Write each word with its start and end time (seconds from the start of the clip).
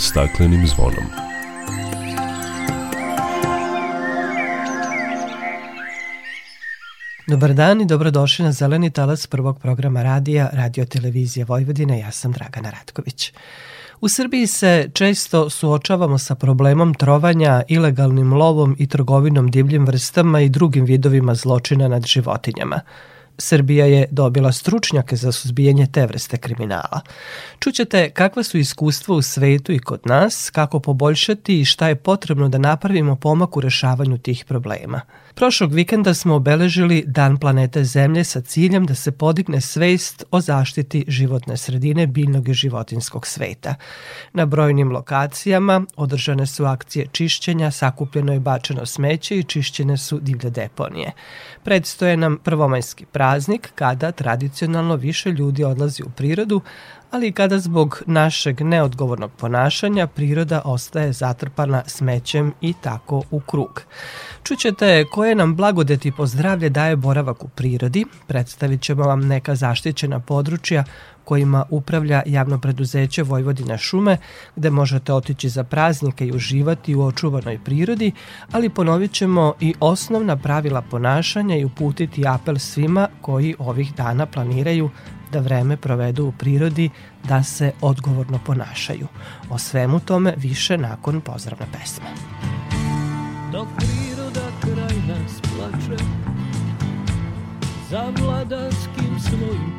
staklenim 0.00 0.66
zvonom. 0.66 1.04
Dobar 7.26 7.54
dan 7.54 7.80
i 7.80 7.86
dobrodošli 7.86 8.44
na 8.44 8.52
Zeleni 8.52 8.90
talas 8.90 9.26
prvog 9.26 9.58
programa 9.58 10.02
radija 10.02 10.50
Radio 10.52 10.84
Televizije 10.84 11.44
Vojvodine. 11.44 11.98
Ja 11.98 12.10
sam 12.10 12.32
Dragana 12.32 12.70
Ratković. 12.70 13.32
U 14.00 14.08
Srbiji 14.08 14.46
se 14.46 14.90
često 14.92 15.50
suočavamo 15.50 16.18
sa 16.18 16.34
problemom 16.34 16.94
trovanja, 16.94 17.62
ilegalnim 17.68 18.32
lovom 18.32 18.76
i 18.78 18.86
trgovinom 18.86 19.50
divljim 19.50 19.86
vrstama 19.86 20.40
i 20.40 20.48
drugim 20.48 20.84
vidovima 20.84 21.34
zločina 21.34 21.88
nad 21.88 22.06
životinjama. 22.06 22.80
Srbija 23.40 23.86
je 23.86 24.06
dobila 24.10 24.52
stručnjake 24.52 25.16
za 25.16 25.32
suzbijanje 25.32 25.86
te 25.86 26.06
vrste 26.06 26.36
kriminala. 26.36 27.00
Čućete 27.58 28.10
kakva 28.10 28.42
su 28.42 28.58
iskustva 28.58 29.16
u 29.16 29.22
svetu 29.22 29.72
i 29.72 29.78
kod 29.78 30.00
nas, 30.04 30.50
kako 30.50 30.80
poboljšati 30.80 31.60
i 31.60 31.64
šta 31.64 31.88
je 31.88 31.96
potrebno 31.96 32.48
da 32.48 32.58
napravimo 32.58 33.16
pomak 33.16 33.56
u 33.56 33.60
rešavanju 33.60 34.18
tih 34.18 34.44
problema. 34.48 35.00
Prošlog 35.34 35.72
vikenda 35.72 36.14
smo 36.14 36.34
obeležili 36.34 37.04
Dan 37.06 37.36
planete 37.36 37.84
Zemlje 37.84 38.24
sa 38.24 38.40
ciljem 38.40 38.86
da 38.86 38.94
se 38.94 39.12
podigne 39.12 39.60
svest 39.60 40.24
o 40.30 40.40
zaštiti 40.40 41.04
životne 41.08 41.56
sredine 41.56 42.06
biljnog 42.06 42.48
i 42.48 42.54
životinskog 42.54 43.26
sveta. 43.26 43.74
Na 44.32 44.46
brojnim 44.46 44.92
lokacijama 44.92 45.82
održane 45.96 46.46
su 46.46 46.64
akcije 46.64 47.06
čišćenja, 47.12 47.70
sakupljeno 47.70 48.34
i 48.34 48.38
bačeno 48.38 48.86
smeće 48.86 49.38
i 49.38 49.44
čišćene 49.44 49.96
su 49.96 50.20
divlje 50.20 50.50
deponije. 50.50 51.12
Predstoje 51.64 52.16
nam 52.16 52.38
prvomajski 52.44 53.06
praznik 53.06 53.72
kada 53.74 54.12
tradicionalno 54.12 54.96
više 54.96 55.30
ljudi 55.30 55.64
odlazi 55.64 56.02
u 56.02 56.10
prirodu, 56.10 56.60
ali 57.10 57.28
i 57.28 57.32
kada 57.32 57.58
zbog 57.58 58.02
našeg 58.06 58.60
neodgovornog 58.60 59.30
ponašanja 59.36 60.06
priroda 60.06 60.62
ostaje 60.64 61.12
zatrpana 61.12 61.82
smećem 61.86 62.52
i 62.60 62.74
tako 62.80 63.22
u 63.30 63.40
krug. 63.40 63.82
Čućete 64.42 65.04
koje 65.12 65.34
nam 65.34 65.56
blagodeti 65.56 66.12
po 66.12 66.26
zdravlje 66.26 66.68
daje 66.68 66.96
boravak 66.96 67.44
u 67.44 67.48
prirodi, 67.48 68.04
predstavit 68.26 68.82
ćemo 68.82 69.04
vam 69.04 69.20
neka 69.20 69.54
zaštićena 69.54 70.20
područja 70.20 70.84
kojima 71.24 71.64
upravlja 71.70 72.22
javno 72.26 72.60
preduzeće 72.60 73.22
Vojvodina 73.22 73.78
šume, 73.78 74.16
gde 74.56 74.70
možete 74.70 75.12
otići 75.12 75.48
za 75.48 75.64
praznike 75.64 76.26
i 76.26 76.32
uživati 76.32 76.94
u 76.94 77.02
očuvanoj 77.02 77.58
prirodi, 77.64 78.12
ali 78.52 78.68
ponovit 78.68 79.12
ćemo 79.12 79.54
i 79.60 79.74
osnovna 79.80 80.36
pravila 80.36 80.82
ponašanja 80.82 81.56
i 81.56 81.64
uputiti 81.64 82.26
apel 82.28 82.58
svima 82.58 83.08
koji 83.20 83.54
ovih 83.58 83.94
dana 83.94 84.26
planiraju 84.26 84.90
da 85.32 85.40
vreme 85.40 85.76
provedu 85.76 86.24
u 86.24 86.32
prirodi, 86.32 86.90
da 87.28 87.42
se 87.42 87.72
odgovorno 87.80 88.38
ponašaju. 88.46 89.06
O 89.50 89.58
svemu 89.58 90.00
tome 90.00 90.34
više 90.36 90.78
nakon 90.78 91.20
pozdravne 91.20 91.66
pesme. 91.72 92.06
Dok 93.52 93.68
priroda 93.76 94.46
kraj 94.60 94.96
nas 95.08 95.40
plače 95.40 96.04
Za 97.90 98.12
vladarskim 98.22 99.20
svojim 99.20 99.78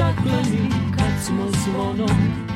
pod 0.00 0.14
staklenim 0.14 0.70
kad 0.96 1.24
smo 1.26 1.46
zvonom 1.64 2.49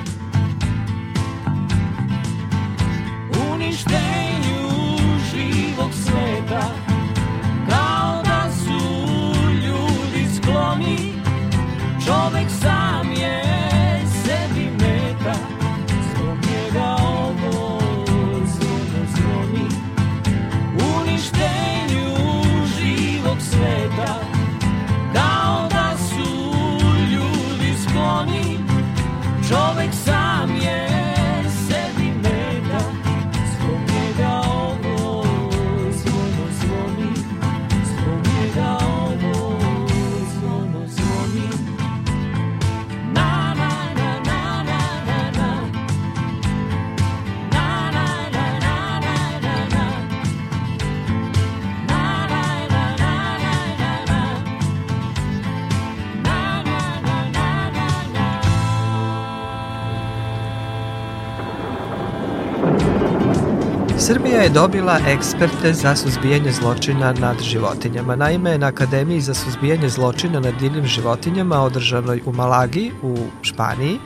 Srbija 64.35 64.45
je 64.45 64.51
dobila 64.51 64.99
eksperte 65.09 65.73
za 65.73 65.97
suzbijanje 65.97 66.53
zločina 66.53 67.13
nad 67.13 67.43
životinjama. 67.43 68.17
Naime, 68.17 68.59
na 68.59 68.67
Akademiji 68.67 69.21
za 69.21 69.35
suzbijanje 69.35 69.89
zločina 69.89 70.41
nad 70.41 70.55
divljim 70.61 70.87
životinjama 70.87 71.61
održanoj 71.61 72.21
u 72.27 72.33
Malagi 72.33 72.91
u 73.03 73.17
Španiji, 73.43 73.99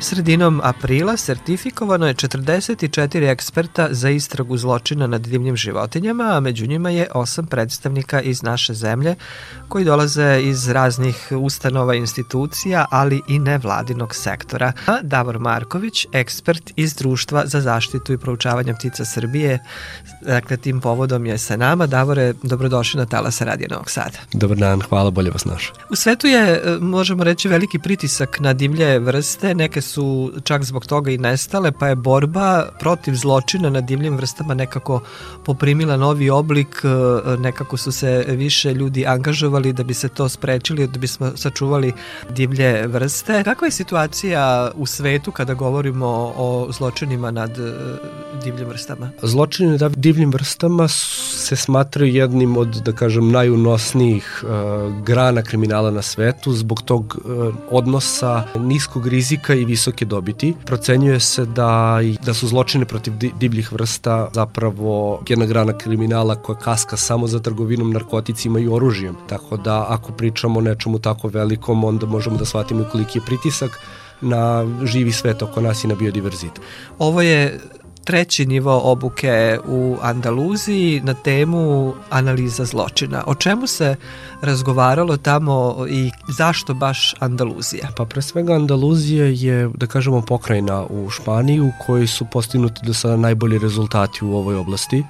sredinom 0.00 0.60
aprila 0.64 1.16
sertifikovano 1.16 2.06
je 2.06 2.14
44 2.14 3.30
eksperta 3.30 3.88
za 3.90 4.10
istragu 4.10 4.56
zločina 4.56 5.06
nad 5.06 5.20
divljim 5.20 5.56
životinjama, 5.56 6.24
a 6.24 6.40
među 6.40 6.66
njima 6.66 6.90
je 6.90 7.08
osam 7.14 7.46
predstavnika 7.46 8.20
iz 8.20 8.42
naše 8.42 8.74
zemlje 8.74 9.14
koji 9.68 9.84
dolaze 9.84 10.40
iz 10.42 10.68
raznih 10.68 11.32
ustanova 11.40 11.94
institucija, 11.94 12.86
ali 12.90 13.22
i 13.28 13.38
nevladinog 13.38 14.14
sektora. 14.14 14.72
A 14.86 14.98
Davor 15.02 15.38
Marković, 15.38 16.06
ekspert 16.12 16.72
iz 16.76 16.94
Društva 16.94 17.46
za 17.46 17.60
zaštitu 17.60 18.12
i 18.12 18.18
proučavanje 18.18 18.74
ptica 18.74 19.04
Srbije. 19.04 19.58
Dakle, 20.22 20.56
tim 20.56 20.80
povodom 20.80 21.26
je 21.26 21.38
sa 21.38 21.56
nama. 21.56 21.86
Davore, 21.86 22.34
dobrodošli 22.42 22.98
na 22.98 23.06
Talasa 23.06 23.44
Radija 23.44 23.68
Novog 23.70 23.90
Sada. 23.90 24.18
Dobar 24.32 24.56
dan, 24.56 24.80
hvala, 24.80 25.10
bolje 25.10 25.30
vas 25.30 25.44
naša. 25.44 25.72
U 25.90 25.96
svetu 25.96 26.26
je, 26.26 26.62
e, 26.64 26.78
možemo 26.80 27.24
reći, 27.24 27.48
veliki 27.48 27.78
pritisak 27.78 28.40
na 28.40 28.52
divlje 28.52 28.98
vrste. 28.98 29.54
Neke 29.54 29.80
su 29.90 30.32
čak 30.44 30.64
zbog 30.64 30.86
toga 30.86 31.10
i 31.10 31.18
nestale, 31.18 31.72
pa 31.72 31.88
je 31.88 31.94
borba 31.94 32.68
protiv 32.78 33.14
zločina 33.14 33.70
na 33.70 33.80
divljim 33.80 34.16
vrstama 34.16 34.54
nekako 34.54 35.00
poprimila 35.44 35.96
novi 35.96 36.30
oblik. 36.30 36.82
E, 36.84 37.36
nekako 37.38 37.76
su 37.76 37.92
se 37.92 38.24
više 38.28 38.74
ljudi 38.74 39.06
angažovali 39.06 39.72
da 39.72 39.84
bi 39.84 39.94
se 39.94 40.08
to 40.08 40.28
sprečili, 40.28 40.86
da 40.86 40.98
bismo 40.98 41.32
sačuvali 41.36 41.92
divlje 42.30 42.86
vrste. 42.86 43.44
Kakva 43.44 43.66
je 43.66 43.70
situacija 43.70 44.70
u 44.74 44.86
svetu 44.86 45.32
kada 45.32 45.54
govorimo 45.54 46.06
o 46.36 46.68
zločinima 46.72 47.30
nad 47.30 47.58
e, 47.58 47.72
divljim 48.44 48.68
vrstama? 48.68 49.10
Zločini 49.22 49.78
nad 49.78 49.92
divljim 49.96 50.30
vrstama 50.30 50.88
se 50.88 51.56
smatraju 51.56 52.14
jednim 52.14 52.56
od, 52.56 52.68
da 52.68 52.92
kažem, 52.92 53.30
najunosnijih 53.30 54.44
uh, 54.44 54.50
grana 55.04 55.42
kriminala 55.42 55.90
na 55.90 56.02
svetu 56.02 56.52
zbog 56.52 56.82
tog 56.82 57.18
odnosa 57.70 58.44
niskog 58.58 59.06
rizika 59.06 59.54
i 59.54 59.64
visoke 59.80 60.04
dobiti. 60.04 60.54
Procenjuje 60.64 61.20
se 61.20 61.44
da, 61.46 61.98
da 62.24 62.34
su 62.34 62.48
zločine 62.48 62.84
protiv 62.84 63.12
divljih 63.40 63.72
vrsta 63.72 64.28
zapravo 64.32 65.22
jedna 65.28 65.46
grana 65.46 65.72
kriminala 65.78 66.34
koja 66.34 66.58
kaska 66.58 66.96
samo 66.96 67.26
za 67.26 67.40
trgovinom 67.40 67.92
narkoticima 67.92 68.60
i 68.60 68.68
oružjem. 68.68 69.16
Tako 69.28 69.56
da 69.56 69.86
ako 69.88 70.12
pričamo 70.12 70.58
o 70.58 70.62
nečemu 70.62 70.98
tako 70.98 71.28
velikom, 71.28 71.84
onda 71.84 72.06
možemo 72.06 72.36
da 72.36 72.44
shvatimo 72.44 72.84
koliki 72.92 73.18
je 73.18 73.24
pritisak 73.26 73.80
na 74.20 74.66
živi 74.84 75.12
svet 75.12 75.42
oko 75.42 75.60
nas 75.60 75.84
i 75.84 75.88
na 75.88 75.94
biodiverzitet. 75.94 76.60
Ovo 76.98 77.22
je 77.22 77.60
treći 78.10 78.46
nivo 78.46 78.80
obuke 78.84 79.58
u 79.66 79.96
Andaluziji 80.02 81.00
na 81.04 81.14
temu 81.14 81.94
analiza 82.10 82.64
zločina. 82.64 83.24
O 83.26 83.34
čemu 83.34 83.66
se 83.66 83.96
razgovaralo 84.42 85.16
tamo 85.16 85.86
i 85.88 86.10
zašto 86.28 86.74
baš 86.74 87.14
Andaluzija? 87.18 87.88
Pa 87.96 88.04
pre 88.04 88.22
svega 88.22 88.54
Andaluzija 88.54 89.24
je, 89.26 89.70
da 89.74 89.86
kažemo, 89.86 90.22
pokrajina 90.22 90.84
u 90.84 91.10
Španiji 91.10 91.60
u 91.60 91.70
kojoj 91.86 92.06
su 92.06 92.26
postignuti 92.32 92.80
do 92.86 92.94
sada 92.94 93.16
najbolji 93.16 93.58
rezultati 93.58 94.24
u 94.24 94.34
ovoj 94.34 94.54
oblasti. 94.54 95.04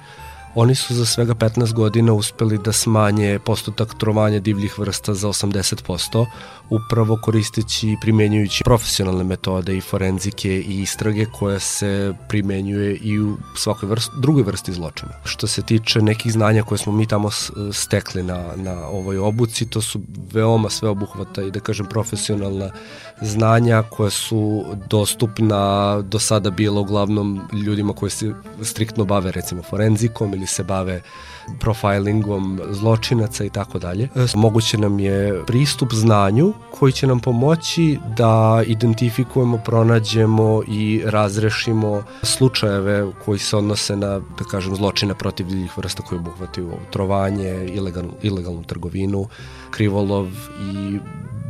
Oni 0.55 0.75
su 0.75 0.95
za 0.95 1.05
svega 1.05 1.33
15 1.33 1.73
godina 1.73 2.13
uspeli 2.13 2.57
da 2.57 2.71
smanje 2.71 3.39
postotak 3.45 3.93
trovanja 3.97 4.39
divljih 4.39 4.79
vrsta 4.79 5.13
za 5.13 5.27
80%, 5.27 6.25
upravo 6.69 7.17
koristeći 7.21 7.89
i 7.89 7.97
primenjujući 8.01 8.63
profesionalne 8.63 9.23
metode 9.23 9.77
i 9.77 9.81
forenzike 9.81 10.49
i 10.49 10.81
istrage 10.81 11.25
koje 11.25 11.59
se 11.59 12.13
primenjuje 12.29 12.95
i 12.95 13.19
u 13.19 13.37
svakoj 13.55 13.89
vrst, 13.89 14.11
drugoj 14.17 14.43
vrsti 14.43 14.73
zločina. 14.73 15.11
Što 15.23 15.47
se 15.47 15.61
tiče 15.61 16.01
nekih 16.01 16.31
znanja 16.31 16.63
koje 16.63 16.77
smo 16.77 16.93
mi 16.93 17.07
tamo 17.07 17.29
stekli 17.73 18.23
na, 18.23 18.55
na 18.55 18.87
ovoj 18.87 19.17
obuci, 19.17 19.69
to 19.69 19.81
su 19.81 20.01
veoma 20.33 20.69
sveobuhvata 20.69 21.43
i 21.43 21.51
da 21.51 21.59
kažem 21.59 21.85
profesionalna 21.85 22.69
znanja 23.21 23.83
koja 23.89 24.09
su 24.09 24.65
dostupna 24.89 26.01
do 26.01 26.19
sada 26.19 26.49
bilo 26.49 26.81
uglavnom 26.81 27.41
ljudima 27.65 27.93
koji 27.93 28.09
se 28.09 28.33
striktno 28.61 29.05
bave 29.05 29.31
recimo 29.31 29.63
forenzikom 29.63 30.33
ili 30.41 30.47
se 30.47 30.63
bave 30.63 31.01
profilingom 31.59 32.61
zločinaca 32.69 33.43
i 33.43 33.49
tako 33.49 33.79
dalje. 33.79 34.09
Moguće 34.35 34.77
nam 34.77 34.99
je 34.99 35.43
pristup 35.45 35.93
znanju 35.93 36.53
koji 36.71 36.91
će 36.91 37.07
nam 37.07 37.19
pomoći 37.19 37.99
da 38.17 38.63
identifikujemo, 38.65 39.57
pronađemo 39.57 40.61
i 40.67 41.01
razrešimo 41.05 42.03
slučajeve 42.23 43.11
koji 43.25 43.39
se 43.39 43.57
odnose 43.57 43.95
na, 43.95 44.19
da 44.19 44.43
kažem, 44.51 44.75
zločine 44.75 45.15
protiv 45.15 45.47
divljih 45.47 45.77
vrsta 45.77 46.03
koji 46.03 46.19
obuhvataju 46.19 46.71
trovanje, 46.89 47.69
ilegalnu, 47.73 48.13
ilegalnu 48.21 48.63
trgovinu, 48.63 49.27
krivolov 49.71 50.27
i 50.73 50.99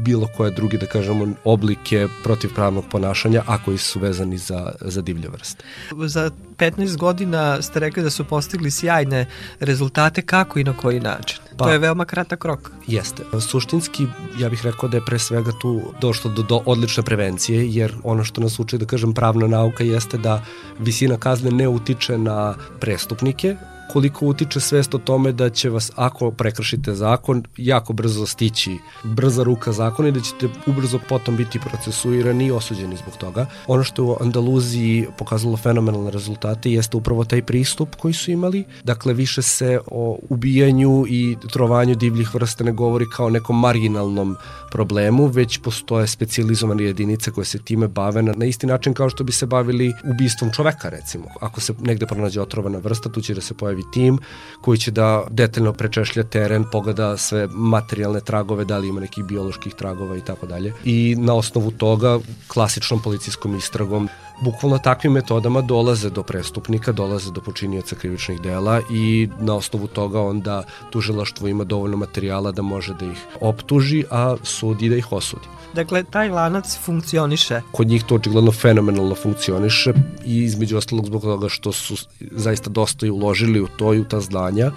bilo 0.01 0.27
koje 0.37 0.51
druge, 0.51 0.77
da 0.77 0.85
kažemo, 0.85 1.27
oblike 1.43 2.07
protivpravnog 2.23 2.85
ponašanja, 2.91 3.43
a 3.47 3.57
koji 3.63 3.77
su 3.77 3.99
vezani 3.99 4.37
za, 4.37 4.71
za 4.81 5.01
divlje 5.01 5.29
vrste. 5.29 5.63
Za 6.07 6.31
15 6.57 6.97
godina 6.97 7.61
ste 7.61 7.79
rekli 7.79 8.03
da 8.03 8.09
su 8.09 8.25
postigli 8.25 8.71
sjajne 8.71 9.25
rezultate, 9.59 10.21
kako 10.21 10.59
i 10.59 10.63
na 10.63 10.73
koji 10.77 10.99
način? 10.99 11.39
Pa, 11.57 11.65
to 11.65 11.71
je 11.71 11.79
veoma 11.79 12.05
kratak 12.05 12.45
rok. 12.45 12.71
Jeste. 12.87 13.23
Suštinski, 13.49 14.07
ja 14.39 14.49
bih 14.49 14.65
rekao 14.65 14.89
da 14.89 14.97
je 14.97 15.05
pre 15.05 15.19
svega 15.19 15.51
tu 15.61 15.81
došlo 16.01 16.31
do, 16.31 16.43
do 16.43 16.61
odlične 16.65 17.03
prevencije, 17.03 17.69
jer 17.69 17.93
ono 18.03 18.23
što 18.23 18.41
nas 18.41 18.59
uči, 18.59 18.77
da 18.77 18.85
kažem, 18.85 19.13
pravna 19.13 19.47
nauka 19.47 19.83
jeste 19.83 20.17
da 20.17 20.43
visina 20.79 21.17
kazne 21.17 21.51
ne 21.51 21.67
utiče 21.67 22.17
na 22.17 22.55
prestupnike, 22.79 23.55
koliko 23.93 24.25
utiče 24.25 24.59
svest 24.59 24.95
o 24.95 24.97
tome 24.97 25.31
da 25.31 25.49
će 25.49 25.69
vas, 25.69 25.91
ako 25.95 26.31
prekršite 26.31 26.93
zakon, 26.93 27.43
jako 27.57 27.93
brzo 27.93 28.25
stići 28.25 28.77
brza 29.03 29.43
ruka 29.43 29.71
zakona 29.71 30.07
i 30.07 30.11
da 30.11 30.19
ćete 30.19 30.49
ubrzo 30.65 30.99
potom 31.09 31.37
biti 31.37 31.59
procesuirani 31.59 32.45
i 32.45 32.51
osuđeni 32.51 32.95
zbog 32.95 33.17
toga. 33.17 33.45
Ono 33.67 33.83
što 33.83 34.01
je 34.01 34.05
u 34.05 34.17
Andaluziji 34.21 35.07
pokazalo 35.17 35.57
fenomenalne 35.57 36.11
rezultate 36.11 36.71
jeste 36.71 36.97
upravo 36.97 37.25
taj 37.25 37.41
pristup 37.41 37.95
koji 37.95 38.13
su 38.13 38.31
imali. 38.31 38.63
Dakle, 38.83 39.13
više 39.13 39.41
se 39.41 39.79
o 39.91 40.19
ubijanju 40.29 41.05
i 41.07 41.37
trovanju 41.53 41.95
divljih 41.95 42.35
vrsta 42.35 42.63
ne 42.63 42.71
govori 42.71 43.05
kao 43.09 43.29
nekom 43.29 43.59
marginalnom 43.59 44.35
problemu, 44.71 45.27
već 45.27 45.57
postoje 45.57 46.07
specializovane 46.07 46.83
jedinice 46.83 47.31
koje 47.31 47.45
se 47.45 47.59
time 47.59 47.87
bave 47.87 48.21
na, 48.21 48.33
na 48.37 48.45
isti 48.45 48.67
način 48.67 48.93
kao 48.93 49.09
što 49.09 49.23
bi 49.23 49.31
se 49.31 49.45
bavili 49.45 49.93
ubistvom 50.13 50.51
čoveka, 50.51 50.89
recimo. 50.89 51.25
Ako 51.41 51.61
se 51.61 51.73
negde 51.79 52.05
pronađe 52.05 52.41
otrovana 52.41 52.77
vrsta, 52.77 53.09
tu 53.09 53.21
će 53.21 53.33
da 53.33 53.41
se 53.41 53.53
pojavi 53.53 53.83
tim 53.93 54.19
koji 54.61 54.77
će 54.77 54.91
da 54.91 55.23
detaljno 55.29 55.73
prečešlja 55.73 56.23
teren, 56.23 56.65
pogleda 56.71 57.17
sve 57.17 57.47
materijalne 57.51 58.21
tragove, 58.21 58.65
da 58.65 58.77
li 58.77 58.87
ima 58.87 58.99
nekih 59.01 59.23
bioloških 59.23 59.73
tragova 59.73 60.17
i 60.17 60.21
tako 60.21 60.45
dalje. 60.47 60.73
I 60.83 61.15
na 61.19 61.35
osnovu 61.35 61.71
toga, 61.71 62.19
klasičnom 62.47 63.01
policijskom 63.01 63.55
istragom, 63.55 64.09
bukvalno 64.41 64.77
takvim 64.77 65.13
metodama 65.13 65.61
dolaze 65.61 66.09
do 66.09 66.23
prestupnika, 66.23 66.91
dolaze 66.91 67.31
do 67.31 67.41
počinioca 67.41 67.95
krivičnih 67.95 68.41
dela 68.41 68.81
i 68.91 69.29
na 69.39 69.55
osnovu 69.55 69.87
toga 69.87 70.21
onda 70.21 70.63
tužilaštvo 70.89 71.47
ima 71.47 71.63
dovoljno 71.63 71.97
materijala 71.97 72.51
da 72.51 72.61
može 72.61 72.93
da 72.93 73.05
ih 73.05 73.25
optuži, 73.41 74.03
a 74.09 74.35
sudi 74.43 74.89
da 74.89 74.95
ih 74.95 75.11
osudi. 75.11 75.47
Dakle, 75.73 76.03
taj 76.03 76.29
lanac 76.29 76.77
funkcioniše. 76.85 77.61
Kod 77.71 77.87
njih 77.87 78.03
to 78.03 78.15
očigledno 78.15 78.51
fenomenalno 78.51 79.15
funkcioniše 79.15 79.93
i 80.25 80.37
između 80.43 80.77
ostalog 80.77 81.05
zbog 81.05 81.21
toga 81.21 81.49
što 81.49 81.71
su 81.71 81.95
zaista 82.31 82.69
dosta 82.69 83.05
i 83.05 83.09
uložili 83.09 83.61
u 83.61 83.67
to 83.67 83.93
i 83.93 83.99
u 83.99 84.05
ta 84.05 84.19
znanja 84.19 84.71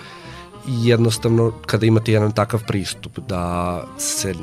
i 0.69 0.89
jednostavno 0.89 1.53
kada 1.67 1.87
imate 1.87 2.13
jedan 2.13 2.33
takav 2.33 2.63
pristup 2.67 3.19
da 3.29 3.85
se 3.99 4.35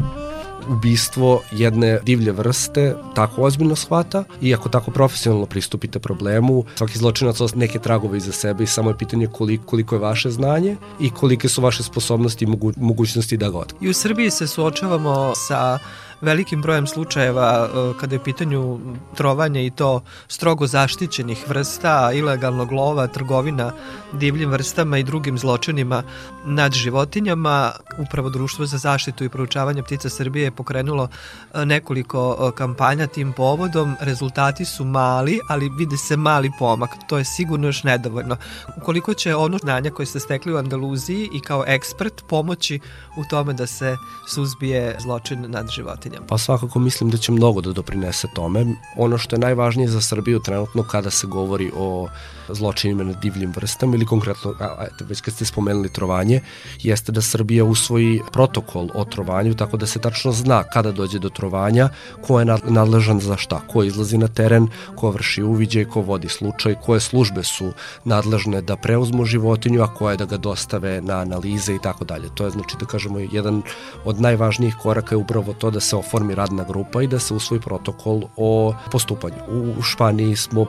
ubistvo 0.70 1.42
jedne 1.52 2.00
divlje 2.04 2.32
vrste 2.32 2.96
tako 3.16 3.42
ozbiljno 3.42 3.76
shvata 3.76 4.24
i 4.42 4.54
ako 4.54 4.70
tako 4.70 4.92
profesionalno 4.92 5.46
pristupite 5.46 6.00
problemu, 6.00 6.66
svaki 6.76 6.98
zločinac 6.98 7.38
neke 7.56 7.80
tragove 7.80 8.18
iza 8.18 8.32
sebe 8.32 8.64
i 8.64 8.68
samo 8.68 8.90
je 8.90 8.98
pitanje 8.98 9.28
koliko, 9.28 9.66
koliko 9.66 9.96
je 9.96 10.00
vaše 10.00 10.32
znanje 10.32 10.76
i 11.00 11.10
kolike 11.10 11.50
su 11.50 11.62
vaše 11.62 11.84
sposobnosti 11.84 12.46
i 12.46 12.48
mogu, 12.48 12.74
mogućnosti 12.78 13.38
da 13.38 13.50
ga 13.50 13.58
otkrijete. 13.58 13.86
I 13.86 13.90
u 13.90 13.94
Srbiji 13.94 14.32
se 14.32 14.48
suočavamo 14.48 15.34
sa 15.36 15.80
velikim 16.22 16.62
brojem 16.62 16.88
slučajeva 16.88 17.70
e, 17.70 18.00
kada 18.00 18.16
je 18.16 18.20
u 18.20 18.24
pitanju 18.24 18.80
trovanje 19.16 19.66
i 19.66 19.70
to 19.70 20.02
strogo 20.28 20.68
zaštićenih 20.68 21.50
vrsta, 21.50 22.12
ilegalnog 22.14 22.72
lova, 22.72 23.08
trgovina 23.08 23.72
divljim 24.14 24.50
vrstama 24.50 24.98
i 24.98 25.04
drugim 25.04 25.38
zločinima 25.38 26.04
nad 26.46 26.74
životinjama. 26.74 27.72
Upravo 27.98 28.30
Društvo 28.30 28.66
za 28.66 28.78
zaštitu 28.78 29.24
i 29.24 29.30
proučavanje 29.30 29.84
ptica 29.84 30.10
Srbije 30.10 30.44
je 30.44 30.52
pokrenulo 30.52 31.08
e, 31.54 31.66
nekoliko 31.66 32.38
e, 32.40 32.56
kampanja 32.58 33.08
tim 33.08 33.34
povodom. 33.34 33.96
Rezultati 34.00 34.66
su 34.66 34.86
mali, 34.86 35.40
ali 35.50 35.72
vide 35.78 35.98
se 35.98 36.18
mali 36.18 36.52
pomak. 36.60 36.90
To 37.08 37.18
je 37.18 37.26
sigurno 37.26 37.68
još 37.68 37.84
nedovoljno. 37.84 38.38
Ukoliko 38.78 39.14
će 39.14 39.36
ono 39.36 39.58
znanja 39.58 39.92
koje 39.92 40.06
ste 40.06 40.20
stekli 40.20 40.54
u 40.54 40.58
Andaluziji 40.58 41.30
i 41.34 41.40
kao 41.40 41.64
ekspert 41.68 42.24
pomoći 42.30 42.80
u 43.18 43.24
tome 43.30 43.54
da 43.54 43.68
se 43.68 43.98
suzbije 44.28 44.98
zločin 45.00 45.52
nad 45.52 45.70
životinjama 45.70 46.11
životinjama? 46.12 46.28
Pa 46.28 46.38
svakako 46.38 46.80
mislim 46.80 47.10
da 47.10 47.18
će 47.18 47.32
mnogo 47.32 47.62
da 47.62 47.74
doprinese 47.74 48.28
tome. 48.34 48.66
Ono 48.98 49.18
što 49.18 49.36
je 49.36 49.40
najvažnije 49.40 49.88
za 49.88 50.02
Srbiju 50.02 50.40
trenutno 50.40 50.84
kada 50.84 51.10
se 51.10 51.28
govori 51.28 51.72
o 51.76 52.08
zločinima 52.50 53.04
na 53.04 53.14
divljim 53.14 53.52
vrstama 53.56 53.96
ili 53.96 54.06
konkretno, 54.06 54.54
a, 54.60 54.86
eto, 54.86 55.06
već 55.06 55.22
kad 55.22 55.34
ste 55.34 55.46
spomenuli 55.46 55.90
trovanje, 55.90 56.42
jeste 56.80 57.12
da 57.12 57.22
Srbija 57.22 57.66
usvoji 57.66 58.22
protokol 58.32 58.90
o 58.94 59.06
trovanju 59.06 59.54
tako 59.54 59.78
da 59.78 59.88
se 59.88 60.00
tačno 60.00 60.32
zna 60.32 60.64
kada 60.64 60.92
dođe 60.92 61.20
do 61.20 61.30
trovanja, 61.30 61.90
ko 62.22 62.40
je 62.40 62.46
nadležan 62.64 63.20
za 63.20 63.38
šta, 63.38 63.62
ko 63.68 63.84
izlazi 63.84 64.18
na 64.18 64.28
teren, 64.28 64.68
ko 64.96 65.12
vrši 65.12 65.44
uviđaj, 65.44 65.86
ko 65.86 66.02
vodi 66.02 66.30
slučaj, 66.30 66.76
koje 66.86 67.00
službe 67.00 67.44
su 67.44 67.72
nadležne 68.06 68.62
da 68.62 68.76
preuzmu 68.76 69.26
životinju, 69.26 69.84
a 69.84 69.94
koje 69.94 70.18
da 70.18 70.26
ga 70.26 70.38
dostave 70.38 71.02
na 71.02 71.20
analize 71.22 71.76
i 71.76 71.80
tako 71.80 72.06
dalje. 72.06 72.30
To 72.36 72.46
je 72.46 72.52
znači 72.52 72.78
da 72.80 72.86
kažemo 72.86 73.20
jedan 73.20 73.62
od 74.06 74.22
najvažnijih 74.22 74.76
koraka 74.76 75.16
je 75.16 75.20
upravo 75.20 75.54
to 75.54 75.72
da 75.72 75.80
se 75.80 75.96
oformi 76.02 76.36
radna 76.36 76.64
grupa 76.64 77.02
i 77.02 77.08
da 77.08 77.20
se 77.20 77.34
usvoji 77.34 77.62
protokol 77.62 78.22
o 78.38 78.74
postupanju. 78.92 79.42
U 79.78 79.82
Španiji 79.82 80.36
smo 80.36 80.66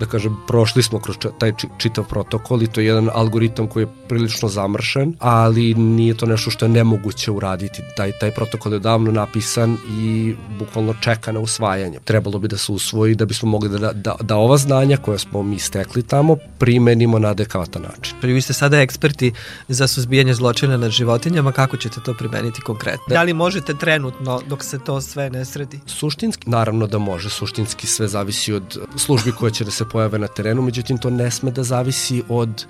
da 0.00 0.06
kažem, 0.06 0.36
prošli 0.46 0.82
smo 0.82 0.98
kroz 0.98 1.16
taj 1.38 1.52
čitav 1.78 2.04
protokol 2.04 2.62
i 2.62 2.66
to 2.66 2.80
je 2.80 2.86
jedan 2.86 3.10
algoritam 3.14 3.66
koji 3.66 3.82
je 3.82 3.88
prilično 4.08 4.48
zamršen, 4.48 5.14
ali 5.18 5.74
nije 5.74 6.14
to 6.16 6.26
nešto 6.26 6.50
što 6.50 6.64
je 6.64 6.68
nemoguće 6.68 7.30
uraditi. 7.30 7.82
Taj, 7.96 8.12
taj 8.20 8.30
protokol 8.30 8.72
je 8.72 8.78
davno 8.78 9.12
napisan 9.12 9.76
i 10.00 10.34
bukvalno 10.58 10.94
čeka 11.00 11.32
na 11.32 11.40
usvajanje. 11.40 11.98
Trebalo 12.04 12.38
bi 12.38 12.48
da 12.48 12.56
se 12.56 12.72
usvoji 12.72 13.14
da 13.14 13.24
bismo 13.24 13.48
mogli 13.48 13.68
da, 13.68 13.92
da, 13.92 14.16
da 14.20 14.36
ova 14.36 14.56
znanja 14.56 14.96
koje 14.96 15.18
smo 15.18 15.42
mi 15.42 15.58
stekli 15.58 16.02
tamo 16.02 16.36
primenimo 16.58 17.18
na 17.18 17.28
adekvatan 17.28 17.82
način. 17.82 18.16
Vi 18.22 18.40
ste 18.40 18.52
sada 18.52 18.80
eksperti 18.80 19.32
za 19.68 19.86
suzbijanje 19.86 20.34
zločina 20.34 20.76
nad 20.76 20.90
životinjama, 20.90 21.52
kako 21.52 21.76
ćete 21.76 22.00
to 22.00 22.14
primeniti 22.14 22.60
konkretno? 22.60 23.04
Da 23.08 23.22
li 23.22 23.34
možete 23.34 23.74
trenutno 23.74 24.40
dok 24.46 24.64
se 24.64 24.78
to 24.78 25.00
sve 25.00 25.30
ne 25.30 25.44
sredi? 25.44 25.80
Suštinski, 25.86 26.50
naravno 26.50 26.86
da 26.86 26.98
može, 26.98 27.30
suštinski 27.30 27.86
sve 27.86 28.08
zavisi 28.08 28.52
od 28.52 28.78
službi 28.96 29.32
koje 29.32 29.52
će 29.52 29.64
da 29.64 29.70
se 29.70 29.84
pojave 29.92 30.18
na 30.18 30.28
terenu, 30.28 30.62
međutim 30.62 30.98
to 30.98 31.10
ne 31.10 31.30
sme 31.30 31.50
da 31.50 31.62
zavisi 31.62 32.22
od 32.28 32.66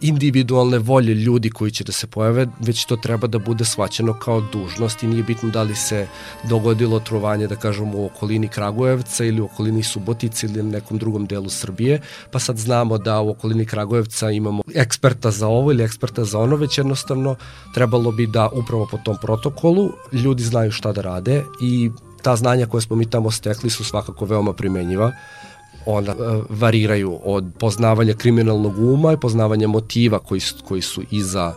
individualne 0.00 0.78
volje 0.78 1.14
ljudi 1.14 1.50
koji 1.50 1.70
će 1.70 1.84
da 1.84 1.92
se 1.92 2.06
pojave, 2.06 2.46
već 2.60 2.84
to 2.84 2.96
treba 2.96 3.26
da 3.26 3.38
bude 3.38 3.64
svaćeno 3.64 4.14
kao 4.14 4.40
dužnost 4.52 5.02
i 5.02 5.06
nije 5.06 5.22
bitno 5.22 5.50
da 5.50 5.62
li 5.62 5.74
se 5.74 6.06
dogodilo 6.44 7.00
trovanje, 7.00 7.46
da 7.46 7.56
kažemo, 7.56 7.98
u 7.98 8.06
okolini 8.06 8.48
Kragujevca 8.48 9.24
ili 9.24 9.40
u 9.40 9.44
okolini 9.44 9.82
Subotice 9.82 10.46
ili 10.46 10.62
nekom 10.62 10.98
drugom 10.98 11.26
delu 11.26 11.48
Srbije, 11.48 12.00
pa 12.30 12.38
sad 12.38 12.58
znamo 12.58 12.98
da 12.98 13.20
u 13.20 13.30
okolini 13.30 13.66
Kragujevca 13.66 14.30
imamo 14.30 14.62
eksperta 14.74 15.30
za 15.30 15.48
ovo 15.48 15.72
ili 15.72 15.84
eksperta 15.84 16.24
za 16.24 16.38
ono, 16.38 16.56
već 16.56 16.78
jednostavno 16.78 17.36
trebalo 17.74 18.12
bi 18.12 18.26
da 18.26 18.48
upravo 18.48 18.88
po 18.90 18.98
tom 18.98 19.16
protokolu 19.22 19.90
ljudi 20.12 20.42
znaju 20.42 20.72
šta 20.72 20.92
da 20.92 21.02
rade 21.02 21.42
i 21.60 21.90
ta 22.22 22.36
znanja 22.36 22.66
koje 22.66 22.80
smo 22.80 22.96
mi 22.96 23.10
tamo 23.10 23.30
stekli 23.30 23.70
su 23.70 23.84
svakako 23.84 24.24
veoma 24.24 24.52
primenjiva 24.52 25.12
onda 25.86 26.12
e, 26.12 26.14
variraju 26.48 27.20
od 27.24 27.44
poznavanja 27.58 28.14
kriminalnog 28.14 28.78
uma 28.78 29.12
i 29.12 29.16
poznavanja 29.16 29.68
motiva 29.68 30.18
koji 30.18 30.40
koji 30.68 30.82
su 30.82 31.02
iza 31.10 31.54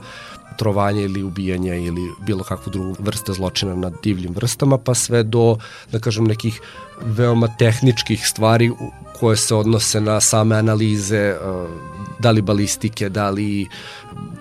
trovanja 0.59 1.01
ili 1.01 1.23
ubijanja 1.23 1.75
ili 1.75 2.01
bilo 2.25 2.43
kakvu 2.43 2.71
drugu 2.71 2.95
vrste 2.99 3.33
zločina 3.33 3.75
nad 3.75 3.93
divljim 4.03 4.33
vrstama, 4.35 4.77
pa 4.77 4.93
sve 4.93 5.23
do, 5.23 5.57
da 5.91 5.99
kažem, 5.99 6.27
nekih 6.27 6.61
veoma 7.01 7.47
tehničkih 7.59 8.27
stvari 8.27 8.71
koje 9.19 9.37
se 9.37 9.55
odnose 9.55 10.01
na 10.01 10.19
same 10.19 10.55
analize, 10.55 11.17
e, 11.17 11.37
da 12.19 12.31
li 12.31 12.41
balistike, 12.41 13.09
da 13.09 13.29
li 13.29 13.67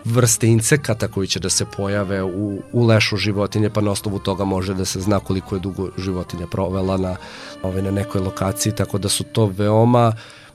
vrste 0.04 0.46
insekata 0.46 1.08
koji 1.08 1.28
će 1.28 1.40
da 1.40 1.50
se 1.50 1.64
pojave 1.76 2.22
u, 2.22 2.62
u 2.72 2.86
lešu 2.86 3.16
životinje, 3.16 3.70
pa 3.70 3.80
na 3.80 3.90
osnovu 3.90 4.18
toga 4.18 4.44
može 4.44 4.74
da 4.74 4.84
se 4.84 5.00
zna 5.00 5.20
koliko 5.20 5.54
je 5.54 5.60
dugo 5.60 5.88
životinja 5.98 6.46
provela 6.46 6.96
na, 6.96 7.16
ovaj, 7.62 7.82
na 7.82 7.90
nekoj 7.90 8.20
lokaciji, 8.20 8.72
tako 8.72 8.98
da 8.98 9.08
su 9.08 9.24
to 9.24 9.46
veoma, 9.46 10.12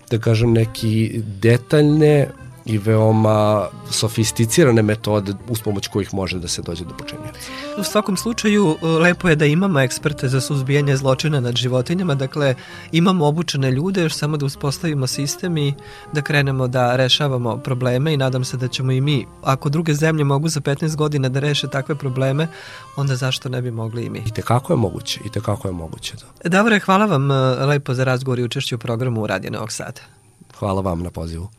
da 0.09 0.19
kažem, 0.19 0.53
neki 0.53 1.21
detaljne 1.41 2.29
i 2.65 2.77
veoma 2.77 3.67
sofisticirane 3.91 4.81
metode 4.81 5.33
uz 5.49 5.61
pomoć 5.61 5.87
kojih 5.87 6.13
može 6.13 6.39
da 6.39 6.47
se 6.47 6.61
dođe 6.61 6.85
do 6.85 6.93
počinjenja. 6.97 7.31
U 7.77 7.83
svakom 7.83 8.17
slučaju 8.17 8.77
lepo 9.01 9.29
je 9.29 9.35
da 9.35 9.45
imamo 9.45 9.79
eksperte 9.79 10.27
za 10.27 10.41
suzbijanje 10.41 10.97
zločina 10.97 11.39
nad 11.39 11.55
životinjama, 11.55 12.15
dakle 12.15 12.55
imamo 12.91 13.25
obučene 13.25 13.71
ljude, 13.71 14.01
još 14.01 14.13
samo 14.13 14.37
da 14.37 14.45
uspostavimo 14.45 15.07
sistem 15.07 15.57
i 15.57 15.73
da 16.13 16.21
krenemo 16.21 16.67
da 16.67 16.95
rešavamo 16.95 17.57
probleme 17.57 18.13
i 18.13 18.17
nadam 18.17 18.43
se 18.43 18.57
da 18.57 18.67
ćemo 18.67 18.91
i 18.91 19.01
mi, 19.01 19.25
ako 19.43 19.69
druge 19.69 19.93
zemlje 19.93 20.23
mogu 20.23 20.49
za 20.49 20.59
15 20.59 20.95
godina 20.95 21.29
da 21.29 21.39
reše 21.39 21.67
takve 21.67 21.95
probleme, 21.95 22.47
onda 22.95 23.15
zašto 23.15 23.49
ne 23.49 23.61
bi 23.61 23.71
mogli 23.71 24.05
i 24.05 24.09
mi? 24.09 24.19
I 24.19 24.31
tekako 24.31 24.73
je 24.73 24.77
moguće, 24.77 25.19
i 25.25 25.29
tekako 25.29 25.67
je 25.67 25.71
moguće. 25.71 26.13
Da. 26.43 26.49
Davore, 26.49 26.79
hvala 26.79 27.05
vam 27.05 27.31
e, 27.31 27.35
lepo 27.65 27.93
za 27.93 28.03
razgovor 28.03 28.39
i 28.39 28.43
učešću 28.43 28.75
u 28.75 28.79
programu 28.79 29.27
Radio 29.27 29.51
Novog 29.51 29.71
Sada. 29.71 30.01
Hvala 30.59 30.81
vam 30.81 31.03
na 31.03 31.11
pozivu. 31.11 31.49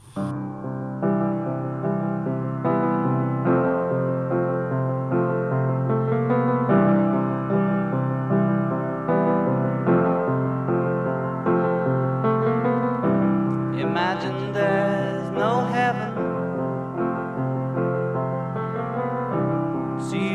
See 20.01 20.34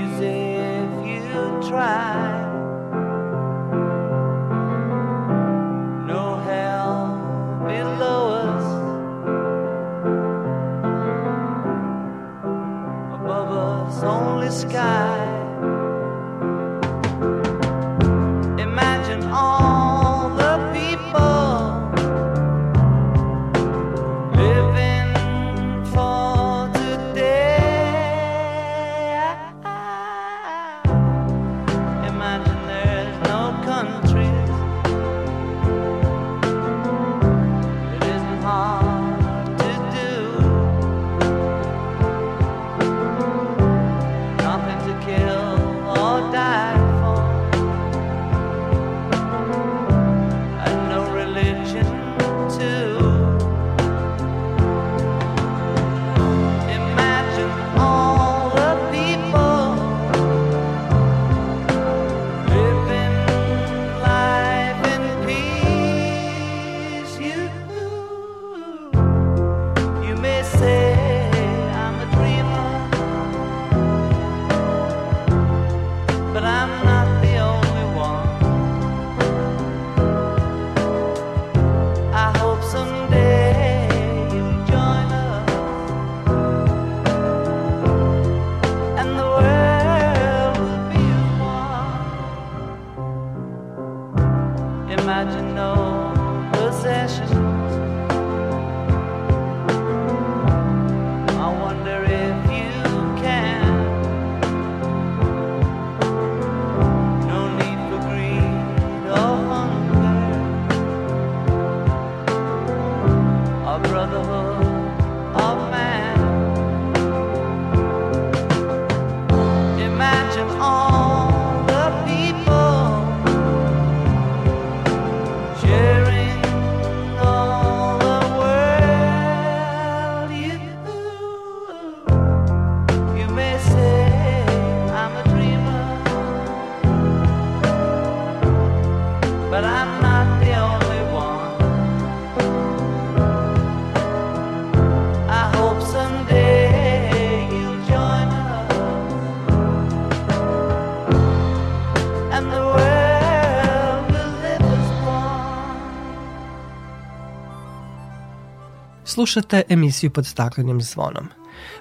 Slušate 159.19 159.63
emisiju 159.69 160.09
pod 160.09 160.25
staklenim 160.25 160.81
zvonom. 160.81 161.27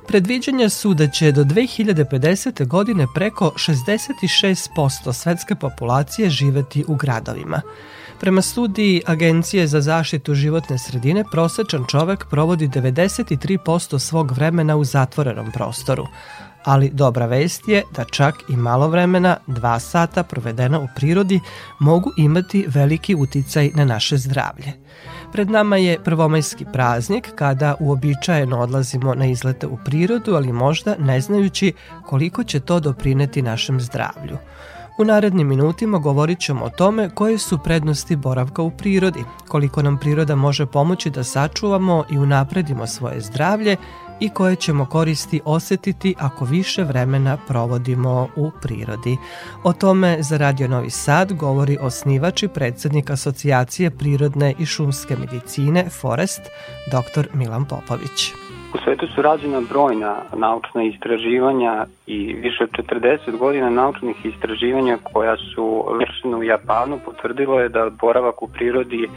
Predviđanja 0.06 0.68
su 0.68 0.94
da 0.94 1.06
će 1.08 1.32
do 1.32 1.44
2050. 1.44 2.66
godine 2.66 3.06
preko 3.14 3.52
66% 3.56 5.12
svetske 5.12 5.54
populacije 5.54 6.30
živeti 6.30 6.84
u 6.88 6.94
gradovima. 6.94 7.60
Prema 8.20 8.42
studiji 8.42 9.02
Agencije 9.06 9.66
za 9.66 9.80
zaštitu 9.80 10.34
životne 10.34 10.78
sredine, 10.78 11.24
prosečan 11.32 11.84
čovek 11.90 12.26
provodi 12.30 12.68
93% 12.68 13.98
svog 13.98 14.32
vremena 14.32 14.76
u 14.76 14.84
zatvorenom 14.84 15.52
prostoru, 15.52 16.06
ali 16.68 16.90
dobra 16.92 17.26
vest 17.26 17.68
je 17.68 17.82
da 17.96 18.04
čak 18.04 18.34
i 18.48 18.56
malo 18.56 18.88
vremena, 18.88 19.36
dva 19.46 19.78
sata 19.80 20.22
provedena 20.22 20.80
u 20.80 20.88
prirodi, 20.96 21.40
mogu 21.78 22.10
imati 22.16 22.64
veliki 22.68 23.14
uticaj 23.14 23.70
na 23.74 23.84
naše 23.84 24.16
zdravlje. 24.16 24.72
Pred 25.32 25.50
nama 25.50 25.76
je 25.76 25.98
prvomajski 26.04 26.64
praznik 26.72 27.30
kada 27.34 27.74
uobičajeno 27.80 28.60
odlazimo 28.60 29.14
na 29.14 29.26
izlete 29.26 29.66
u 29.66 29.78
prirodu, 29.84 30.34
ali 30.34 30.52
možda 30.52 30.94
ne 30.98 31.20
znajući 31.20 31.72
koliko 32.06 32.44
će 32.44 32.60
to 32.60 32.80
doprineti 32.80 33.42
našem 33.42 33.80
zdravlju. 33.80 34.38
U 34.98 35.04
narednim 35.04 35.48
minutima 35.48 35.98
govorit 35.98 36.40
ćemo 36.40 36.64
o 36.64 36.70
tome 36.70 37.10
koje 37.14 37.38
su 37.38 37.58
prednosti 37.58 38.16
boravka 38.16 38.62
u 38.62 38.70
prirodi, 38.70 39.24
koliko 39.48 39.82
nam 39.82 39.98
priroda 39.98 40.36
može 40.36 40.66
pomoći 40.66 41.10
da 41.10 41.24
sačuvamo 41.24 42.04
i 42.10 42.18
unapredimo 42.18 42.86
svoje 42.86 43.20
zdravlje 43.20 43.76
i 44.20 44.28
koje 44.28 44.56
ćemo 44.56 44.86
koristi 44.86 45.40
osetiti 45.44 46.14
ako 46.18 46.44
više 46.44 46.82
vremena 46.84 47.36
provodimo 47.48 48.28
u 48.36 48.50
prirodi. 48.62 49.16
O 49.64 49.72
tome 49.72 50.16
za 50.20 50.36
Radio 50.36 50.68
Novi 50.68 50.90
Sad 50.90 51.32
govori 51.32 51.76
osnivač 51.80 52.42
i 52.42 52.48
predsednik 52.48 53.10
Asocijacije 53.10 53.90
prirodne 53.90 54.54
i 54.58 54.66
šumske 54.66 55.16
medicine 55.16 55.84
Forest, 56.00 56.42
dr. 56.92 57.26
Milan 57.34 57.64
Popović. 57.64 58.32
U 58.74 58.78
svetu 58.84 59.06
su 59.06 59.22
rađena 59.22 59.60
brojna 59.70 60.16
naučna 60.36 60.82
istraživanja 60.82 61.86
i 62.06 62.34
više 62.34 62.64
od 62.64 62.70
40 62.70 63.38
godina 63.38 63.70
naučnih 63.70 64.16
istraživanja 64.24 64.98
koja 65.12 65.36
su 65.36 65.84
vršene 65.98 66.36
u 66.36 66.42
Japanu 66.42 66.98
potvrdilo 67.04 67.60
je 67.60 67.68
da 67.68 67.90
boravak 68.00 68.42
u 68.42 68.48
prirodi 68.48 69.08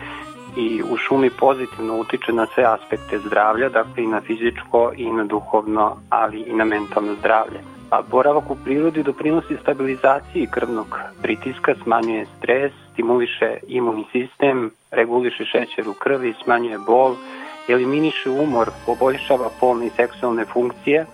i 0.57 0.83
u 0.91 0.97
šumi 0.97 1.29
pozitivno 1.29 1.99
utiče 1.99 2.33
na 2.33 2.45
sve 2.45 2.63
aspekte 2.63 3.19
zdravlja, 3.19 3.69
dakle 3.69 4.03
i 4.03 4.07
na 4.07 4.21
fizičko 4.21 4.91
i 4.97 5.11
na 5.11 5.23
duhovno, 5.23 5.97
ali 6.09 6.39
i 6.39 6.53
na 6.53 6.65
mentalno 6.65 7.15
zdravlje. 7.19 7.59
A 7.89 8.01
boravak 8.11 8.51
u 8.51 8.55
prirodi 8.63 9.03
doprinosi 9.03 9.57
stabilizaciji 9.61 10.47
krvnog 10.51 10.99
pritiska, 11.21 11.75
smanjuje 11.83 12.25
stres, 12.37 12.71
stimuliše 12.93 13.57
imunni 13.67 14.05
sistem, 14.11 14.71
reguliše 14.91 15.45
šećer 15.45 15.89
u 15.89 15.93
krvi, 15.93 16.33
smanjuje 16.43 16.77
bol, 16.77 17.15
eliminiše 17.69 18.29
umor, 18.29 18.69
poboljšava 18.85 19.49
polne 19.59 19.85
i 19.85 19.89
seksualne 19.89 20.45
funkcije, 20.45 21.05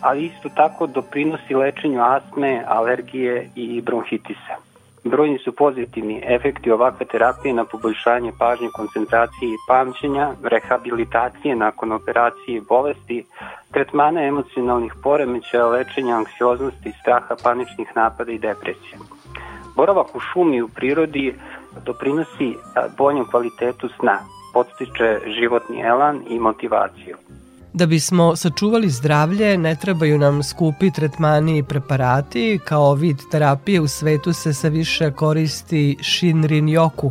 ali 0.00 0.24
isto 0.26 0.48
tako 0.48 0.86
doprinosi 0.86 1.54
lečenju 1.54 2.02
astme, 2.02 2.64
alergije 2.66 3.50
i 3.54 3.80
bronhitisa. 3.80 4.67
Brojni 5.10 5.38
su 5.38 5.52
pozitivni 5.52 6.22
efekti 6.26 6.70
ovakve 6.70 7.06
terapije 7.06 7.54
na 7.54 7.64
poboljšanje 7.64 8.32
pažnje, 8.38 8.68
koncentracije 8.72 9.48
i 9.50 9.62
pamćenja, 9.68 10.32
rehabilitacije 10.42 11.56
nakon 11.56 11.92
operacije 11.92 12.56
i 12.56 12.60
bolesti, 12.68 13.24
tretmana 13.72 14.22
emocionalnih 14.22 14.92
poremećaja, 15.02 15.66
lečenja 15.66 16.16
anksioznosti, 16.16 16.92
straha, 17.00 17.36
paničnih 17.42 17.88
napada 17.96 18.32
i 18.32 18.38
depresije. 18.38 18.98
Boravak 19.76 20.16
u 20.16 20.20
šumi 20.20 20.56
i 20.56 20.62
u 20.62 20.68
prirodi 20.68 21.34
doprinosi 21.86 22.54
boljem 22.98 23.24
kvalitetu 23.30 23.88
sna, 23.88 24.18
podstiče 24.54 25.18
životni 25.40 25.80
elan 25.80 26.22
i 26.28 26.38
motivaciju. 26.38 27.16
Da 27.72 27.86
bismo 27.86 28.36
sačuvali 28.36 28.90
zdravlje, 28.90 29.58
ne 29.58 29.76
trebaju 29.76 30.18
nam 30.18 30.42
skupi 30.42 30.90
tretmani 30.90 31.58
i 31.58 31.62
preparati. 31.62 32.60
Kao 32.64 32.94
vid 32.94 33.16
terapije 33.30 33.80
u 33.80 33.88
svetu 33.88 34.32
se 34.32 34.54
sa 34.54 34.68
više 34.68 35.12
koristi 35.12 35.96
Shinrin 36.02 36.66
Yoku 36.66 37.10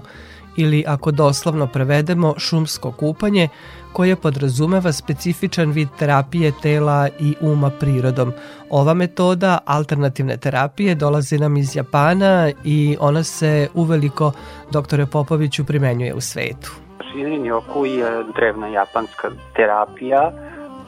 ili 0.57 0.83
ako 0.87 1.11
doslovno 1.11 1.67
prevedemo 1.67 2.33
šumsko 2.37 2.91
kupanje 2.91 3.49
koje 3.93 4.15
podrazumeva 4.15 4.91
specifičan 4.91 5.71
vid 5.71 5.87
terapije 5.99 6.51
tela 6.61 7.09
i 7.19 7.35
uma 7.41 7.69
prirodom. 7.69 8.33
Ova 8.69 8.93
metoda 8.93 9.57
alternativne 9.65 10.37
terapije 10.37 10.95
dolazi 10.95 11.37
nam 11.37 11.57
iz 11.57 11.75
Japana 11.75 12.51
i 12.63 12.97
ona 12.99 13.23
se 13.23 13.67
uveliko, 13.73 14.31
doktore 14.71 15.05
Popoviću, 15.05 15.65
primenjuje 15.65 16.13
u 16.13 16.21
svetu. 16.21 16.86
Shinrin 17.11 17.43
Yoku 17.43 17.85
je 17.85 18.23
drevna 18.35 18.67
japanska 18.67 19.29
terapija 19.55 20.31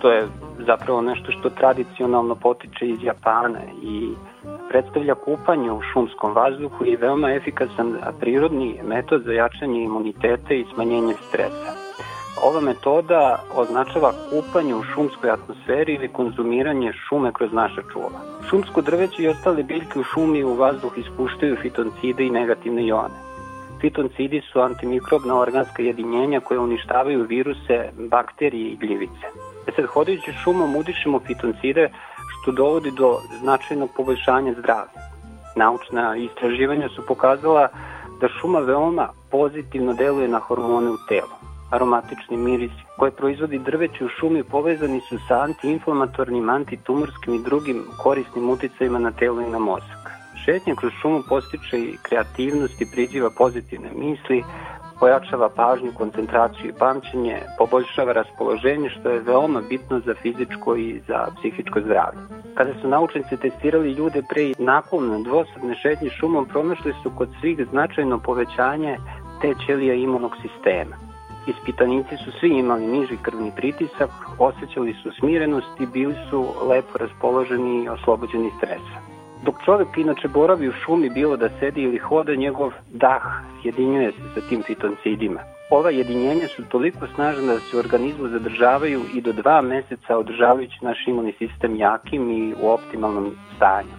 to 0.01 0.11
je 0.11 0.27
zapravo 0.67 1.01
nešto 1.01 1.31
što 1.31 1.49
tradicionalno 1.49 2.35
potiče 2.35 2.87
iz 2.87 3.03
Japana 3.03 3.59
i 3.81 4.09
predstavlja 4.69 5.15
kupanje 5.15 5.71
u 5.71 5.81
šumskom 5.93 6.33
vazduhu 6.33 6.85
i 6.85 6.95
veoma 6.95 7.31
efikasan 7.31 7.97
prirodni 8.19 8.79
metod 8.83 9.23
za 9.23 9.31
jačanje 9.31 9.83
imuniteta 9.83 10.53
i 10.53 10.65
smanjenje 10.73 11.13
stresa. 11.29 11.71
Ova 12.43 12.61
metoda 12.61 13.39
označava 13.55 14.13
kupanje 14.29 14.75
u 14.75 14.83
šumskoj 14.83 15.29
atmosferi 15.29 15.93
ili 15.93 16.07
konzumiranje 16.07 16.93
šume 16.93 17.31
kroz 17.33 17.53
naša 17.53 17.81
čula. 17.93 18.19
Šumsko 18.49 18.81
drveće 18.81 19.23
i 19.23 19.27
ostale 19.27 19.63
biljke 19.63 19.99
u 19.99 20.03
šumi 20.03 20.43
u 20.43 20.53
vazduh 20.53 20.97
ispuštaju 20.97 21.57
fitoncide 21.61 22.25
i 22.25 22.29
negativne 22.29 22.85
ione. 22.85 23.28
Fitoncidi 23.81 24.41
su 24.41 24.59
antimikrobna 24.59 25.39
organska 25.39 25.83
jedinjenja 25.83 26.39
koje 26.39 26.59
uništavaju 26.59 27.23
viruse, 27.23 27.89
bakterije 28.11 28.69
i 28.69 28.77
gljivice. 28.77 29.25
E 29.67 29.71
sad, 29.75 29.85
hodajući 29.85 30.33
šumom 30.43 30.75
udišemo 30.75 31.19
fitoncide, 31.19 31.89
što 32.41 32.51
dovodi 32.51 32.91
do 32.91 33.17
značajnog 33.41 33.89
poboljšanja 33.97 34.53
zdravlja. 34.59 35.01
Naučna 35.55 36.15
istraživanja 36.15 36.89
su 36.89 37.05
pokazala 37.07 37.67
da 38.21 38.27
šuma 38.27 38.59
veoma 38.59 39.09
pozitivno 39.31 39.93
deluje 39.93 40.27
na 40.27 40.39
hormone 40.39 40.89
u 40.89 40.97
telu. 41.07 41.35
Aromatični 41.71 42.37
mirisi 42.37 42.83
koje 42.97 43.11
proizvodi 43.11 43.59
drveće 43.59 44.05
u 44.05 44.09
šumi 44.19 44.43
povezani 44.43 45.01
su 45.01 45.17
sa 45.27 45.41
antiinflamatornim, 45.41 46.49
antitumorskim 46.49 47.33
i 47.33 47.43
drugim 47.43 47.83
korisnim 48.03 48.49
uticajima 48.49 48.99
na 48.99 49.11
telo 49.11 49.41
i 49.41 49.49
na 49.49 49.59
mozak. 49.59 50.18
Šetnja 50.49 50.75
kroz 50.75 50.91
šumu 51.01 51.23
postiče 51.29 51.79
i 51.79 51.97
kreativnost 52.01 52.81
i 52.81 52.85
priđiva 52.91 53.29
pozitivne 53.37 53.89
misli, 53.95 54.43
pojačava 54.99 55.49
pažnju, 55.49 55.91
koncentraciju 55.97 56.69
i 56.69 56.77
pamćenje, 56.79 57.37
poboljšava 57.57 58.13
raspoloženje 58.13 58.89
što 58.89 59.09
je 59.09 59.19
veoma 59.19 59.61
bitno 59.69 59.99
za 60.05 60.13
fizičko 60.21 60.75
i 60.75 61.01
za 61.07 61.27
psihičko 61.37 61.81
zdravlje. 61.81 62.21
Kada 62.55 62.73
su 62.81 62.87
naučnici 62.87 63.37
testirali 63.37 63.91
ljude 63.91 64.21
pre 64.29 64.43
i 64.43 64.55
nakon 64.57 65.23
dvosadne 65.23 65.75
šetnje 65.75 66.09
šumom, 66.09 66.45
pronašli 66.45 66.93
su 67.03 67.11
kod 67.17 67.29
svih 67.39 67.67
značajno 67.71 68.19
povećanje 68.19 68.97
te 69.41 69.53
ćelija 69.65 69.93
imunog 69.93 70.31
sistema. 70.41 70.95
Ispitanici 71.47 72.17
su 72.17 72.31
svi 72.39 72.49
imali 72.49 72.87
niži 72.87 73.17
krvni 73.21 73.51
pritisak, 73.55 74.11
osjećali 74.39 74.93
su 75.03 75.11
smirenost 75.19 75.73
i 75.79 75.85
bili 75.85 76.15
su 76.29 76.39
lepo 76.69 76.97
raspoloženi 76.97 77.83
i 77.83 77.89
oslobođeni 77.89 78.51
stresa. 78.57 79.08
Dok 79.43 79.55
čovek 79.65 79.97
inače 79.97 80.27
boravi 80.27 80.69
u 80.69 80.71
šumi 80.71 81.09
bilo 81.09 81.37
da 81.37 81.49
sedi 81.59 81.81
ili 81.81 81.97
hoda, 81.97 82.35
njegov 82.35 82.71
dah 82.89 83.23
sjedinjuje 83.61 84.11
se 84.11 84.41
sa 84.41 84.47
tim 84.49 84.63
fitoncidima. 84.63 85.39
Ova 85.69 85.89
jedinjenja 85.89 86.47
su 86.47 86.63
toliko 86.69 87.07
snažna 87.15 87.53
da 87.53 87.59
se 87.59 87.77
u 87.77 87.79
organizmu 87.79 88.27
zadržavaju 88.27 89.01
i 89.13 89.21
do 89.21 89.31
dva 89.33 89.61
meseca 89.61 90.17
održavajući 90.17 90.77
naš 90.81 91.07
imunni 91.07 91.33
sistem 91.37 91.75
jakim 91.75 92.31
i 92.31 92.53
u 92.61 92.69
optimalnom 92.69 93.31
stanju. 93.55 93.95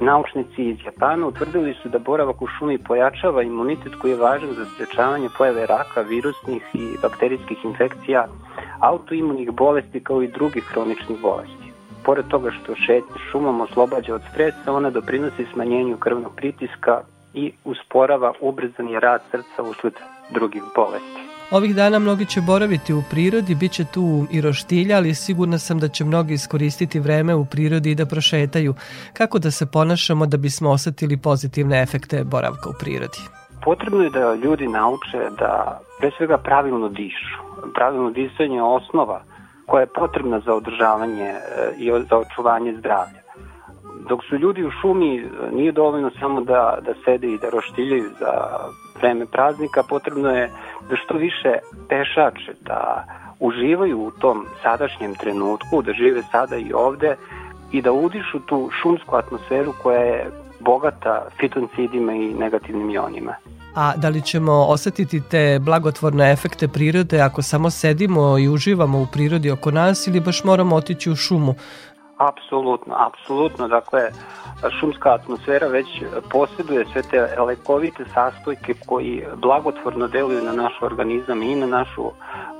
Naučnici 0.00 0.62
iz 0.64 0.76
Japana 0.84 1.26
utvrdili 1.26 1.74
su 1.74 1.88
da 1.88 1.98
boravak 1.98 2.42
u 2.42 2.46
šumi 2.46 2.78
pojačava 2.78 3.42
imunitet 3.42 3.94
koji 3.94 4.10
je 4.10 4.16
važan 4.16 4.52
za 4.52 4.64
sprečavanje 4.64 5.28
pojave 5.38 5.66
raka, 5.66 6.00
virusnih 6.00 6.62
i 6.74 6.96
bakterijskih 7.02 7.64
infekcija, 7.64 8.26
autoimunih 8.80 9.50
bolesti 9.50 10.04
kao 10.04 10.22
i 10.22 10.28
drugih 10.28 10.64
hroničnih 10.64 11.20
bolesti. 11.22 11.61
Pored 12.04 12.26
toga 12.28 12.50
što 12.50 12.74
šetnja 12.74 13.16
šumom 13.30 13.60
oslobađa 13.60 14.14
od 14.14 14.22
stresa, 14.32 14.72
ona 14.72 14.90
doprinosi 14.90 15.46
smanjenju 15.52 15.96
krvnog 15.96 16.32
pritiska 16.36 17.00
i 17.34 17.52
usporava 17.64 18.32
ubrzani 18.40 19.00
rad 19.00 19.22
srca 19.30 19.62
usled 19.62 19.92
drugih 20.30 20.62
bolesti. 20.76 21.22
Ovih 21.52 21.74
dana 21.74 21.98
mnogi 21.98 22.26
će 22.26 22.40
boraviti 22.40 22.94
u 22.94 23.02
prirodi, 23.10 23.54
bit 23.54 23.72
će 23.72 23.84
tu 23.84 24.26
i 24.30 24.40
roštilja, 24.40 24.96
ali 24.96 25.14
sigurna 25.14 25.58
sam 25.58 25.78
da 25.78 25.88
će 25.88 26.04
mnogi 26.04 26.34
iskoristiti 26.34 27.00
vreme 27.00 27.34
u 27.34 27.44
prirodi 27.44 27.90
i 27.90 27.94
da 27.94 28.06
prošetaju. 28.06 28.74
Kako 29.12 29.38
da 29.38 29.50
se 29.50 29.66
ponašamo 29.72 30.26
da 30.26 30.36
bismo 30.36 30.70
osetili 30.70 31.16
pozitivne 31.16 31.82
efekte 31.82 32.24
boravka 32.24 32.70
u 32.70 32.72
prirodi? 32.80 33.18
Potrebno 33.64 34.02
je 34.02 34.10
da 34.10 34.34
ljudi 34.34 34.66
nauče 34.68 35.18
da 35.38 35.80
pre 35.98 36.10
svega 36.16 36.38
pravilno 36.38 36.88
dišu. 36.88 37.38
Pravilno 37.74 38.10
disanje 38.10 38.56
je 38.56 38.62
osnova 38.62 39.22
koja 39.72 39.80
je 39.80 39.94
potrebna 39.94 40.40
za 40.40 40.54
održavanje 40.54 41.24
e, 41.24 41.38
i 41.78 41.90
za 42.10 42.16
očuvanje 42.18 42.74
zdravlja. 42.78 43.20
Dok 44.08 44.24
su 44.24 44.36
ljudi 44.36 44.64
u 44.64 44.70
šumi, 44.70 45.18
e, 45.18 45.26
nije 45.52 45.72
dovoljno 45.72 46.10
samo 46.20 46.40
da, 46.40 46.78
da 46.86 46.92
sede 47.04 47.26
i 47.26 47.38
da 47.38 47.50
roštiljaju 47.50 48.10
za 48.20 48.32
vreme 48.98 49.26
praznika, 49.26 49.82
potrebno 49.88 50.30
je 50.30 50.50
da 50.90 50.96
što 50.96 51.14
više 51.14 51.52
pešače, 51.88 52.52
da 52.60 53.04
uživaju 53.40 53.98
u 54.00 54.10
tom 54.10 54.46
sadašnjem 54.62 55.14
trenutku, 55.14 55.82
da 55.82 55.92
žive 55.92 56.22
sada 56.22 56.56
i 56.56 56.72
ovde 56.74 57.16
i 57.72 57.82
da 57.82 57.92
udišu 57.92 58.40
tu 58.46 58.70
šumsku 58.82 59.16
atmosferu 59.16 59.72
koja 59.82 60.00
je 60.00 60.30
bogata 60.60 61.26
fitoncidima 61.40 62.12
i 62.12 62.34
negativnim 62.34 62.90
ionima. 62.90 63.34
A 63.74 63.96
da 63.96 64.08
li 64.08 64.22
ćemo 64.22 64.52
osetiti 64.52 65.20
te 65.20 65.58
blagotvorne 65.58 66.32
efekte 66.32 66.68
prirode 66.68 67.20
ako 67.20 67.42
samo 67.42 67.70
sedimo 67.70 68.38
i 68.38 68.48
uživamo 68.48 69.00
u 69.00 69.06
prirodi 69.06 69.50
oko 69.50 69.70
nas 69.70 70.06
ili 70.06 70.20
baš 70.20 70.44
moramo 70.44 70.76
otići 70.76 71.10
u 71.10 71.16
šumu? 71.16 71.54
Apsolutno, 72.28 72.94
apsolutno. 72.98 73.68
Dakle, 73.68 74.00
šumska 74.80 75.14
atmosfera 75.14 75.66
već 75.66 75.86
posjeduje 76.30 76.84
sve 76.92 77.02
te 77.02 77.40
lekovite 77.40 78.04
sastojke 78.14 78.74
koji 78.86 79.24
blagotvorno 79.36 80.08
deluju 80.08 80.42
na 80.42 80.52
naš 80.52 80.72
organizam 80.82 81.42
i 81.42 81.54
na 81.54 81.66
našu 81.66 82.10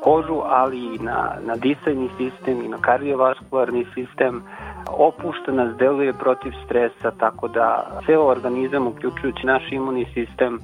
kožu, 0.05 0.41
ali 0.47 0.79
i 0.95 0.99
na, 0.99 1.37
na 1.47 1.57
disajni 1.57 2.09
sistem 2.19 2.65
i 2.65 2.69
na 2.69 2.79
kardiovaskularni 2.79 3.87
sistem. 3.95 4.43
Opušta 4.91 5.53
nas, 5.53 5.77
deluje 5.77 6.13
protiv 6.13 6.53
stresa, 6.65 7.11
tako 7.19 7.49
da 7.49 8.01
ceo 8.07 8.23
organizam, 8.23 8.87
uključujući 8.87 9.47
naš 9.47 9.63
imunni 9.73 10.07
sistem, 10.15 10.61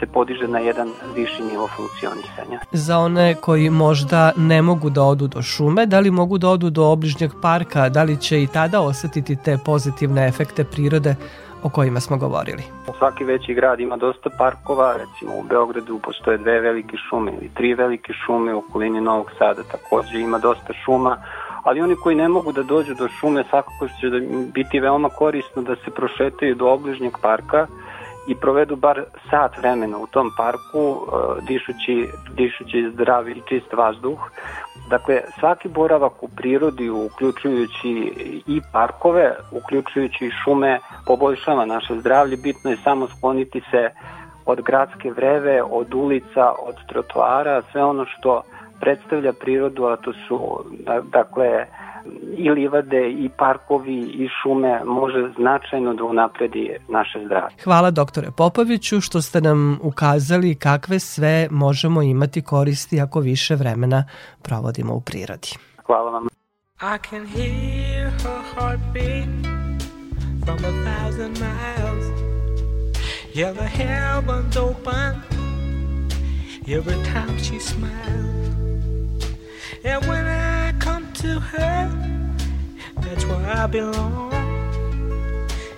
se 0.00 0.06
podiže 0.06 0.48
na 0.48 0.58
jedan 0.58 0.88
viši 1.14 1.42
nivo 1.42 1.68
funkcionisanja. 1.76 2.60
Za 2.72 2.98
one 2.98 3.34
koji 3.34 3.70
možda 3.70 4.32
ne 4.36 4.62
mogu 4.62 4.90
da 4.90 5.02
odu 5.02 5.26
do 5.26 5.42
šume, 5.42 5.86
da 5.86 6.00
li 6.00 6.10
mogu 6.10 6.38
da 6.38 6.48
odu 6.48 6.70
do 6.70 6.84
obližnjeg 6.84 7.30
parka, 7.42 7.88
da 7.88 8.02
li 8.02 8.16
će 8.16 8.41
i 8.42 8.46
tada 8.46 8.80
osetiti 8.80 9.36
te 9.36 9.58
pozitivne 9.64 10.28
efekte 10.28 10.64
prirode 10.64 11.14
o 11.62 11.68
kojima 11.68 12.00
smo 12.00 12.16
govorili. 12.16 12.62
Svaki 12.98 13.24
veći 13.24 13.54
grad 13.54 13.80
ima 13.80 13.96
dosta 13.96 14.30
parkova, 14.38 14.96
recimo 14.96 15.38
u 15.38 15.42
Beogradu 15.42 15.98
postoje 15.98 16.38
dve 16.38 16.60
velike 16.60 16.96
šume 17.10 17.32
ili 17.32 17.50
tri 17.54 17.74
velike 17.74 18.12
šume, 18.26 18.54
u 18.54 18.58
okolini 18.58 19.00
Novog 19.00 19.30
Sada 19.38 19.62
takođe 19.62 20.20
ima 20.20 20.38
dosta 20.38 20.72
šuma, 20.84 21.16
ali 21.62 21.80
oni 21.80 21.96
koji 21.96 22.16
ne 22.16 22.28
mogu 22.28 22.52
da 22.52 22.62
dođu 22.62 22.94
do 22.94 23.08
šume 23.08 23.44
svakako 23.50 23.88
će 24.00 24.10
da 24.10 24.18
biti 24.54 24.80
veoma 24.80 25.08
korisno 25.08 25.62
da 25.62 25.76
se 25.76 25.90
prošetaju 25.90 26.54
do 26.54 26.66
obližnjeg 26.66 27.12
parka 27.22 27.66
i 28.26 28.34
provedu 28.34 28.76
bar 28.76 29.04
sat 29.30 29.58
vremena 29.58 29.98
u 29.98 30.06
tom 30.06 30.30
parku 30.36 30.82
e, 30.82 31.40
dišući, 31.46 32.08
dišući 32.34 32.90
zdravi 32.92 33.32
i 33.32 33.42
čist 33.48 33.72
vazduh. 33.72 34.18
Dakle, 34.90 35.20
svaki 35.38 35.68
boravak 35.68 36.22
u 36.22 36.28
prirodi, 36.28 36.90
uključujući 36.90 38.12
i 38.46 38.60
parkove, 38.72 39.36
uključujući 39.52 40.26
i 40.26 40.30
šume, 40.44 40.80
poboljšava 41.06 41.64
naše 41.64 42.00
zdravlje. 42.00 42.36
Bitno 42.36 42.70
je 42.70 42.76
samo 42.76 43.08
skloniti 43.08 43.62
se 43.70 43.90
od 44.46 44.60
gradske 44.60 45.10
vreve, 45.10 45.62
od 45.62 45.94
ulica, 45.94 46.52
od 46.68 46.74
trotoara, 46.88 47.62
sve 47.72 47.84
ono 47.84 48.06
što 48.06 48.42
predstavlja 48.82 49.32
prirodu, 49.32 49.84
a 49.84 49.96
to 49.96 50.12
su 50.12 50.64
dakle 51.12 51.66
i 52.36 52.50
livade 52.50 53.10
i 53.10 53.28
parkovi 53.38 53.98
i 53.98 54.28
šume 54.42 54.84
može 54.84 55.32
značajno 55.38 55.94
da 55.94 56.04
unapredi 56.04 56.70
naše 56.88 57.18
zdravlje. 57.26 57.56
Hvala 57.64 57.90
doktore 57.90 58.28
Popoviću 58.36 59.00
što 59.00 59.22
ste 59.22 59.40
nam 59.40 59.78
ukazali 59.82 60.54
kakve 60.54 60.98
sve 60.98 61.48
možemo 61.50 62.02
imati 62.02 62.42
koristi 62.42 63.00
ako 63.00 63.20
više 63.20 63.54
vremena 63.54 64.04
provodimo 64.42 64.94
u 64.94 65.00
prirodi. 65.00 65.48
Hvala 65.86 66.10
vam. 66.10 66.26
I 66.82 66.98
can 67.10 67.26
hear 67.26 68.10
her 68.22 68.42
heartbeat 68.54 69.28
from 70.44 70.58
a 70.64 70.72
thousand 70.86 71.38
miles. 71.38 72.06
Yeah, 73.34 73.52
the 73.52 73.66
heavens 73.66 74.56
open 74.56 75.22
every 76.66 77.02
time 77.04 77.38
she 77.38 77.58
smiles. 77.60 78.41
And 79.84 80.06
when 80.06 80.24
I 80.24 80.72
come 80.78 81.12
to 81.14 81.40
her, 81.40 81.90
that's 83.00 83.24
where 83.24 83.50
I 83.50 83.66
belong. 83.66 84.30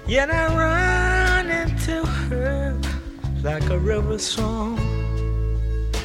Yet 0.07 0.31
I 0.31 0.47
run 0.55 1.51
into 1.51 2.05
her 2.05 2.79
like 3.43 3.71
a 3.71 3.79
river 3.79 4.19
song. 4.19 4.79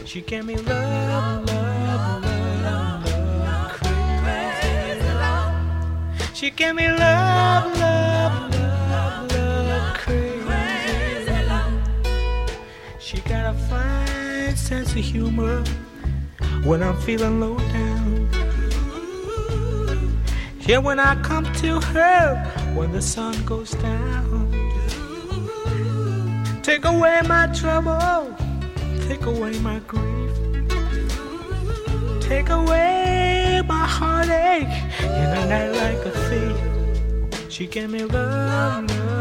She 0.06 0.22
gave 0.22 0.46
me 0.46 0.56
love, 0.56 1.46
love, 1.46 2.24
love, 2.64 3.06
love, 3.06 3.72
crazy 3.74 5.10
love. 5.16 6.36
She 6.36 6.52
gave 6.52 6.76
me 6.76 6.88
love, 6.88 7.78
love, 7.78 8.56
love, 8.56 9.32
love, 9.34 9.94
crazy 9.96 11.46
love. 11.48 11.74
She 12.98 13.20
got 13.22 13.54
a 13.54 13.58
fine 13.68 14.56
sense 14.56 14.92
of 14.92 15.04
humor 15.04 15.66
when 16.64 16.84
I'm 16.84 16.98
feeling 17.02 17.40
low 17.40 17.58
down. 17.58 18.30
Yeah, 20.62 20.78
when 20.78 21.00
I 21.00 21.16
come 21.24 21.46
to 21.46 21.80
her 21.80 22.36
when 22.76 22.92
the 22.92 23.02
sun 23.02 23.44
goes 23.46 23.72
down. 23.72 24.50
Take 26.62 26.86
away 26.86 27.22
my 27.28 27.48
trouble, 27.48 28.36
take 29.08 29.26
away 29.26 29.58
my 29.60 29.80
grief, 29.88 30.32
take 32.22 32.50
away 32.50 33.64
my 33.66 33.86
heartache 33.88 34.68
in 35.02 35.30
a 35.40 35.46
night 35.48 35.72
like 35.72 36.06
a 36.06 36.12
thief. 36.30 37.52
She 37.52 37.66
gave 37.66 37.90
me 37.90 38.04
love, 38.04 38.88
love, 38.92 39.19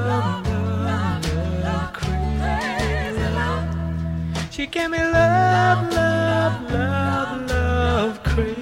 She 4.58 4.66
gave 4.66 4.90
me 4.90 4.98
love, 4.98 5.92
love, 5.92 6.72
love, 6.72 7.48
love, 7.48 8.22
crazy 8.24 8.58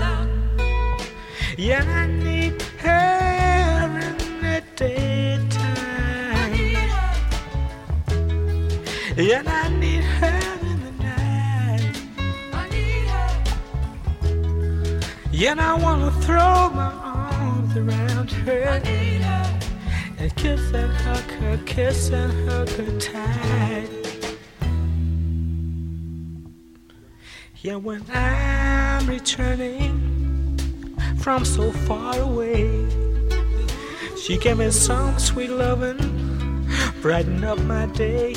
love. 0.00 0.28
Yeah, 1.56 1.84
I 1.86 2.08
need 2.08 2.60
her 2.78 4.00
in 4.02 4.16
the 4.42 4.64
daytime. 4.74 5.54
Yeah, 9.16 9.44
I 9.46 9.68
need 9.78 10.02
her 10.02 10.58
in 10.60 10.80
the 10.82 10.90
night. 11.04 11.96
Yeah, 15.30 15.54
I 15.56 15.74
wanna 15.80 16.10
throw 16.22 16.68
my 16.70 16.90
arms 16.90 17.76
around 17.76 18.32
her 18.32 18.82
and 20.18 20.34
kiss 20.34 20.72
and 20.72 20.92
hug 20.92 21.30
her, 21.38 21.58
kiss 21.64 22.10
and 22.10 22.50
hug 22.50 22.68
her 22.70 22.98
tight. 22.98 23.99
Yeah, 27.62 27.76
when 27.76 28.02
I'm 28.10 29.06
returning 29.06 30.56
from 31.18 31.44
so 31.44 31.70
far 31.70 32.18
away. 32.18 32.86
She 34.16 34.38
gave 34.38 34.56
me 34.56 34.70
some 34.70 35.18
sweet 35.18 35.50
loving, 35.50 35.98
brighten 37.02 37.44
up 37.44 37.58
my 37.58 37.84
day. 37.86 38.32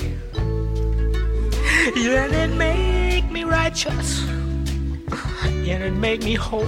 Yeah, 1.96 2.26
and 2.26 2.34
it 2.34 2.58
make 2.58 3.32
me 3.32 3.46
righteous, 3.46 4.26
yeah, 5.64 5.86
it 5.88 5.94
make 5.94 6.22
me 6.24 6.34
whole. 6.36 6.66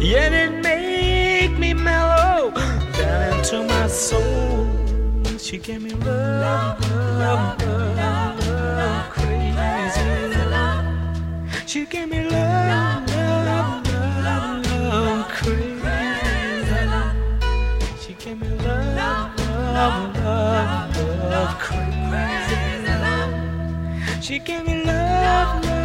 Yeah, 0.00 0.28
it 0.28 0.60
make 0.60 1.56
me 1.56 1.72
mellow 1.72 2.50
down 2.98 3.38
into 3.38 3.62
my 3.62 3.86
soul. 3.86 4.66
She 5.38 5.58
gave 5.58 5.82
me 5.82 5.90
love, 5.90 6.80
love, 6.90 7.62
love, 7.62 7.96
love, 7.96 8.27
love. 11.74 13.06
love, 13.10 13.86
love, 14.24 14.64
love, 14.64 15.28
crazy. 15.28 15.84
She 18.00 18.14
gave 18.14 18.40
me 18.40 18.48
love. 18.48 18.96
love, 18.96 20.16
love, 20.16 20.96
love, 21.30 21.58
crazy 21.58 22.88
love. 23.04 24.24
She 24.24 24.38
gave 24.38 24.66
me 24.66 24.82
love, 24.82 25.62
love, 25.64 25.77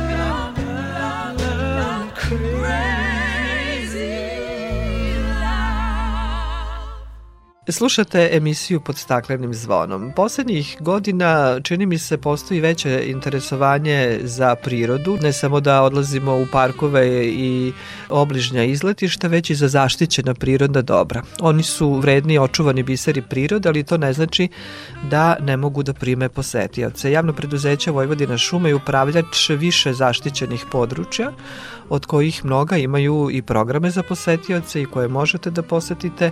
Slušate 7.70 8.30
emisiju 8.32 8.80
pod 8.80 8.98
staklenim 8.98 9.54
zvonom. 9.54 10.12
Poslednjih 10.16 10.78
godina 10.80 11.60
čini 11.62 11.86
mi 11.86 11.98
se 11.98 12.18
postoji 12.18 12.60
veće 12.60 13.04
interesovanje 13.08 14.20
za 14.24 14.56
prirodu, 14.56 15.18
ne 15.22 15.34
samo 15.34 15.60
da 15.60 15.82
odlazimo 15.82 16.36
u 16.36 16.46
parkove 16.52 17.28
i 17.28 17.74
obližnja 18.10 18.64
izletišta, 18.64 19.28
već 19.28 19.50
i 19.50 19.56
za 19.56 19.68
zaštićena 19.68 20.34
prirodna 20.34 20.82
dobra. 20.82 21.24
Oni 21.40 21.64
su 21.64 21.94
vredni 21.94 22.38
očuvani 22.38 22.84
biseri 22.84 23.22
prirode, 23.22 23.70
ali 23.70 23.84
to 23.84 23.98
ne 23.98 24.14
znači 24.14 24.48
da 25.10 25.38
ne 25.40 25.58
mogu 25.58 25.84
da 25.84 25.94
prime 25.94 26.30
posetioce. 26.30 27.12
Javno 27.12 27.34
preduzeće 27.34 27.92
Vojvodina 27.92 28.38
šume 28.38 28.70
je 28.70 28.76
upravljač 28.76 29.50
više 29.50 29.94
zaštićenih 29.94 30.66
područja, 30.72 31.32
od 31.90 32.06
kojih 32.06 32.46
mnoga 32.46 32.78
imaju 32.78 33.30
i 33.32 33.42
programe 33.42 33.90
za 33.92 34.04
posetioce 34.04 34.82
i 34.82 34.86
koje 34.86 35.08
možete 35.08 35.52
da 35.52 35.62
posetite 35.62 36.32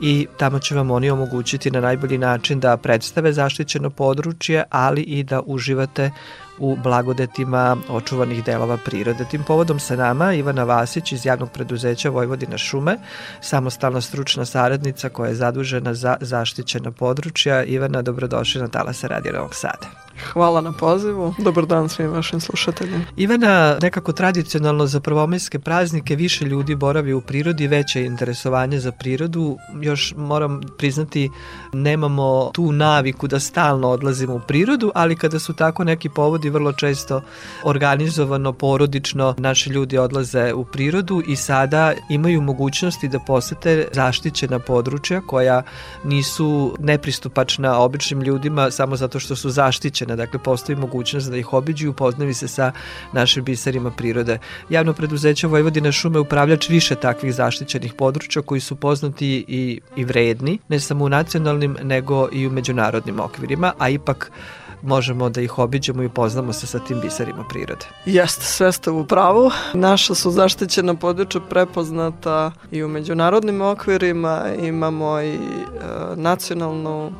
i 0.00 0.26
tamo 0.38 0.58
će 0.58 0.69
će 0.70 0.74
vam 0.76 0.90
oni 0.90 1.10
omogućiti 1.10 1.70
na 1.70 1.80
najbolji 1.80 2.18
način 2.18 2.60
da 2.60 2.76
predstave 2.76 3.32
zaštićeno 3.32 3.90
područje, 3.90 4.64
ali 4.70 5.02
i 5.02 5.22
da 5.22 5.40
uživate 5.46 6.10
u 6.58 6.76
blagodetima 6.76 7.76
očuvanih 7.88 8.44
delova 8.44 8.76
prirode. 8.76 9.24
Tim 9.30 9.42
povodom 9.46 9.80
sa 9.80 9.96
nama 9.96 10.32
Ivana 10.34 10.64
Vasić 10.64 11.12
iz 11.12 11.26
javnog 11.26 11.50
preduzeća 11.50 12.10
Vojvodina 12.10 12.58
šume, 12.58 12.96
samostalna 13.40 14.00
stručna 14.00 14.44
saradnica 14.44 15.08
koja 15.08 15.28
je 15.28 15.34
zadužena 15.34 15.94
za 15.94 16.16
zaštićena 16.20 16.90
područja. 16.90 17.64
Ivana, 17.64 18.02
dobrodošli 18.02 18.60
na 18.60 18.68
Talasa 18.68 19.06
Radio 19.06 19.32
Novog 19.32 19.54
Sada. 19.54 20.09
Hvala 20.32 20.60
na 20.60 20.72
pozivu. 20.72 21.34
Dobar 21.38 21.66
dan 21.66 21.88
svim 21.88 22.10
vašim 22.10 22.40
slušateljima. 22.40 23.04
Ivana, 23.16 23.78
nekako 23.82 24.12
tradicionalno 24.12 24.86
za 24.86 25.00
prvomajske 25.00 25.58
praznike 25.58 26.16
više 26.16 26.44
ljudi 26.44 26.74
boravi 26.74 27.12
u 27.12 27.20
prirodi, 27.20 27.66
veće 27.66 28.04
interesovanje 28.04 28.80
za 28.80 28.92
prirodu. 28.92 29.56
Još 29.80 30.14
moram 30.16 30.60
priznati, 30.78 31.30
nemamo 31.72 32.50
tu 32.54 32.72
naviku 32.72 33.26
da 33.26 33.40
stalno 33.40 33.88
odlazimo 33.88 34.34
u 34.34 34.40
prirodu, 34.40 34.92
ali 34.94 35.16
kada 35.16 35.38
su 35.38 35.52
tako 35.52 35.84
neki 35.84 36.08
povodi 36.08 36.50
vrlo 36.50 36.72
često 36.72 37.22
organizovano, 37.64 38.52
porodično, 38.52 39.34
naši 39.38 39.70
ljudi 39.70 39.98
odlaze 39.98 40.52
u 40.54 40.64
prirodu 40.64 41.22
i 41.26 41.36
sada 41.36 41.92
imaju 42.08 42.40
mogućnosti 42.40 43.08
da 43.08 43.18
posete 43.18 43.88
zaštićena 43.92 44.58
područja 44.58 45.20
koja 45.20 45.62
nisu 46.04 46.76
nepristupačna 46.78 47.78
običnim 47.78 48.22
ljudima 48.22 48.70
samo 48.70 48.96
zato 48.96 49.20
što 49.20 49.36
su 49.36 49.50
zaštićena 49.50 50.09
godina, 50.10 50.16
dakle 50.16 50.38
postoji 50.42 50.76
mogućnost 50.76 51.30
da 51.30 51.36
ih 51.36 51.52
obiđu 51.52 51.86
i 51.86 51.88
upoznavi 51.88 52.34
se 52.34 52.48
sa 52.48 52.72
našim 53.12 53.44
biserima 53.44 53.90
prirode. 53.90 54.38
Javno 54.70 54.92
preduzeće 54.92 55.46
Vojvodina 55.46 55.92
šume 55.92 56.18
upravljač 56.18 56.68
više 56.68 56.94
takvih 56.94 57.34
zaštićenih 57.34 57.94
područja 57.94 58.42
koji 58.42 58.60
su 58.60 58.76
poznati 58.76 59.44
i, 59.48 59.80
i 59.96 60.04
vredni, 60.04 60.58
ne 60.68 60.80
samo 60.80 61.04
u 61.04 61.08
nacionalnim 61.08 61.76
nego 61.82 62.28
i 62.32 62.46
u 62.46 62.50
međunarodnim 62.50 63.20
okvirima, 63.20 63.72
a 63.78 63.88
ipak 63.88 64.30
možemo 64.82 65.28
da 65.28 65.40
ih 65.40 65.58
obiđemo 65.58 66.02
i 66.02 66.06
upoznamo 66.06 66.52
se 66.52 66.66
sa 66.66 66.78
tim 66.78 67.00
biserima 67.00 67.44
prirode. 67.48 67.86
Jeste, 68.06 68.44
sve 68.44 68.72
ste 68.72 68.90
u 68.90 69.04
pravu. 69.06 69.50
Naša 69.74 70.14
su 70.14 70.30
zaštićena 70.30 70.94
područja 70.94 71.40
prepoznata 71.40 72.52
i 72.70 72.82
u 72.82 72.88
međunarodnim 72.88 73.60
okvirima, 73.60 74.44
imamo 74.62 75.20
i 75.20 75.34
e, 75.34 75.38
nacionalnu 76.16 77.12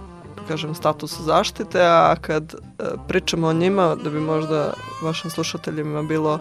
kažem, 0.50 0.74
status 0.74 1.20
zaštite, 1.20 1.78
a 1.82 2.14
kad 2.20 2.54
e, 2.54 2.84
pričamo 3.08 3.48
o 3.48 3.52
njima, 3.52 3.94
da 3.94 4.10
bi 4.10 4.20
možda 4.20 4.72
vašim 5.02 5.30
slušateljima 5.30 6.02
bilo 6.02 6.38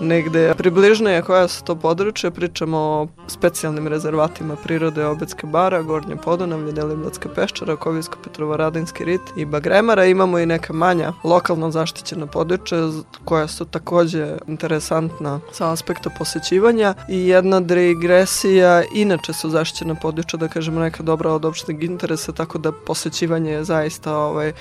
negde 0.00 0.54
približnije 0.54 1.22
koja 1.22 1.48
su 1.48 1.64
to 1.64 1.76
područje, 1.76 2.30
pričamo 2.30 2.78
o 2.78 3.08
specijalnim 3.28 3.88
rezervatima 3.88 4.56
prirode 4.56 5.06
Obetske 5.06 5.46
bara, 5.46 5.82
Gornje 5.82 6.16
Podonavlje, 6.16 6.72
Deliblatska 6.72 7.28
peščara, 7.28 7.76
Kovijsko 7.76 8.18
Petrovaradinski 8.24 9.04
rit 9.04 9.20
i 9.36 9.44
Bagremara. 9.44 10.04
Imamo 10.04 10.38
i 10.38 10.46
neka 10.46 10.72
manja 10.72 11.12
lokalno 11.24 11.70
zaštićena 11.70 12.26
područja 12.26 12.78
koja 13.24 13.48
su 13.48 13.64
takođe 13.64 14.36
interesantna 14.46 15.40
sa 15.52 15.72
aspekta 15.72 16.10
posećivanja 16.18 16.94
i 17.08 17.28
jedna 17.28 17.60
digresija, 17.60 18.82
inače 18.94 19.32
su 19.32 19.50
zaštićena 19.50 19.94
područja, 19.94 20.38
da 20.38 20.48
kažemo 20.48 20.80
neka 20.80 21.02
dobra 21.02 21.32
od 21.32 21.44
opšteg 21.44 21.82
interesa, 21.82 22.32
tako 22.32 22.58
da 22.58 22.72
posećivanje 22.72 23.52
je 23.52 23.64
zaista 23.64 24.16
ovaj, 24.16 24.52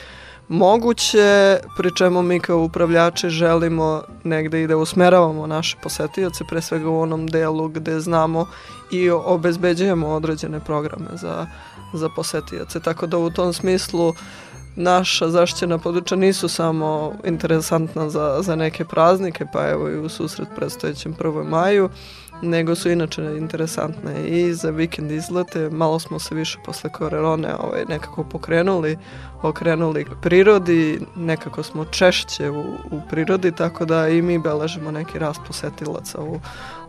moguće, 0.49 1.60
pri 1.77 1.95
čemu 1.95 2.21
mi 2.21 2.39
kao 2.39 2.60
upravljači 2.60 3.29
želimo 3.29 4.01
negde 4.23 4.63
i 4.63 4.67
da 4.67 4.77
usmeravamo 4.77 5.47
naše 5.47 5.77
posetioce, 5.84 6.43
pre 6.49 6.62
svega 6.62 6.89
u 6.89 6.99
onom 6.99 7.27
delu 7.27 7.67
gde 7.67 7.99
znamo 7.99 8.47
i 8.91 9.10
obezbeđujemo 9.10 10.08
određene 10.08 10.60
programe 10.60 11.10
za, 11.13 11.47
za 11.93 12.10
posetioce. 12.15 12.79
Tako 12.79 13.08
da 13.08 13.17
u 13.17 13.29
tom 13.29 13.53
smislu 13.53 14.13
naša 14.75 15.29
zaštićena 15.29 15.77
područja 15.77 16.17
nisu 16.17 16.49
samo 16.49 17.13
interesantna 17.23 18.10
za, 18.10 18.38
za 18.41 18.56
neke 18.56 18.86
praznike, 18.86 19.45
pa 19.53 19.69
evo 19.69 19.89
i 19.89 19.97
u 19.97 20.10
susret 20.10 20.47
predstojećem 20.56 21.13
1. 21.13 21.49
maju, 21.49 21.89
nego 22.43 22.75
su 22.75 22.89
inače 22.89 23.21
interesantne 23.21 24.27
i 24.27 24.53
za 24.53 24.69
vikend 24.69 25.12
izlete. 25.12 25.69
Malo 25.69 25.99
smo 25.99 26.19
se 26.19 26.36
više 26.36 26.60
posle 26.65 26.89
korone 26.89 27.56
ovaj, 27.60 27.86
nekako 27.89 28.23
pokrenuli, 28.23 28.97
okrenuli 29.41 30.06
prirodi, 30.21 30.99
nekako 31.15 31.63
smo 31.63 31.86
češće 31.86 32.49
u, 32.49 32.62
u 32.91 33.01
prirodi, 33.10 33.51
tako 33.51 33.86
da 33.86 34.08
i 34.08 34.21
mi 34.21 34.39
beležimo 34.39 34.91
neki 34.91 35.19
rast 35.19 35.41
posetilaca 35.47 36.21
u, 36.21 36.39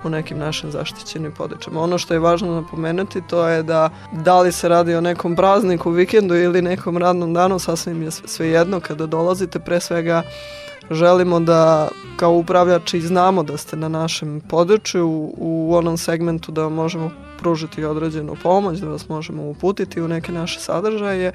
u 0.04 0.08
nekim 0.08 0.38
našim 0.38 0.70
zaštićenim 0.70 1.32
područjima. 1.32 1.80
Ono 1.80 1.98
što 1.98 2.14
je 2.14 2.20
važno 2.20 2.60
napomenuti 2.60 3.22
to 3.28 3.48
je 3.48 3.62
da 3.62 3.90
da 4.12 4.40
li 4.40 4.52
se 4.52 4.68
radi 4.68 4.94
o 4.94 5.00
nekom 5.00 5.36
prazniku, 5.36 5.90
vikendu 5.90 6.34
ili 6.34 6.62
nekom 6.62 6.98
radnom 6.98 7.34
danu, 7.34 7.58
sasvim 7.58 8.02
je 8.02 8.10
sve 8.10 8.48
jedno 8.48 8.80
kada 8.80 9.06
dolazite, 9.06 9.58
pre 9.58 9.80
svega 9.80 10.22
želimo 10.90 11.40
da 11.40 11.88
kao 12.16 12.32
upravljači 12.32 13.00
znamo 13.00 13.42
da 13.42 13.56
ste 13.56 13.76
na 13.76 13.88
našem 13.88 14.40
području 14.48 15.08
u, 15.08 15.34
u 15.38 15.74
onom 15.74 15.96
segmentu 15.96 16.52
da 16.52 16.68
možemo 16.68 17.10
pružiti 17.38 17.84
određenu 17.84 18.36
pomoć, 18.42 18.78
da 18.78 18.88
vas 18.88 19.08
možemo 19.08 19.42
uputiti 19.42 20.00
u 20.00 20.08
neke 20.08 20.32
naše 20.32 20.60
sadržaje 20.60 21.32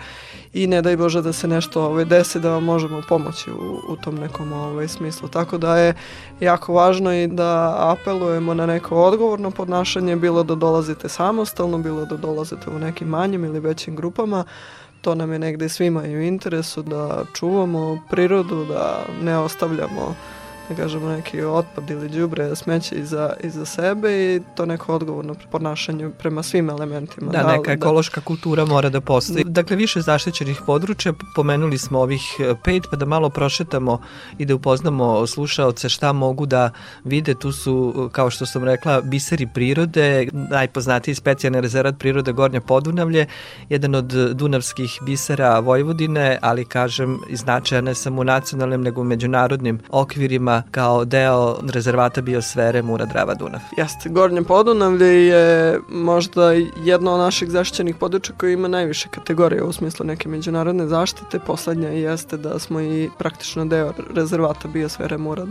i 0.54 0.68
ne 0.68 0.82
daj 0.82 0.98
Bože 0.98 1.22
da 1.22 1.34
se 1.34 1.48
nešto 1.48 1.84
ovaj, 1.84 2.06
desi 2.06 2.40
da 2.40 2.50
vam 2.50 2.64
možemo 2.64 3.02
pomoći 3.10 3.52
u, 3.52 3.94
u 3.94 3.96
tom 3.96 4.16
nekom 4.16 4.54
ovaj, 4.54 4.88
smislu. 4.88 5.30
Tako 5.30 5.58
da 5.58 5.78
je 5.78 5.94
jako 6.40 6.74
važno 6.74 7.14
i 7.14 7.28
da 7.28 7.76
apelujemo 7.94 8.54
na 8.54 8.66
neko 8.66 8.96
odgovorno 8.96 9.52
podnašanje, 9.52 10.16
bilo 10.16 10.44
da 10.44 10.56
dolazite 10.56 11.10
samostalno, 11.10 11.78
bilo 11.78 12.06
da 12.06 12.18
dolazite 12.18 12.70
u 12.70 12.80
nekim 12.80 13.08
manjim 13.08 13.46
ili 13.46 13.60
većim 13.60 13.96
grupama, 13.96 14.44
to 15.02 15.16
nam 15.16 15.34
je 15.34 15.40
negde 15.40 15.70
svima 15.70 16.06
i 16.06 16.16
u 16.16 16.22
interesu 16.22 16.82
da 16.82 17.24
čuvamo 17.34 18.02
prirodu, 18.10 18.66
da 18.66 19.06
ne 19.22 19.38
ostavljamo 19.38 20.16
da 20.70 20.76
kažemo 20.76 21.10
neki 21.10 21.44
otpad 21.44 21.90
ili 21.90 22.10
đubre 22.10 22.56
smeće 22.56 22.96
iza, 22.96 23.34
iza 23.44 23.66
sebe 23.66 24.36
i 24.36 24.42
to 24.56 24.66
neko 24.66 24.96
odgovorno 24.96 25.36
ponašanje 25.52 26.10
prema 26.10 26.44
svim 26.44 26.70
elementima. 26.70 27.32
Da, 27.32 27.44
da 27.44 27.52
neka 27.52 27.68
da- 27.68 27.72
ekološka 27.72 28.22
da... 28.22 28.26
kultura 28.26 28.66
mora 28.66 28.90
da 28.90 29.02
postoji. 29.02 29.44
Dakle, 29.44 29.76
više 29.76 30.02
zaštićenih 30.02 30.62
područja, 30.66 31.14
pomenuli 31.36 31.78
smo 31.78 32.00
ovih 32.00 32.22
e, 32.40 32.54
pet, 32.64 32.84
pa 32.92 32.98
da 32.98 33.06
malo 33.06 33.30
prošetamo 33.30 34.02
i 34.38 34.46
da 34.46 34.56
upoznamo 34.56 35.28
slušaoce 35.28 35.90
šta 35.90 36.14
mogu 36.14 36.46
da 36.46 36.72
vide. 37.04 37.34
Tu 37.34 37.52
su, 37.52 38.10
kao 38.12 38.30
što 38.30 38.46
sam 38.46 38.64
rekla, 38.64 39.02
biseri 39.02 39.48
prirode, 39.54 40.28
najpoznatiji 40.34 41.16
specijalni 41.16 41.62
rezervat 41.62 41.96
prirode 42.00 42.32
Gornja 42.32 42.62
Podunavlje, 42.62 43.26
jedan 43.70 43.96
od 43.96 44.06
dunavskih 44.34 45.00
bisera 45.02 45.60
Vojvodine, 45.60 46.38
ali 46.42 46.66
kažem, 46.66 47.20
značaja 47.34 47.82
ne 47.82 47.96
samo 47.96 48.22
u 48.22 48.24
nacionalnim, 48.24 48.82
nego 48.82 49.02
u 49.02 49.04
međunarodnim 49.04 49.80
okvirima 49.90 50.59
kao 50.72 51.06
deo 51.06 51.58
rezervata 51.74 52.22
biosfere 52.22 52.82
Mura 52.82 53.06
Drava 53.06 53.34
Dunav. 53.34 53.62
Jeste, 53.78 54.10
Gornje 54.10 54.44
Podunavlje 54.44 55.28
je 55.28 55.80
možda 55.90 56.52
jedno 56.84 57.12
od 57.12 57.20
naših 57.20 57.50
zaštićenih 57.50 57.96
područja 57.96 58.36
koje 58.38 58.54
ima 58.54 58.68
najviše 58.68 59.10
kategorije 59.10 59.64
u 59.64 59.74
smislu 59.74 60.06
neke 60.06 60.30
međunarodne 60.30 60.88
zaštite. 60.88 61.40
Poslednja 61.40 61.90
jeste 61.90 62.38
da 62.38 62.60
smo 62.60 62.82
i 62.82 63.10
praktično 63.18 63.66
deo 63.66 63.94
rezervata 64.14 64.68
biosfere 64.68 65.18
Mura 65.18 65.46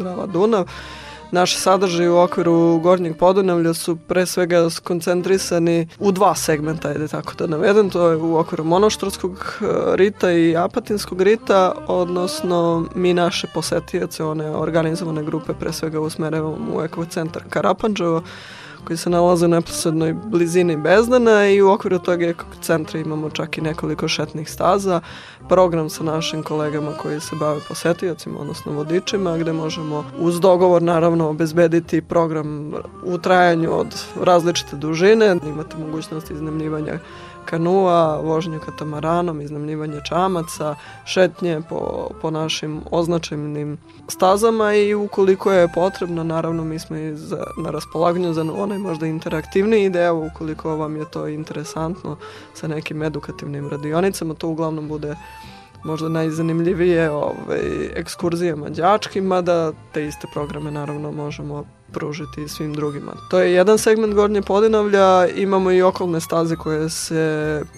Naši 1.31 1.59
sadržaji 1.59 2.09
u 2.09 2.17
okviru 2.17 2.79
Gornjeg 2.79 3.17
Podunavlja 3.17 3.75
su 3.75 3.97
pre 3.97 4.27
svega 4.27 4.71
skoncentrisani 4.71 5.89
u 5.99 6.13
dva 6.13 6.35
segmenta, 6.35 6.89
ajde 6.89 7.09
tako 7.09 7.35
da 7.39 7.47
navedem, 7.47 7.91
to 7.91 8.09
je 8.09 8.17
u 8.17 8.37
okviru 8.37 8.65
monoštorskog 8.65 9.59
eh, 9.61 9.67
rita 9.97 10.33
i 10.33 10.57
apatinskog 10.57 11.23
rita, 11.23 11.73
odnosno 11.87 12.87
mi 12.95 13.15
naše 13.15 13.47
posetioce, 13.55 14.25
one 14.25 14.51
organizovane 14.51 15.23
grupe 15.23 15.53
pre 15.61 15.73
svega 15.73 16.01
usmerevamo 16.01 16.77
u 16.77 16.83
ekocentar 16.83 17.43
Karapanđevo, 17.49 18.23
koji 18.89 18.97
se 18.97 19.11
nalaze 19.11 19.47
u 19.47 19.49
neposrednoj 19.49 20.13
blizini 20.13 20.77
Bezdana 20.77 21.49
i 21.49 21.63
u 21.63 21.71
okviru 21.71 21.99
tog 21.99 22.21
centra 22.61 23.01
imamo 23.01 23.31
čak 23.31 23.59
i 23.59 23.61
nekoliko 23.61 24.09
šetnih 24.09 24.51
staza, 24.51 25.01
program 25.49 25.91
sa 25.91 26.05
našim 26.05 26.43
kolegama 26.43 26.93
koji 27.03 27.21
se 27.21 27.37
bave 27.37 27.61
posetiocima, 27.69 28.39
odnosno 28.41 28.73
vodičima, 28.73 29.39
gde 29.39 29.53
možemo 29.53 30.05
uz 30.19 30.41
dogovor 30.41 30.83
naravno 30.83 31.29
obezbediti 31.29 32.01
program 32.01 32.73
u 33.05 33.19
trajanju 33.19 33.79
od 33.79 34.05
različite 34.23 34.77
dužine, 34.77 35.37
imate 35.47 35.77
mogućnost 35.77 36.31
iznajmljivanja 36.31 36.99
kanua, 37.51 38.21
vožnju 38.21 38.61
katamaranom, 38.61 39.41
iznamljivanje 39.41 40.01
čamaca, 40.09 40.75
šetnje 41.05 41.61
po, 41.69 42.09
po 42.23 42.31
našim 42.31 42.81
označenim 42.91 43.79
stazama 44.09 44.75
i 44.75 44.95
ukoliko 44.95 45.53
je 45.53 45.69
potrebno, 45.75 46.25
naravno 46.25 46.65
mi 46.65 46.79
smo 46.79 46.97
i 46.97 47.17
za, 47.17 47.45
na 47.65 47.71
raspolaganju 47.71 48.33
za 48.33 48.43
onaj 48.59 48.79
možda 48.79 49.07
interaktivni 49.07 49.91
deo, 49.91 50.15
ukoliko 50.15 50.77
vam 50.77 50.97
je 50.97 51.05
to 51.11 51.29
interesantno 51.29 52.17
sa 52.55 52.69
nekim 52.69 53.03
edukativnim 53.03 53.69
radionicama, 53.69 54.35
to 54.35 54.49
uglavnom 54.49 54.89
bude 54.89 55.17
možda 55.85 56.09
najzanimljivije 56.09 57.11
ovaj, 57.11 57.61
ekskurzijama 57.95 58.69
đačkima, 58.69 59.41
da 59.41 59.73
te 59.93 60.07
iste 60.07 60.27
programe 60.35 60.71
naravno 60.71 61.13
možemo 61.13 61.65
pružiti 61.93 62.49
svim 62.49 62.75
drugima. 62.75 63.13
To 63.31 63.39
je 63.39 63.53
jedan 63.53 63.79
segment 63.79 64.15
Gornje 64.15 64.43
Podinavlja, 64.43 64.99
imamo 65.29 65.73
i 65.73 65.83
okolne 65.83 66.21
staze 66.21 66.57
koje 66.57 66.89
se 66.91 67.19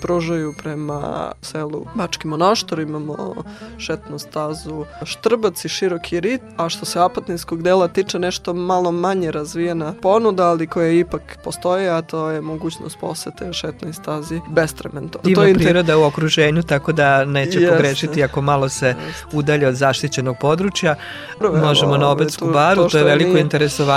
pružaju 0.03 0.55
prema 0.59 1.01
selu 1.43 1.87
Bački 1.95 2.29
Monoštor, 2.29 2.81
imamo 2.81 3.35
šetnu 3.79 4.19
stazu 4.19 4.85
Štrbac 5.05 5.65
i 5.65 5.69
Široki 5.69 6.21
Rit, 6.21 6.41
a 6.57 6.69
što 6.69 6.87
se 6.87 7.01
apatninskog 7.01 7.63
dela 7.63 7.89
tiče 7.89 8.19
nešto 8.19 8.55
malo 8.55 8.93
manje 8.93 9.31
razvijena 9.31 9.95
ponuda, 10.03 10.45
ali 10.45 10.67
koja 10.67 10.91
ipak 10.91 11.39
postoje, 11.45 11.91
a 11.91 12.03
to 12.03 12.29
je 12.29 12.41
mogućnost 12.41 12.97
posete 13.01 13.53
šetnoj 13.53 13.93
stazi 13.93 14.41
Bestremen. 14.49 15.09
To, 15.09 15.19
Ima 15.25 15.35
to 15.35 15.43
je 15.43 15.55
priroda 15.55 15.99
u 15.99 16.03
okruženju, 16.03 16.63
tako 16.63 16.93
da 16.93 17.25
neće 17.25 17.59
Jeste. 17.59 17.73
pogrešiti 17.73 18.23
ako 18.23 18.41
malo 18.43 18.69
se 18.69 18.87
Jeste. 18.87 19.27
udalje 19.33 19.69
od 19.69 19.75
zaštićenog 19.75 20.37
područja. 20.41 20.95
Evo, 21.41 21.57
Možemo 21.59 21.97
na 21.97 22.09
Obetsku 22.11 22.47
baru, 22.47 22.83
to 22.83 22.89
to, 22.89 22.99
je 22.99 23.05
veliko 23.05 23.31
nije- 23.31 23.41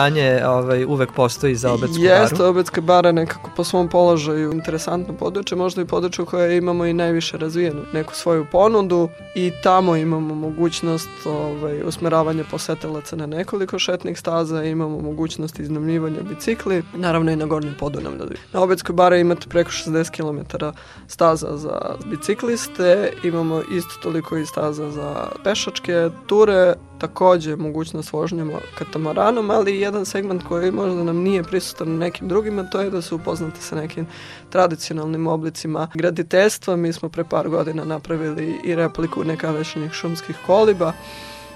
interesovanje, 0.08 0.46
ovaj, 0.48 0.86
uvek 0.86 1.12
postoji 1.12 1.56
za 1.56 1.74
Obetsku 1.74 2.04
Jeste, 2.04 2.36
baru. 2.36 2.50
Obetska 2.50 2.82
bara 2.82 3.12
nekako 3.12 3.50
po 3.56 3.64
svom 3.64 3.90
položaju 3.90 4.52
interesantno 4.52 5.14
područje, 5.14 5.58
možda 5.58 5.82
i 5.82 5.86
područje 5.86 6.26
koje 6.26 6.58
imamo 6.58 6.86
i 6.86 6.94
najviše 6.94 7.38
razvijenu 7.38 7.82
neku 7.94 8.16
svoju 8.16 8.46
ponudu 8.52 9.10
i 9.36 9.52
tamo 9.64 9.96
imamo 9.96 10.36
mogućnost 10.36 11.10
ovaj, 11.26 11.84
usmeravanja 11.84 12.44
posetilaca 12.52 13.16
na 13.16 13.26
nekoliko 13.26 13.80
šetnih 13.80 14.20
staza, 14.20 14.64
imamo 14.64 15.02
mogućnost 15.02 15.60
iznajmljivanja 15.60 16.20
bicikli, 16.30 16.84
naravno 16.94 17.32
i 17.32 17.36
na 17.36 17.46
Gornjem 17.46 17.76
Podunavlju. 17.80 18.38
Na 18.54 18.62
Obetskoj 18.62 18.94
bara 18.94 19.18
imate 19.18 19.48
preko 19.50 19.72
60 19.72 20.12
km 20.12 20.66
staza 21.08 21.58
za 21.58 21.96
bicikliste, 22.06 23.10
imamo 23.24 23.62
isto 23.72 23.94
toliko 24.04 24.38
i 24.38 24.46
staza 24.46 24.92
za 24.92 25.28
pešačke 25.44 26.10
ture, 26.28 26.76
takođe 27.04 27.56
mogućnost 27.56 28.14
vožnjama 28.14 28.60
katamaranom, 28.78 29.52
ali 29.52 29.80
jedan 29.80 30.06
segment 30.06 30.44
koji 30.48 30.72
možda 30.72 31.04
nam 31.04 31.18
nije 31.18 31.44
prisutan 31.44 31.92
u 31.92 31.98
nekim 31.98 32.28
drugima, 32.28 32.64
to 32.64 32.82
je 32.82 32.90
da 32.90 33.02
se 33.02 33.16
upoznate 33.16 33.62
sa 33.62 33.76
nekim 33.76 34.08
tradicionalnim 34.50 35.28
oblicima 35.28 35.88
graditeljstva. 35.94 36.76
Mi 36.76 36.94
smo 36.94 37.10
pre 37.10 37.24
par 37.24 37.50
godina 37.50 37.84
napravili 37.84 38.60
i 38.64 38.76
repliku 38.76 39.24
nekadašnjih 39.24 39.92
šumskih 39.92 40.36
koliba 40.46 40.94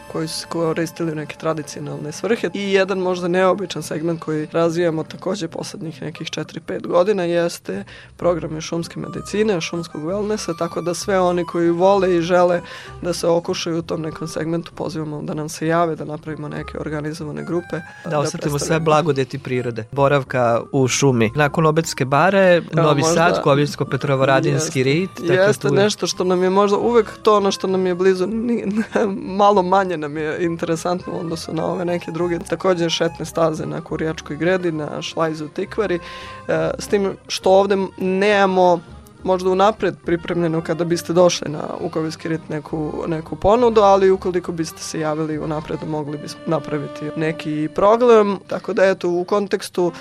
koji 0.08 0.28
su 0.28 0.40
se 0.40 0.48
koristili 0.48 1.12
u 1.12 1.16
neke 1.16 1.36
tradicionalne 1.36 2.12
svrhe. 2.12 2.50
I 2.54 2.74
jedan 2.74 2.98
možda 3.00 3.28
neobičan 3.28 3.84
segment 3.84 4.20
koji 4.20 4.48
razvijamo 4.52 5.04
takođe 5.04 5.48
poslednjih 5.48 6.02
nekih 6.02 6.28
4-5 6.28 6.88
godina 6.88 7.24
jeste 7.24 7.84
programe 8.18 8.62
šumske 8.62 9.00
medicine, 9.00 9.62
šumskog 9.62 10.02
wellnessa, 10.04 10.58
tako 10.60 10.82
da 10.82 10.94
sve 10.94 11.20
oni 11.20 11.46
koji 11.46 11.70
vole 11.70 12.16
i 12.16 12.22
žele 12.22 12.62
da 13.02 13.14
se 13.14 13.28
okušaju 13.28 13.78
u 13.78 13.82
tom 13.82 14.02
nekom 14.02 14.28
segmentu 14.28 14.72
pozivamo 14.76 15.22
da 15.22 15.34
nam 15.34 15.50
se 15.50 15.68
jave, 15.68 15.96
da 15.96 16.06
napravimo 16.06 16.48
neke 16.48 16.78
organizovane 16.80 17.44
grupe. 17.44 17.80
Da 18.06 18.20
osetimo 18.20 18.60
sve 18.60 18.80
blagodeti 18.80 19.40
prirode. 19.40 19.84
Boravka 19.92 20.62
u 20.72 20.88
šumi. 20.88 21.32
Nakon 21.36 21.66
Obetske 21.66 22.06
bare, 22.06 22.62
Novi 22.74 23.02
možda- 23.02 23.14
Sad, 23.16 23.44
Koviljsko-Petrovaradinski 23.44 24.52
Jeste. 24.78 24.84
rit. 24.84 25.10
Jeste 25.22 25.68
tu 25.68 25.76
je- 25.76 25.84
nešto 25.84 26.08
što 26.08 26.24
nam 26.24 26.44
je 26.44 26.50
možda 26.50 26.78
uvek 26.78 27.12
to 27.24 27.38
ono 27.38 27.52
što 27.52 27.68
nam 27.68 27.86
je 27.86 27.96
blizu, 27.96 28.28
ni, 28.28 28.66
malo 29.38 29.64
manje 29.64 29.98
nam 30.08 30.18
je 30.18 30.46
interesantno 30.46 31.14
u 31.14 31.20
odnosu 31.20 31.54
na 31.54 31.66
ove 31.66 31.86
neke 31.86 32.12
druge. 32.12 32.40
Takođe 32.40 32.90
šetne 32.90 33.26
staze 33.26 33.66
na 33.66 33.82
Kurijačkoj 33.82 34.38
gredi, 34.38 34.72
na 34.72 35.02
Šlajzu 35.02 35.48
Tikvari, 35.48 36.00
e, 36.48 36.72
s 36.80 36.88
tim 36.88 37.16
što 37.28 37.52
ovde 37.52 37.78
nemamo 37.98 38.80
možda 39.28 39.50
unapred 39.50 39.96
pripremljeno 40.06 40.62
kada 40.62 40.84
biste 40.86 41.14
došli 41.14 41.52
na 41.52 41.64
Ukovijski 41.80 42.30
rit 42.30 42.50
neku, 42.50 43.04
neku 43.08 43.36
ponudu, 43.36 43.82
ali 43.82 44.12
ukoliko 44.12 44.52
biste 44.52 44.82
se 44.82 45.00
javili 45.00 45.40
unapred 45.40 45.80
mogli 45.88 46.18
bismo 46.18 46.40
napraviti 46.46 47.12
neki 47.16 47.70
program, 47.76 48.40
tako 48.48 48.74
da 48.74 48.86
eto 48.86 49.10
u 49.10 49.24
kontekstu 49.24 49.92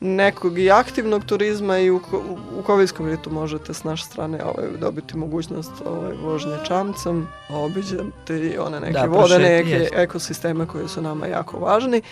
nekog 0.00 0.58
i 0.58 0.70
aktivnog 0.70 1.24
turizma 1.24 1.78
i 1.78 1.90
u, 1.90 1.96
u, 1.96 2.38
u 2.58 2.62
Kovijskom 2.62 3.08
ritu 3.08 3.30
možete 3.30 3.74
s 3.74 3.84
naše 3.84 4.04
strane 4.04 4.44
ovaj, 4.44 4.66
dobiti 4.80 5.16
mogućnost 5.16 5.72
ovaj, 5.86 6.12
vožnje 6.22 6.56
čamcom, 6.66 7.26
obiđete 7.50 8.38
i 8.38 8.58
one 8.58 8.80
neke 8.80 8.92
Da, 8.92 9.04
vodene 9.04 9.48
neke 9.48 9.70
jest. 9.70 9.92
ekosisteme 9.94 10.66
koji 10.66 10.88
su 10.88 11.02
nama 11.02 11.26
jako 11.26 11.58
važni 11.58 12.02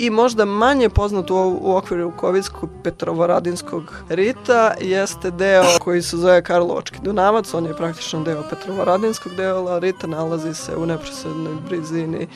i 0.00 0.10
možda 0.10 0.44
manje 0.44 0.88
poznat 0.88 1.30
u, 1.30 1.58
u 1.62 1.76
okviru 1.76 2.12
Kovijskog 2.16 2.70
Petrovaradinskog 2.82 3.94
rita 4.08 4.74
jeste 4.80 5.30
deo 5.30 5.64
koji 5.80 6.02
se 6.02 6.16
zove 6.16 6.42
Karlovački 6.42 6.98
Dunavac, 7.02 7.54
on 7.54 7.66
je 7.66 7.76
praktično 7.76 8.22
deo 8.22 8.42
Petrovaradinskog 8.50 9.34
dela 9.34 9.78
rita, 9.78 10.06
nalazi 10.06 10.54
se 10.54 10.76
u 10.76 10.86
neposrednoj 10.86 11.54
blizini 11.68 12.28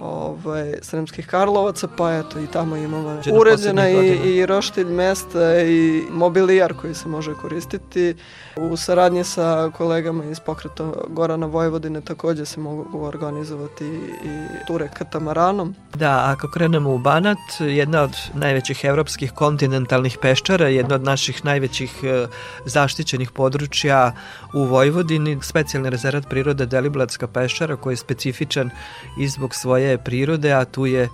ovaj, 0.00 0.74
Sremskih 0.82 1.26
Karlovaca, 1.26 1.88
pa 1.96 2.12
eto 2.14 2.38
i 2.40 2.46
tamo 2.46 2.76
imamo 2.76 3.12
Znači, 3.12 3.32
na 3.32 3.38
uređena 3.38 3.88
i, 3.88 4.36
i 4.36 4.46
roštilj 4.46 4.86
mesta 4.86 5.60
i 5.60 6.02
mobilijar 6.10 6.74
koji 6.74 6.94
se 6.94 7.08
može 7.08 7.34
koristiti. 7.34 8.14
U 8.58 8.76
saradnji 8.76 9.24
sa 9.24 9.70
kolegama 9.76 10.24
iz 10.24 10.40
pokreta 10.40 10.92
Gorana 11.08 11.46
Vojvodine 11.46 12.00
takođe 12.00 12.44
se 12.44 12.60
mogu 12.60 13.04
organizovati 13.04 13.84
i 14.24 14.66
ture 14.66 14.88
katamaranom. 14.94 15.74
Da, 15.94 16.22
ako 16.26 16.50
krenemo 16.50 16.94
u 16.94 16.98
Banat, 16.98 17.38
jedna 17.60 18.02
od 18.02 18.10
najvećih 18.34 18.84
evropskih 18.84 19.32
kontinentalnih 19.32 20.18
peščara, 20.22 20.68
jedna 20.68 20.94
od 20.94 21.02
naših 21.02 21.44
najvećih 21.44 22.04
e, 22.04 22.26
zaštićenih 22.64 23.30
područja 23.30 24.12
u 24.54 24.64
Vojvodini, 24.64 25.38
specijalni 25.42 25.90
rezervat 25.90 26.28
prirode 26.28 26.66
Deliblatska 26.66 27.26
peščara 27.26 27.76
koji 27.76 27.92
je 27.92 27.96
specifičan 27.96 28.70
i 29.18 29.28
zbog 29.28 29.54
svoje 29.54 29.98
prirode, 29.98 30.52
a 30.52 30.64
tu 30.64 30.86
je 30.86 31.08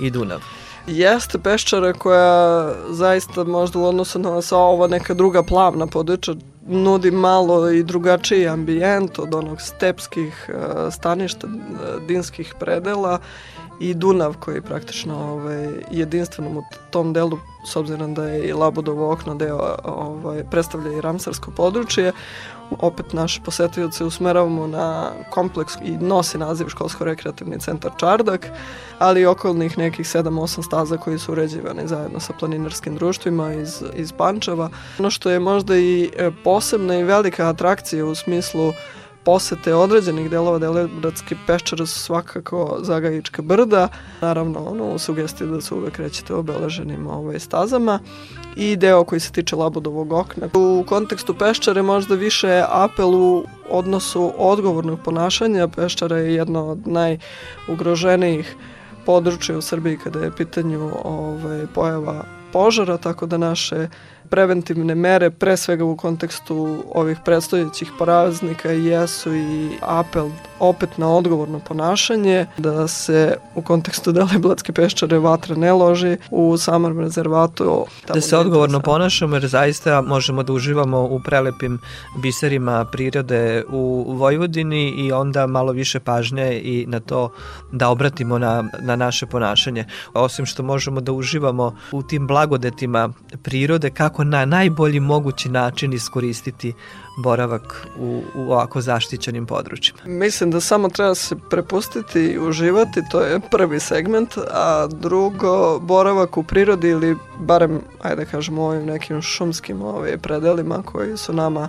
i 0.00 0.10
Dunav. 0.10 0.40
Jeste 0.86 1.38
peščara 1.38 1.92
koja 1.92 2.72
zaista 2.90 3.44
možda 3.44 3.78
u 3.78 3.84
odnosu 3.84 4.18
na 4.18 4.42
sva 4.42 4.58
ova 4.58 4.86
neka 4.86 5.14
druga 5.14 5.42
plavna 5.42 5.86
područja 5.86 6.34
nudi 6.68 7.10
malo 7.10 7.70
i 7.70 7.82
drugačiji 7.82 8.48
ambijent 8.48 9.18
od 9.18 9.34
onog 9.34 9.60
stepskih 9.60 10.50
uh, 10.54 10.92
staništa, 10.92 11.46
uh, 11.46 12.06
dinskih 12.06 12.54
predela 12.60 13.18
i 13.80 13.94
Dunav 13.94 14.36
koji 14.40 14.60
praktično 14.60 15.32
ovaj, 15.32 15.68
jedinstvenom 15.90 16.56
u 16.56 16.62
tom 16.90 17.12
delu 17.12 17.38
s 17.72 17.76
obzirom 17.76 18.14
da 18.14 18.28
je 18.28 18.48
i 18.48 18.52
Labudovo 18.52 19.12
okno 19.12 19.34
deo 19.34 19.76
ovaj, 19.84 20.44
predstavlja 20.50 20.92
i 20.92 21.00
Ramsarsko 21.00 21.50
područje 21.50 22.12
opet 22.78 23.12
naše 23.12 23.40
posetioce 23.44 24.04
usmeravamo 24.04 24.66
na 24.66 25.10
kompleks 25.30 25.72
i 25.82 25.90
nosi 25.90 26.38
naziv 26.38 26.66
školsko-rekreativni 26.68 27.60
centar 27.60 27.90
Čardak, 27.96 28.46
ali 28.98 29.20
i 29.20 29.26
okolnih 29.26 29.78
nekih 29.78 30.06
7-8 30.06 30.62
staza 30.62 30.96
koji 30.96 31.18
su 31.18 31.32
uređivane 31.32 31.86
zajedno 31.86 32.20
sa 32.20 32.32
planinarskim 32.38 32.94
društvima 32.94 33.52
iz, 33.52 33.82
iz 33.94 34.12
Pančeva. 34.12 34.70
Ono 34.98 35.10
što 35.10 35.30
je 35.30 35.40
možda 35.40 35.76
i 35.76 36.10
e, 36.16 36.30
posebna 36.44 36.98
i 36.98 37.04
velika 37.04 37.48
atrakcija 37.48 38.06
u 38.06 38.14
smislu 38.14 38.72
posete 39.28 39.74
određenih 39.74 40.30
delova 40.30 40.58
Delibratske 40.58 41.36
peščare 41.46 41.86
su 41.86 41.98
svakako 41.98 42.78
Zagajička 42.82 43.42
brda, 43.42 43.88
naravno 44.20 44.62
ono 44.64 44.84
u 44.94 44.98
sugestiji 44.98 45.48
da 45.48 45.60
se 45.60 45.74
uvek 45.74 45.92
krećete 45.92 46.34
obeleženim 46.34 47.06
ovaj, 47.06 47.38
stazama 47.38 47.98
i 48.56 48.76
deo 48.76 49.04
koji 49.04 49.20
se 49.20 49.32
tiče 49.32 49.56
Labudovog 49.56 50.12
okna. 50.12 50.48
U 50.54 50.84
kontekstu 50.88 51.34
peščare 51.34 51.82
možda 51.82 52.14
više 52.14 52.64
apel 52.68 53.14
u 53.14 53.44
odnosu 53.70 54.32
odgovornog 54.38 54.98
ponašanja. 55.04 55.68
Peščara 55.68 56.18
je 56.18 56.34
jedna 56.34 56.64
od 56.64 56.86
najugroženijih 56.86 58.56
područja 59.06 59.58
u 59.58 59.62
Srbiji 59.62 59.98
kada 60.04 60.24
je 60.24 60.36
pitanju 60.36 60.90
ovaj, 61.04 61.66
pojava 61.74 62.24
požara, 62.52 62.96
tako 62.96 63.26
da 63.26 63.38
naše 63.38 63.88
preventivne 64.30 64.94
mere, 64.94 65.30
pre 65.30 65.56
svega 65.56 65.84
u 65.84 65.96
kontekstu 65.96 66.84
ovih 66.94 67.18
predstojećih 67.24 67.92
praznika 67.98 68.70
jesu 68.70 69.34
i 69.34 69.70
apel 69.80 70.28
opet 70.60 70.98
na 70.98 71.08
odgovorno 71.14 71.60
ponašanje, 71.68 72.46
da 72.58 72.88
se 72.88 73.36
u 73.54 73.62
kontekstu 73.62 74.12
Deliblatske 74.12 74.72
peščare 74.78 75.18
vatra 75.18 75.56
ne 75.56 75.72
loži 75.72 76.16
u 76.30 76.56
samom 76.56 77.00
rezervatu. 77.00 77.86
Da 78.14 78.20
se 78.20 78.36
odgovorno 78.36 78.80
ponašamo 78.80 79.36
jer 79.36 79.46
zaista 79.46 80.02
možemo 80.02 80.42
da 80.42 80.52
uživamo 80.52 81.02
u 81.02 81.20
prelepim 81.20 81.78
biserima 82.22 82.84
prirode 82.84 83.64
u 83.70 84.14
Vojvodini 84.16 84.90
i 84.90 85.12
onda 85.12 85.46
malo 85.46 85.72
više 85.72 86.00
pažnje 86.00 86.60
i 86.64 86.84
na 86.88 87.00
to 87.00 87.30
da 87.72 87.88
obratimo 87.88 88.38
na, 88.38 88.64
na 88.80 88.96
naše 88.96 89.26
ponašanje. 89.26 89.84
Osim 90.14 90.46
što 90.46 90.62
možemo 90.62 91.00
da 91.00 91.12
uživamo 91.12 91.76
u 91.92 92.02
tim 92.02 92.26
blagodetima 92.26 93.08
prirode, 93.42 93.90
kako 93.90 94.17
na 94.24 94.44
najbolji 94.44 95.00
mogući 95.00 95.48
način 95.48 95.92
iskoristiti 95.92 96.74
boravak 97.18 97.86
u, 97.98 98.22
u 98.34 98.52
ovako 98.52 98.80
zaštićenim 98.80 99.46
područjima. 99.46 100.00
Mislim 100.04 100.50
da 100.50 100.60
samo 100.60 100.88
treba 100.88 101.14
se 101.14 101.36
prepustiti 101.50 102.20
i 102.20 102.38
uživati, 102.38 103.02
to 103.10 103.20
je 103.20 103.40
prvi 103.50 103.80
segment, 103.80 104.38
a 104.50 104.86
drugo, 104.90 105.78
boravak 105.78 106.36
u 106.36 106.42
prirodi 106.42 106.88
ili 106.88 107.16
barem, 107.38 107.80
ajde 108.02 108.24
da 108.24 108.30
kažemo, 108.30 108.62
ovim 108.62 108.86
nekim 108.86 109.22
šumskim 109.22 109.82
ovaj, 109.82 110.18
predelima 110.18 110.82
koji 110.82 111.16
su 111.16 111.32
nama 111.32 111.68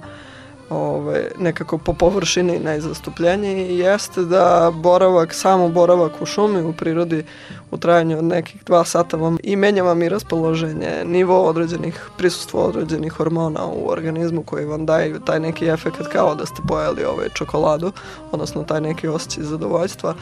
ovaj, 0.69 1.27
nekako 1.39 1.77
po 1.77 1.93
površini 1.93 2.59
najzastupljeniji 2.59 3.77
jeste 3.77 4.21
da 4.21 4.71
boravak, 4.73 5.33
samo 5.33 5.69
boravak 5.69 6.11
u 6.21 6.25
šumi, 6.25 6.61
u 6.61 6.73
prirodi 6.73 7.23
u 7.71 7.77
trajanju 7.77 8.17
od 8.17 8.23
nekih 8.23 8.63
dva 8.65 8.85
sata 8.85 9.17
vam 9.17 9.37
i 9.43 9.55
menja 9.55 9.83
vam 9.83 10.01
i 10.01 10.09
raspoloženje, 10.09 11.03
nivo 11.05 11.43
određenih, 11.43 12.09
prisustvo 12.17 12.61
određenih 12.61 13.13
hormona 13.13 13.65
u 13.65 13.89
organizmu 13.89 14.43
koji 14.43 14.65
vam 14.65 14.85
daju 14.85 15.19
taj 15.19 15.39
neki 15.39 15.65
efekt 15.65 16.07
kao 16.11 16.35
da 16.35 16.45
ste 16.45 16.61
pojeli 16.67 17.03
ovaj 17.03 17.29
čokoladu, 17.33 17.91
odnosno 18.31 18.63
taj 18.63 18.81
neki 18.81 19.07
osjećaj 19.07 19.43
zadovoljstva. 19.43 20.15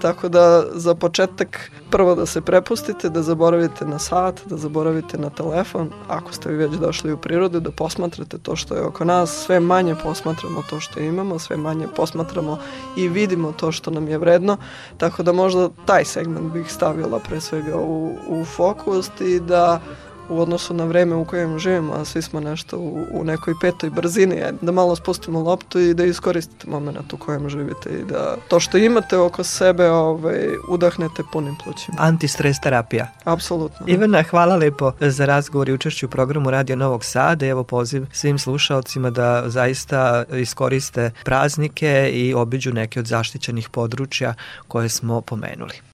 Tako 0.00 0.28
da 0.28 0.64
za 0.72 0.94
početak 0.94 1.70
prvo 1.90 2.14
da 2.14 2.26
se 2.26 2.40
prepustite, 2.40 3.08
da 3.08 3.22
zaboravite 3.22 3.84
na 3.84 3.98
sat, 3.98 4.40
da 4.46 4.56
zaboravite 4.56 5.18
na 5.18 5.30
telefon, 5.30 5.90
ako 6.08 6.32
ste 6.32 6.48
vi 6.48 6.56
već 6.56 6.72
došli 6.72 7.12
u 7.12 7.16
prirodu, 7.16 7.60
da 7.60 7.70
posmatrate 7.70 8.38
to 8.38 8.56
što 8.56 8.74
je 8.74 8.82
oko 8.82 9.04
nas, 9.04 9.30
sve 9.30 9.60
manje 9.60 9.94
posmatramo 10.02 10.62
to 10.70 10.80
što 10.80 11.00
imamo, 11.00 11.38
sve 11.38 11.56
manje 11.56 11.86
posmatramo 11.96 12.58
i 12.96 13.08
vidimo 13.08 13.52
to 13.52 13.72
što 13.72 13.90
nam 13.90 14.08
je 14.08 14.18
vredno, 14.18 14.56
tako 14.98 15.22
da 15.22 15.32
možda 15.32 15.68
taj 15.86 16.04
segment 16.04 16.52
bih 16.52 16.72
stavila 16.72 17.18
pre 17.18 17.40
svega 17.40 17.76
u, 17.76 18.14
u 18.28 18.44
fokus 18.44 19.10
i 19.20 19.40
da 19.40 19.80
u 20.28 20.40
odnosu 20.40 20.74
na 20.74 20.84
vreme 20.84 21.14
u 21.14 21.24
kojem 21.24 21.58
živimo, 21.58 21.92
a 21.92 22.04
svi 22.04 22.22
smo 22.22 22.40
nešto 22.40 22.78
u, 22.78 23.06
u 23.12 23.24
nekoj 23.24 23.54
petoj 23.60 23.90
brzini, 23.90 24.42
da 24.60 24.72
malo 24.72 24.96
spustimo 24.96 25.40
loptu 25.40 25.80
i 25.80 25.94
da 25.94 26.04
iskoristite 26.04 26.70
moment 26.70 27.12
u 27.12 27.16
kojem 27.16 27.48
živite 27.48 27.90
i 27.90 28.04
da 28.04 28.36
to 28.48 28.60
što 28.60 28.78
imate 28.78 29.18
oko 29.18 29.44
sebe 29.44 29.90
ovaj, 29.90 30.48
udahnete 30.68 31.22
punim 31.32 31.56
plućima. 31.64 31.96
Antistres 32.00 32.60
terapija. 32.60 33.12
Apsolutno. 33.24 33.86
Ivana, 33.86 34.22
hvala 34.22 34.56
lepo 34.56 34.92
za 35.00 35.26
razgovor 35.26 35.68
i 35.68 35.72
učešću 35.72 36.06
u 36.06 36.08
programu 36.08 36.50
Radio 36.50 36.76
Novog 36.76 37.04
Sada. 37.04 37.46
Evo 37.46 37.64
poziv 37.64 38.06
svim 38.12 38.38
slušalcima 38.38 39.10
da 39.10 39.42
zaista 39.46 40.24
iskoriste 40.32 41.10
praznike 41.24 42.10
i 42.12 42.34
obiđu 42.34 42.72
neke 42.72 43.00
od 43.00 43.06
zaštićenih 43.06 43.68
područja 43.68 44.34
koje 44.68 44.88
smo 44.88 45.20
pomenuli. 45.20 45.85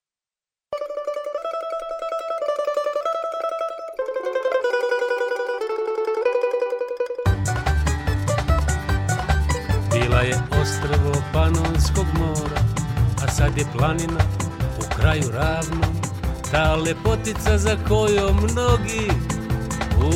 Sad 13.43 13.59
je 13.59 13.65
planina 13.77 14.21
u 14.79 14.97
kraju 14.97 15.31
ravno. 15.33 15.87
Ta 16.51 16.75
lepotica 16.75 17.59
za 17.59 17.77
kojom 17.89 18.37
mnogi 18.37 19.11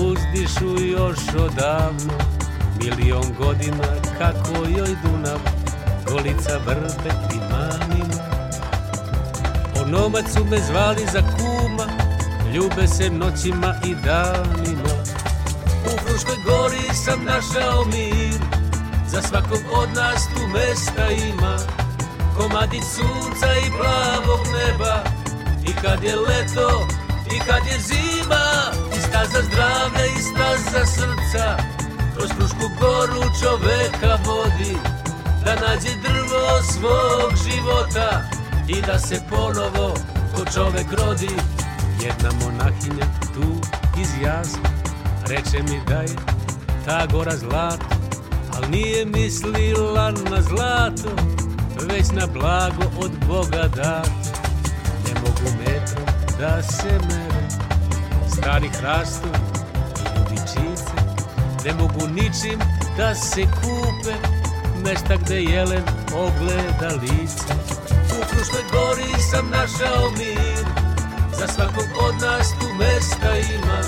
uzdišu 0.01 0.85
još 0.85 1.19
odavno. 1.39 2.13
Milion 2.81 3.35
godina 3.39 3.89
kako 4.19 4.65
joj 4.69 4.97
Dunav, 5.03 5.39
golica 6.09 6.59
vrbe 6.67 7.11
i 7.35 7.39
manima. 7.51 8.23
Onomac 9.83 10.25
su 10.33 10.45
me 10.45 10.59
zvali 10.59 11.07
za 11.13 11.21
kuma, 11.21 11.87
ljube 12.55 12.89
se 12.89 13.11
noćima 13.11 13.75
i 13.85 13.95
danima. 13.95 14.95
U 15.87 15.99
Fruškoj 15.99 16.37
gori 16.45 16.95
sam 17.05 17.25
našao 17.25 17.85
mir, 17.85 18.41
Za 19.09 19.23
svakog 19.23 19.61
od 19.73 19.89
nas 19.95 20.29
tu 20.35 20.41
mesta 20.53 21.11
ima 21.11 21.86
Komadić 22.37 22.85
sunca 22.85 23.49
i 23.67 23.71
plavog 23.79 24.41
neba. 24.57 25.05
I 25.69 25.73
kad 25.83 26.03
je 26.03 26.17
leto 26.17 26.87
i 27.35 27.39
kad 27.39 27.67
je 27.67 27.79
zima 27.81 28.47
I 28.97 29.01
staza 29.01 29.43
zdravlja 29.43 30.07
i 30.07 30.23
staza 30.23 30.87
srca. 30.87 31.57
Kroz 32.17 32.31
Frušku 32.37 32.69
goru 32.81 33.23
čoveka 33.41 34.19
vodi 34.27 34.77
Da 35.45 35.55
nađe 35.55 35.91
drvo 36.03 36.63
svog 36.73 37.33
života. 37.45 38.23
I 38.69 38.83
da 38.83 38.99
se 38.99 39.21
ponovo 39.31 39.95
ko 40.35 40.45
čovek 40.55 40.93
rodi. 40.93 41.31
Jedna 42.01 42.31
monahinja 42.45 43.07
tu 43.35 43.61
iz 44.01 44.09
jasna 44.23 44.71
Reče 45.27 45.63
mi 45.63 45.81
da 45.89 46.01
je 46.01 46.17
ta 46.85 47.07
gora 47.13 47.37
zlata 47.37 47.87
Al 48.57 48.71
nije 48.71 49.05
mislila 49.05 50.11
na 50.11 50.43
zlato 50.43 51.36
Već 51.81 52.07
na 52.13 52.27
blago 52.27 52.83
od 52.99 53.11
Boga 53.29 53.69
dato 53.69 54.11
Ne 55.07 55.21
mogu 55.21 55.57
metro 55.59 56.03
da 56.39 56.63
se 56.63 56.91
mere 57.09 57.49
Stari 58.33 58.69
hrastu 58.69 59.29
i 59.97 60.19
ljubičice. 60.19 60.93
Ne 61.65 61.73
mogu 61.73 62.09
ničim 62.09 62.59
da 62.97 63.15
se 63.15 63.43
kupe 63.43 64.15
Mesta 64.85 65.17
gde 65.17 65.43
jelen 65.43 65.85
ogleda 66.15 66.95
lice. 67.03 67.55
U 68.11 68.25
Fruškoj 68.29 68.65
gori 68.73 69.23
sam 69.31 69.51
našao 69.51 70.11
mir 70.11 70.67
Za 71.39 71.47
svakog 71.47 71.89
od 72.01 72.15
nas 72.15 72.51
tu 72.51 72.67
mesta 72.79 73.37
ima. 73.55 73.81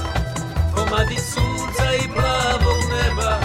Komadi 0.74 1.16
sunca 1.16 1.94
i 2.04 2.08
plavog 2.14 2.80
neba 2.90 3.40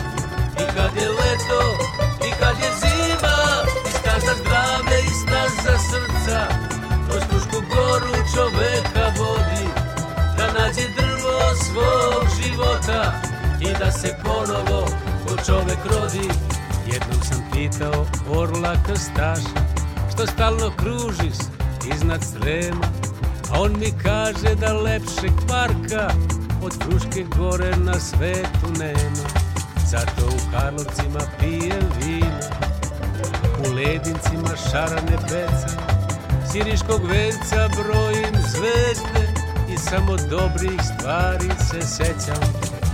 I 0.57 0.75
kad 0.75 0.95
je 1.01 1.09
leto, 1.09 1.83
i 2.27 2.31
kad 2.39 2.55
je 2.63 2.69
zima 2.79 2.82
života 12.43 13.13
I 13.61 13.79
da 13.79 13.91
se 13.91 14.15
ponovo 14.23 14.87
ko 15.27 15.35
čovek 15.45 15.79
rodi. 15.85 16.29
Jednom 16.91 17.21
sam 17.23 17.43
pitao 17.53 18.05
orla 18.29 18.75
krstaša 18.85 19.59
Što 20.13 20.27
stalno 20.27 20.71
kružiš 20.77 21.37
iznad 21.95 22.23
strema? 22.23 22.87
A 23.51 23.61
on 23.61 23.71
mi 23.79 23.91
kaže 24.03 24.55
da 24.55 24.73
lepšeg 24.73 25.31
parka 25.47 26.13
Od 26.63 26.73
Fruške 26.83 27.23
gore 27.37 27.75
na 27.77 27.99
svetu 27.99 28.67
nema. 28.79 29.27
Zato 29.85 30.25
u 30.27 30.51
Karlovcima 30.51 31.19
pijem 31.39 31.87
vino 31.99 32.39
U 33.59 33.73
Ledincima 33.75 34.55
šarane 34.71 35.17
peca. 35.29 35.67
Siriškog 36.51 37.01
venca 37.05 37.69
brojim 37.77 38.35
zvezde 38.47 39.22
samo 39.89 40.15
dobrih 40.29 40.79
stvari 40.89 41.49
se 41.69 41.81
sećam. 41.87 42.43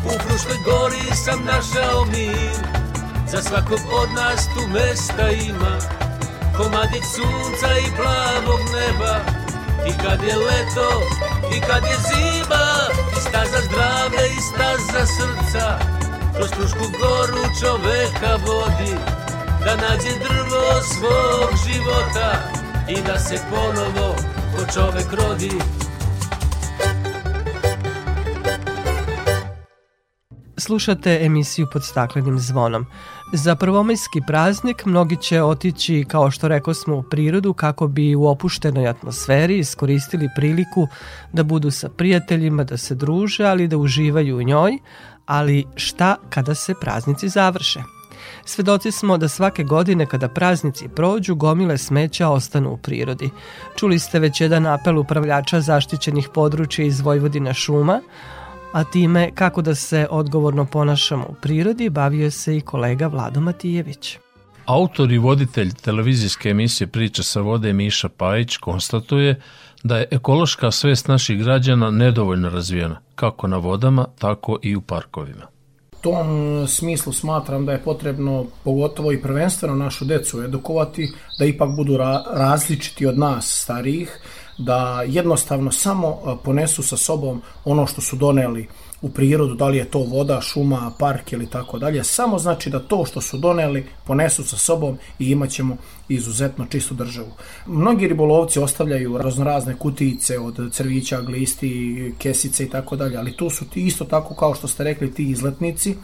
U 0.06 0.10
Fruškoj 0.10 0.60
gori 0.66 1.16
sam 1.26 1.40
našao 1.46 2.06
mir 2.06 2.64
Za 3.32 3.42
svakog 3.42 3.80
od 4.02 4.10
nas 4.16 4.42
tu 4.54 4.62
mesta 4.74 5.30
ima. 5.30 5.76
Komadić 6.58 7.06
sunca 7.16 7.70
i 7.86 7.88
plavog 7.98 8.62
neba 8.76 9.16
I 9.90 9.92
kad 10.04 10.20
je 10.28 10.36
leto, 10.36 10.90
i 11.56 11.62
kad 11.62 11.84
je 11.84 11.98
zima 12.10 12.66
I 13.18 13.20
staza 13.22 13.60
zdravlja 13.68 14.26
i 14.26 14.40
staza 14.50 15.06
srca. 15.06 15.80
Kroz 16.36 16.50
Frušku 16.50 16.86
goru 17.00 17.44
čoveka 17.62 18.34
vodi 18.48 18.96
Da 19.66 19.76
nađe 19.76 20.14
drvo 20.26 20.82
svog 20.94 21.50
života 21.66 22.30
I 22.88 23.02
da 23.02 23.20
se 23.20 23.40
ponovo 23.50 24.16
ko 24.56 24.74
čovek 24.74 25.14
rodi 25.14 25.52
Slušate 30.70 31.20
emisiju 31.22 31.68
pod 31.74 31.84
staklenim 31.84 32.40
zvonom. 32.40 32.86
Za 33.34 33.56
prvomajski 33.56 34.22
praznik 34.28 34.86
mnogi 34.86 35.18
će 35.18 35.44
otići, 35.44 36.06
kao 36.08 36.32
što 36.32 36.48
rekao 36.48 36.74
smo, 36.74 36.96
u 36.96 37.04
prirodu 37.04 37.54
kako 37.54 37.88
bi 37.88 38.16
u 38.16 38.28
opuštenoj 38.28 38.88
atmosferi 38.88 39.58
iskoristili 39.60 40.30
priliku 40.36 40.88
da 41.34 41.44
budu 41.44 41.72
sa 41.72 41.90
prijateljima, 41.90 42.64
da 42.64 42.78
se 42.78 42.96
druže, 42.96 43.46
ali 43.46 43.68
da 43.68 43.78
uživaju 43.78 44.38
u 44.38 44.42
njoj, 44.44 44.78
ali 45.26 45.66
šta 45.76 46.16
kada 46.30 46.56
se 46.56 46.74
praznici 46.82 47.30
završe? 47.30 47.80
Svedoci 48.46 48.92
smo 48.92 49.18
da 49.18 49.28
svake 49.28 49.64
godine 49.64 50.06
kada 50.06 50.28
praznici 50.28 50.88
prođu, 50.88 51.36
gomile 51.36 51.78
smeća 51.78 52.30
ostanu 52.30 52.74
u 52.74 52.78
prirodi. 52.78 53.30
Čuli 53.76 54.00
ste 54.00 54.20
već 54.20 54.42
jedan 54.42 54.66
apel 54.66 55.00
upravljača 55.00 55.62
zaštićenih 55.62 56.30
područja 56.34 56.86
iz 56.86 57.02
Vojvodina 57.02 57.54
šuma, 57.54 58.02
a 58.72 58.84
time 58.84 59.32
kako 59.36 59.62
da 59.62 59.76
se 59.76 60.08
odgovorno 60.10 60.66
ponašamo 60.66 61.26
u 61.30 61.34
prirodi 61.34 61.90
bavio 61.90 62.32
se 62.32 62.58
i 62.58 62.62
kolega 62.62 63.08
Vlado 63.08 63.42
Matijević. 63.42 64.18
Autor 64.66 65.12
i 65.12 65.18
voditelj 65.18 65.74
televizijske 65.74 66.50
emisije 66.50 66.88
Priča 66.88 67.24
sa 67.24 67.42
vode 67.42 67.74
Miša 67.74 68.10
Pajić 68.10 68.58
konstatuje 68.58 69.42
da 69.84 69.98
je 69.98 70.08
ekološka 70.12 70.72
svest 70.72 71.08
naših 71.08 71.40
građana 71.40 71.92
nedovoljno 71.92 72.50
razvijena, 72.50 73.00
kako 73.16 73.48
na 73.48 73.58
vodama, 73.58 74.06
tako 74.20 74.60
i 74.62 74.76
u 74.76 74.82
parkovima. 74.82 75.48
U 75.92 76.02
tom 76.02 76.68
smislu 76.68 77.14
smatram 77.14 77.66
da 77.66 77.72
je 77.72 77.84
potrebno 77.84 78.46
pogotovo 78.64 79.12
i 79.12 79.22
prvenstveno 79.22 79.76
našu 79.76 80.06
decu 80.06 80.42
edukovati 80.42 81.12
da 81.40 81.46
ipak 81.46 81.70
budu 81.76 81.98
ra 81.98 82.24
različiti 82.34 83.06
od 83.06 83.18
nas 83.18 83.62
starijih, 83.64 84.20
da 84.60 85.04
jednostavno 85.08 85.72
samo 85.72 86.40
ponesu 86.44 86.84
sa 86.84 86.98
sobom 86.98 87.42
ono 87.66 87.88
što 87.88 88.02
su 88.02 88.16
doneli 88.16 88.68
u 89.02 89.10
prirodu, 89.10 89.56
da 89.56 89.68
li 89.68 89.78
je 89.78 89.86
to 89.86 90.00
voda, 90.00 90.42
šuma, 90.42 90.92
park 91.00 91.34
ili 91.34 91.50
tako 91.50 91.80
dalje, 91.80 92.04
samo 92.04 92.40
znači 92.40 92.70
da 92.70 92.80
to 92.80 93.06
što 93.06 93.22
su 93.22 93.38
doneli 93.38 93.86
ponesu 94.06 94.44
sa 94.44 94.58
sobom 94.58 94.98
i 95.20 95.32
imat 95.32 95.50
ćemo 95.50 95.78
izuzetno 96.10 96.66
čistu 96.66 96.94
državu. 96.94 97.32
Mnogi 97.68 98.08
ribolovci 98.08 98.60
ostavljaju 98.60 99.18
raznorazne 99.18 99.76
kutice 99.76 100.40
od 100.40 100.74
crvića, 100.74 101.22
glisti, 101.22 102.14
kesice 102.18 102.64
i 102.64 102.70
tako 102.70 102.96
dalje, 102.96 103.18
ali 103.18 103.38
tu 103.38 103.50
su 103.50 103.66
ti 103.66 103.86
isto 103.86 104.06
tako 104.06 104.36
kao 104.36 104.56
što 104.56 104.68
ste 104.68 104.84
rekli 104.84 105.14
ti 105.14 105.30
izletnici 105.30 105.96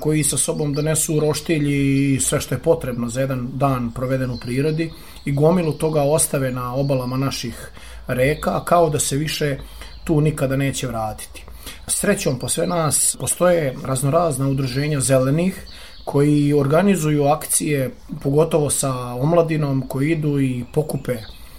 koji 0.00 0.24
sa 0.24 0.36
sobom 0.36 0.74
donesu 0.74 1.20
roštilj 1.20 1.66
i 1.70 2.20
sve 2.20 2.40
što 2.40 2.54
je 2.54 2.58
potrebno 2.58 3.08
za 3.08 3.20
jedan 3.20 3.48
dan 3.54 3.90
proveden 3.90 4.30
u 4.30 4.36
prirodi 4.36 4.90
i 5.24 5.32
gomilu 5.32 5.72
toga 5.72 6.02
ostave 6.02 6.50
na 6.50 6.74
obalama 6.74 7.16
naših 7.16 7.70
reka, 8.06 8.64
kao 8.64 8.90
da 8.90 8.98
se 8.98 9.16
više 9.16 9.58
tu 10.04 10.20
nikada 10.20 10.56
neće 10.56 10.86
vratiti. 10.86 11.44
Srećom 11.86 12.38
po 12.38 12.48
sve 12.48 12.66
nas 12.66 13.16
postoje 13.20 13.74
raznorazna 13.84 14.48
udruženja 14.48 15.00
zelenih 15.00 15.66
koji 16.04 16.52
organizuju 16.52 17.24
akcije, 17.24 17.90
pogotovo 18.22 18.70
sa 18.70 18.94
omladinom, 19.14 19.88
koji 19.88 20.10
idu 20.10 20.40
i 20.40 20.64
pokupe 20.72 21.16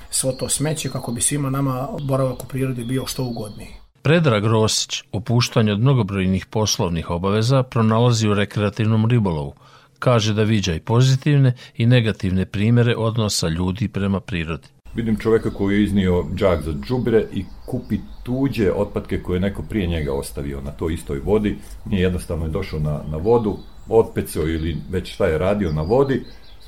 svo 0.10 0.32
to 0.32 0.50
smeće 0.50 0.90
kako 0.90 1.12
bi 1.12 1.22
svima 1.22 1.50
nama 1.50 1.88
boravak 2.02 2.44
u 2.44 2.48
prirodi 2.48 2.84
bio 2.84 3.06
što 3.06 3.24
ugodniji. 3.24 3.70
Predrag 4.02 4.46
Rosić, 4.46 5.04
opuštanje 5.12 5.72
od 5.72 5.80
mnogobrojnih 5.80 6.46
poslovnih 6.46 7.10
obaveza, 7.10 7.64
pronalazi 7.64 8.28
u 8.28 8.34
rekreativnom 8.34 9.10
ribolovu. 9.10 9.54
Kaže 10.00 10.34
da 10.34 10.44
viđa 10.44 10.74
i 10.74 10.80
pozitivne 10.80 11.54
i 11.78 11.86
negativne 11.86 12.46
primere 12.46 12.96
odnosa 12.96 13.48
ljudi 13.48 13.88
prema 13.88 14.20
prirodi. 14.20 14.68
Vidim 14.96 15.18
čoveka 15.18 15.50
koji 15.50 15.76
je 15.76 15.84
iznio 15.84 16.26
džak 16.36 16.62
za 16.62 16.74
džubre 16.88 17.26
i 17.34 17.46
kupi 17.66 17.98
tuđe 18.24 18.72
otpadke 18.72 19.20
koje 19.24 19.38
je 19.38 19.42
neko 19.42 19.64
prije 19.70 19.88
njega 19.88 20.14
ostavio 20.14 20.62
na 20.62 20.72
toj 20.72 20.94
istoj 20.94 21.20
vodi. 21.20 21.58
Nije 21.86 22.02
jednostavno 22.02 22.46
je 22.46 22.52
došao 22.52 22.80
na, 22.80 23.02
na 23.12 23.18
vodu, 23.18 23.58
otpecao 23.90 24.48
ili 24.48 24.78
već 24.90 25.14
šta 25.14 25.26
je 25.26 25.38
radio 25.38 25.72
na 25.72 25.82
vodi, 25.82 26.24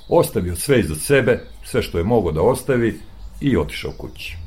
ostavio 0.09 0.55
sve 0.55 0.79
iza 0.79 0.95
sebe, 0.95 1.39
sve 1.63 1.81
što 1.81 1.97
je 1.97 2.03
mogo 2.03 2.31
da 2.31 2.41
ostavi 2.41 2.99
i 3.41 3.57
otišao 3.57 3.91
kući. 3.97 4.37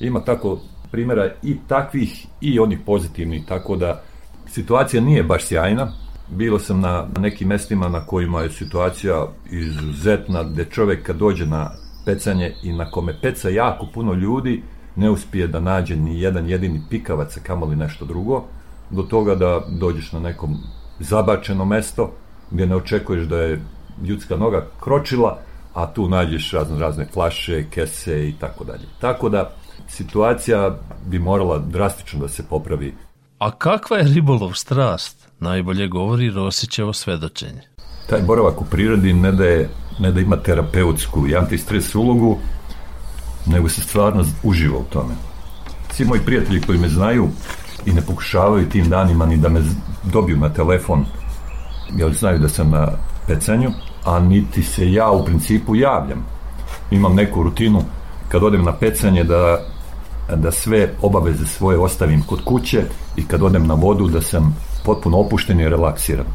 Ima 0.00 0.24
tako 0.24 0.60
primjera 0.90 1.32
i 1.42 1.56
takvih 1.68 2.26
i 2.40 2.58
onih 2.58 2.78
pozitivnih, 2.86 3.42
tako 3.48 3.76
da 3.76 4.02
situacija 4.46 5.02
nije 5.02 5.22
baš 5.22 5.44
sjajna. 5.44 5.92
Bilo 6.30 6.58
sam 6.58 6.80
na 6.80 7.08
nekim 7.20 7.48
mestima 7.48 7.88
na 7.88 8.06
kojima 8.06 8.42
je 8.42 8.50
situacija 8.50 9.26
izuzetna, 9.50 10.42
gde 10.42 10.64
čovek 10.64 11.02
kad 11.02 11.16
dođe 11.16 11.46
na 11.46 11.70
pecanje 12.04 12.54
i 12.62 12.72
na 12.72 12.90
kome 12.90 13.20
peca 13.20 13.48
jako 13.48 13.86
puno 13.94 14.14
ljudi, 14.14 14.62
ne 14.96 15.10
uspije 15.10 15.46
da 15.46 15.60
nađe 15.60 15.96
ni 15.96 16.20
jedan 16.20 16.48
jedini 16.48 16.82
pikavac, 16.90 17.38
kamoli 17.42 17.76
nešto 17.76 18.04
drugo, 18.04 18.44
do 18.90 19.02
toga 19.02 19.34
da 19.34 19.60
dođeš 19.68 20.12
na 20.12 20.20
nekom 20.20 20.56
zabačeno 21.00 21.64
mesto, 21.64 22.12
gdje 22.50 22.66
ne 22.66 22.76
očekuješ 22.76 23.26
da 23.26 23.38
je 23.38 23.62
ljudska 24.02 24.36
noga 24.36 24.66
kročila, 24.80 25.38
a 25.74 25.92
tu 25.92 26.08
nađeš 26.08 26.50
razne, 26.52 26.78
razne 26.78 27.06
flaše, 27.12 27.64
kese 27.70 28.28
i 28.28 28.32
tako 28.40 28.64
dalje. 28.64 28.86
Tako 29.00 29.28
da, 29.28 29.50
situacija 29.88 30.78
bi 31.06 31.18
morala 31.18 31.58
drastično 31.58 32.20
da 32.20 32.28
se 32.28 32.42
popravi. 32.50 32.94
A 33.38 33.50
kakva 33.50 33.96
je 33.96 34.14
ribolov 34.14 34.52
strast? 34.52 35.28
Najbolje 35.40 35.88
govori 35.88 36.30
Rosićevo 36.30 36.92
svedočenje. 36.92 37.73
Taj 38.06 38.22
boravak 38.22 38.60
u 38.60 38.64
prirodi 38.64 39.12
ne 39.12 39.32
da, 39.32 39.44
je, 39.44 39.68
ne 39.98 40.12
da 40.12 40.20
ima 40.20 40.36
terapeutsku 40.36 41.28
i 41.28 41.36
antistres 41.36 41.94
ulogu, 41.94 42.38
nego 43.46 43.68
se 43.68 43.80
stvarno 43.80 44.24
uživa 44.42 44.78
u 44.78 44.84
tome. 44.84 45.14
Svi 45.92 46.04
moji 46.04 46.20
prijatelji 46.20 46.60
koji 46.60 46.78
me 46.78 46.88
znaju 46.88 47.28
i 47.86 47.92
ne 47.92 48.00
pokušavaju 48.00 48.68
tim 48.68 48.88
danima 48.88 49.26
ni 49.26 49.36
da 49.36 49.48
me 49.48 49.62
dobiju 50.02 50.36
na 50.36 50.48
telefon, 50.48 51.04
jer 51.96 52.12
znaju 52.12 52.38
da 52.38 52.48
sam 52.48 52.70
na 52.70 52.88
pecanju, 53.26 53.70
a 54.04 54.20
niti 54.20 54.62
se 54.62 54.92
ja 54.92 55.10
u 55.10 55.24
principu 55.24 55.76
javljam. 55.76 56.26
Imam 56.90 57.14
neku 57.14 57.42
rutinu 57.42 57.82
kad 58.28 58.42
odem 58.42 58.64
na 58.64 58.72
pecanje 58.72 59.24
da, 59.24 59.58
da 60.36 60.50
sve 60.50 60.90
obaveze 61.02 61.46
svoje 61.46 61.78
ostavim 61.78 62.22
kod 62.22 62.44
kuće 62.44 62.82
i 63.16 63.26
kad 63.26 63.42
odem 63.42 63.66
na 63.66 63.74
vodu 63.74 64.08
da 64.08 64.20
sam 64.20 64.56
potpuno 64.84 65.18
opušten 65.18 65.60
i 65.60 65.68
relaksiran. 65.68 66.26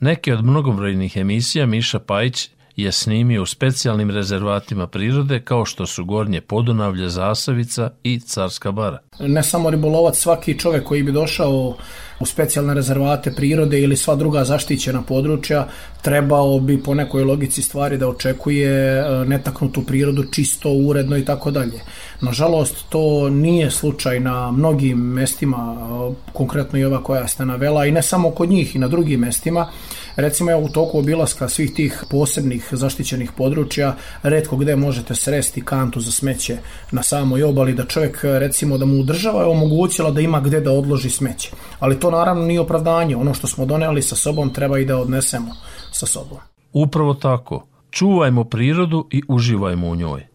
Neke 0.00 0.34
od 0.34 0.44
mnogobrojnih 0.44 1.16
emisija 1.16 1.66
Miša 1.66 1.98
Pajić 1.98 2.48
je 2.76 2.92
snimio 2.92 3.42
u 3.42 3.46
specijalnim 3.46 4.10
rezervatima 4.10 4.86
prirode 4.86 5.40
kao 5.40 5.64
što 5.64 5.86
su 5.86 6.04
Gornje 6.04 6.40
Podunavlje, 6.40 7.08
Zasavica 7.08 7.90
i 8.02 8.20
Carska 8.20 8.72
bara. 8.72 8.98
Ne 9.20 9.42
samo 9.42 9.70
ribolovac, 9.70 10.18
svaki 10.18 10.58
čovek 10.58 10.84
koji 10.84 11.02
bi 11.02 11.12
došao 11.12 11.76
u 12.20 12.26
specijalne 12.26 12.74
rezervate 12.74 13.32
prirode 13.32 13.80
ili 13.80 13.96
sva 13.96 14.14
druga 14.14 14.44
zaštićena 14.44 15.02
područja 15.02 15.68
trebao 16.02 16.60
bi 16.60 16.82
po 16.82 16.94
nekoj 16.94 17.24
logici 17.24 17.62
stvari 17.62 17.98
da 17.98 18.08
očekuje 18.08 18.98
e, 18.98 19.24
netaknutu 19.24 19.82
prirodu 19.82 20.24
čisto, 20.24 20.72
uredno 20.72 21.16
i 21.16 21.24
tako 21.24 21.50
dalje. 21.50 21.80
Nažalost, 22.20 22.84
to 22.88 23.28
nije 23.30 23.70
slučaj 23.70 24.20
na 24.20 24.50
mnogim 24.50 24.98
mestima, 24.98 25.76
e, 25.76 26.14
konkretno 26.32 26.78
i 26.78 26.84
ova 26.84 27.02
koja 27.02 27.28
ste 27.28 27.44
navela, 27.44 27.86
i 27.86 27.92
ne 27.92 28.02
samo 28.02 28.30
kod 28.30 28.50
njih 28.50 28.76
i 28.76 28.78
na 28.78 28.88
drugim 28.88 29.20
mestima. 29.20 29.68
Recimo, 30.16 30.50
ja 30.50 30.56
u 30.58 30.68
toku 30.68 30.98
obilaska 30.98 31.48
svih 31.48 31.74
tih 31.74 32.04
posebnih 32.10 32.68
zaštićenih 32.72 33.32
područja, 33.32 33.96
redko 34.22 34.56
gde 34.56 34.76
možete 34.76 35.14
sresti 35.14 35.64
kantu 35.64 36.00
za 36.00 36.12
smeće 36.12 36.58
na 36.90 37.02
samoj 37.02 37.42
obali, 37.42 37.74
da 37.74 37.84
čovjek, 37.84 38.20
recimo, 38.22 38.78
da 38.78 38.84
mu 38.86 39.02
država 39.02 39.40
je 39.40 39.46
omogućila 39.46 40.10
da 40.10 40.20
ima 40.20 40.40
gde 40.40 40.60
da 40.60 40.72
odloži 40.72 41.10
smeće. 41.10 41.50
Ali 41.80 42.00
to 42.00 42.05
naravno 42.10 42.46
nije 42.46 42.60
opravdanje. 42.60 43.16
Ono 43.16 43.34
što 43.34 43.46
smo 43.46 43.66
doneli 43.66 44.02
sa 44.02 44.16
sobom 44.16 44.52
treba 44.52 44.78
i 44.78 44.84
da 44.84 44.98
odnesemo 44.98 45.54
sa 45.92 46.06
sobom. 46.06 46.38
Upravo 46.72 47.14
tako. 47.14 47.66
Čuvajmo 47.90 48.44
prirodu 48.44 49.06
i 49.10 49.22
uživajmo 49.28 49.88
u 49.88 49.96
njoj. 49.96 50.26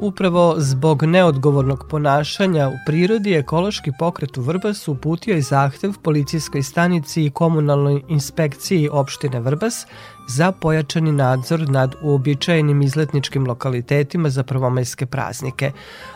Upravo 0.00 0.54
zbog 0.58 1.02
neodgovornog 1.02 1.86
ponašanja 1.90 2.68
u 2.68 2.72
prirodi 2.86 3.34
ekološki 3.34 3.90
pokret 3.98 4.38
u 4.38 4.42
Vrbasu 4.42 4.92
uputio 4.92 5.36
i 5.36 5.42
zahtev 5.42 5.92
policijskoj 6.02 6.62
stanici 6.62 7.24
i 7.24 7.30
komunalnoj 7.30 8.02
inspekciji 8.08 8.88
opštine 8.88 9.40
Vrbas 9.40 9.86
za 10.28 10.52
pojačani 10.52 11.12
nadzor 11.12 11.68
nad 11.68 11.94
uobičajenim 12.02 12.82
izletničkim 12.82 13.46
lokalitetima 13.46 14.30
za 14.30 14.42
prvomajske 14.42 15.06
praznike. 15.06 15.72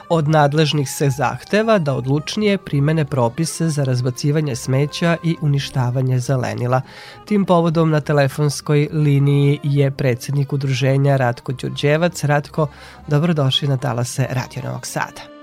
Od 0.09 0.29
nadležnih 0.29 0.91
se 0.91 1.11
zahteva 1.11 1.79
da 1.79 1.95
odlučnije 1.95 2.59
primene 2.59 3.05
propise 3.05 3.69
za 3.69 3.85
razbacivanje 3.85 4.57
smeća 4.57 5.17
i 5.25 5.37
uništavanje 5.41 6.19
zelenila. 6.19 6.83
Tim 7.25 7.45
povodom 7.45 7.91
na 7.91 8.01
telefonskoj 8.01 8.89
liniji 8.93 9.61
je 9.63 9.91
predsednik 9.91 10.53
udruženja 10.53 11.17
Ratko 11.17 11.53
Đurđevac. 11.53 12.25
Ratko, 12.25 12.69
dobrodošli 13.07 13.69
na 13.69 13.77
talase 13.77 14.27
Radio 14.31 14.63
Novog 14.65 14.87
Sada. 14.87 15.40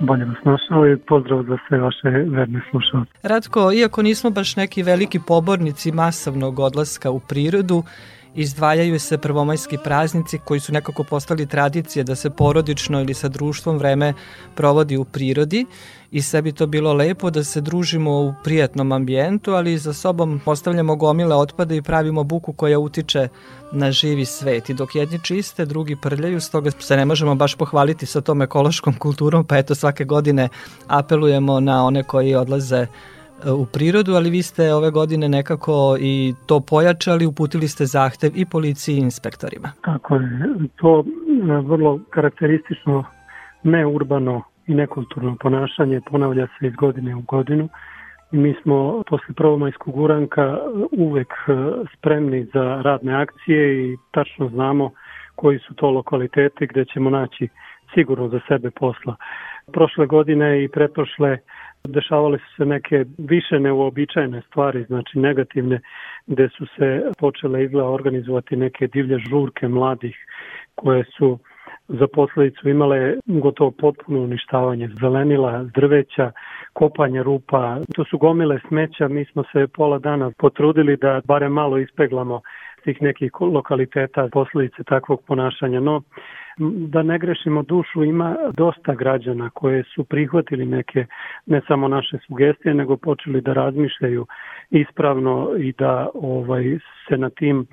Bolje 0.00 0.24
vas 0.24 0.36
našao 0.44 0.86
i 0.86 0.96
pozdrav 0.96 1.42
za 1.42 1.56
sve 1.68 1.78
vaše 1.78 2.08
verne 2.08 2.60
slušalce. 2.70 3.10
Ratko, 3.22 3.72
iako 3.72 4.02
nismo 4.02 4.30
baš 4.30 4.56
neki 4.56 4.82
veliki 4.82 5.20
pobornici 5.26 5.92
masovnog 5.92 6.58
odlaska 6.58 7.10
u 7.10 7.20
prirodu, 7.20 7.82
izdvajaju 8.36 9.00
se 9.00 9.18
prvomajski 9.18 9.78
praznici 9.84 10.38
koji 10.38 10.60
su 10.60 10.72
nekako 10.72 11.04
postali 11.04 11.46
tradicije 11.46 12.04
da 12.04 12.14
se 12.14 12.30
porodično 12.30 13.00
ili 13.00 13.14
sa 13.14 13.28
društvom 13.28 13.78
vreme 13.78 14.14
provodi 14.54 14.96
u 14.96 15.04
prirodi 15.04 15.66
i 16.10 16.22
sve 16.22 16.42
bi 16.42 16.52
to 16.52 16.66
bilo 16.66 16.92
lepo 16.92 17.30
da 17.30 17.44
se 17.44 17.60
družimo 17.60 18.10
u 18.10 18.34
prijatnom 18.44 18.92
ambijentu, 18.92 19.52
ali 19.52 19.78
za 19.78 19.92
sobom 19.92 20.40
ostavljamo 20.44 20.96
gomile 20.96 21.36
otpada 21.36 21.74
i 21.74 21.82
pravimo 21.82 22.24
buku 22.24 22.52
koja 22.52 22.78
utiče 22.78 23.28
na 23.72 23.92
živi 23.92 24.24
svet. 24.24 24.70
I 24.70 24.74
dok 24.74 24.94
jedni 24.94 25.20
čiste, 25.24 25.64
drugi 25.64 25.96
prljaju, 25.96 26.40
stoga 26.40 26.70
se 26.70 26.96
ne 26.96 27.04
možemo 27.04 27.34
baš 27.34 27.54
pohvaliti 27.54 28.06
sa 28.06 28.20
tom 28.20 28.42
ekološkom 28.42 28.94
kulturom, 28.98 29.44
pa 29.44 29.58
eto 29.58 29.74
svake 29.74 30.04
godine 30.04 30.48
apelujemo 30.86 31.60
na 31.60 31.84
one 31.84 32.02
koji 32.02 32.34
odlaze 32.34 32.86
u 33.44 33.66
prirodu, 33.72 34.12
ali 34.12 34.30
vi 34.30 34.42
ste 34.42 34.74
ove 34.74 34.90
godine 34.90 35.28
nekako 35.28 35.96
i 36.00 36.34
to 36.46 36.60
pojačali, 36.60 37.26
uputili 37.26 37.68
ste 37.68 37.86
zahtev 37.86 38.30
i 38.34 38.46
policiji 38.46 38.94
i 38.94 38.98
inspektorima. 39.00 39.72
Tako 39.82 40.14
je, 40.14 40.28
to 40.76 41.04
vrlo 41.62 42.00
karakteristično 42.10 43.04
neurbano 43.62 44.42
i 44.66 44.74
nekulturno 44.74 45.36
ponašanje 45.40 46.00
ponavlja 46.10 46.46
se 46.46 46.66
iz 46.66 46.74
godine 46.74 47.14
u 47.14 47.20
godinu. 47.20 47.68
Mi 48.30 48.54
smo 48.62 49.02
posle 49.08 49.34
prvomajskog 49.36 49.96
uranka 49.96 50.58
uvek 50.98 51.32
e, 51.48 51.52
spremni 51.96 52.46
za 52.54 52.82
radne 52.84 53.14
akcije 53.14 53.92
i 53.92 53.96
tačno 54.10 54.48
znamo 54.48 54.90
koji 55.34 55.58
su 55.58 55.74
to 55.74 55.90
lokaliteti 55.90 56.66
gde 56.66 56.84
ćemo 56.84 57.10
naći 57.10 57.48
sigurno 57.94 58.28
za 58.28 58.40
sebe 58.48 58.70
posla. 58.70 59.16
Prošle 59.72 60.06
godine 60.06 60.64
i 60.64 60.68
pretprošle 60.68 61.38
dešavale 61.86 62.38
su 62.38 62.54
se 62.56 62.64
neke 62.64 63.04
više 63.18 63.60
neuobičajene 63.60 64.42
stvari, 64.46 64.84
znači 64.84 65.18
negativne, 65.18 65.80
gde 66.26 66.48
su 66.48 66.66
se 66.66 67.02
počele 67.18 67.64
izgleda 67.64 67.88
organizovati 67.88 68.56
neke 68.56 68.86
divlje 68.86 69.18
žurke 69.18 69.68
mladih 69.68 70.16
koje 70.74 71.04
su 71.04 71.38
za 71.88 72.06
posledicu 72.12 72.68
imale 72.68 73.14
gotovo 73.26 73.70
potpuno 73.70 74.20
uništavanje 74.20 74.88
zelenila, 75.00 75.62
drveća, 75.74 76.32
kopanje 76.72 77.22
rupa. 77.22 77.78
To 77.94 78.04
su 78.04 78.18
gomile 78.18 78.58
smeća, 78.68 79.08
mi 79.08 79.24
smo 79.24 79.44
se 79.52 79.66
pola 79.66 79.98
dana 79.98 80.30
potrudili 80.38 80.96
da 80.96 81.20
bare 81.24 81.48
malo 81.48 81.78
ispeglamo 81.78 82.40
tih 82.84 83.02
nekih 83.02 83.30
lokaliteta 83.40 84.28
posledice 84.32 84.84
takvog 84.84 85.22
ponašanja. 85.26 85.80
No, 85.80 86.02
da 86.58 87.02
ne 87.02 87.18
grešimo 87.18 87.62
dušu, 87.62 88.04
ima 88.04 88.36
dosta 88.56 88.94
građana 88.94 89.50
koje 89.50 89.84
su 89.94 90.04
prihvatili 90.04 90.66
neke, 90.66 91.06
ne 91.46 91.60
samo 91.68 91.88
naše 91.88 92.18
sugestije, 92.26 92.74
nego 92.74 92.96
počeli 92.96 93.40
da 93.40 93.52
razmišljaju 93.52 94.26
ispravno 94.70 95.50
i 95.58 95.72
da 95.72 96.08
ovaj 96.14 96.78
se 97.08 97.16
na 97.16 97.30
tim 97.30 97.66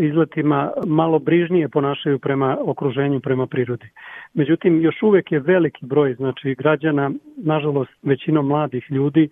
izletima 0.00 0.70
malo 0.86 1.18
brižnije 1.18 1.68
ponašaju 1.68 2.18
prema 2.18 2.56
okruženju, 2.60 3.20
prema 3.20 3.46
prirodi. 3.46 3.88
Međutim, 4.34 4.80
još 4.80 5.02
uvek 5.02 5.32
je 5.32 5.40
veliki 5.40 5.86
broj 5.86 6.14
znači 6.14 6.54
građana, 6.54 7.10
nažalost 7.36 7.92
većinom 8.02 8.46
mladih 8.46 8.84
ljudi 8.90 9.28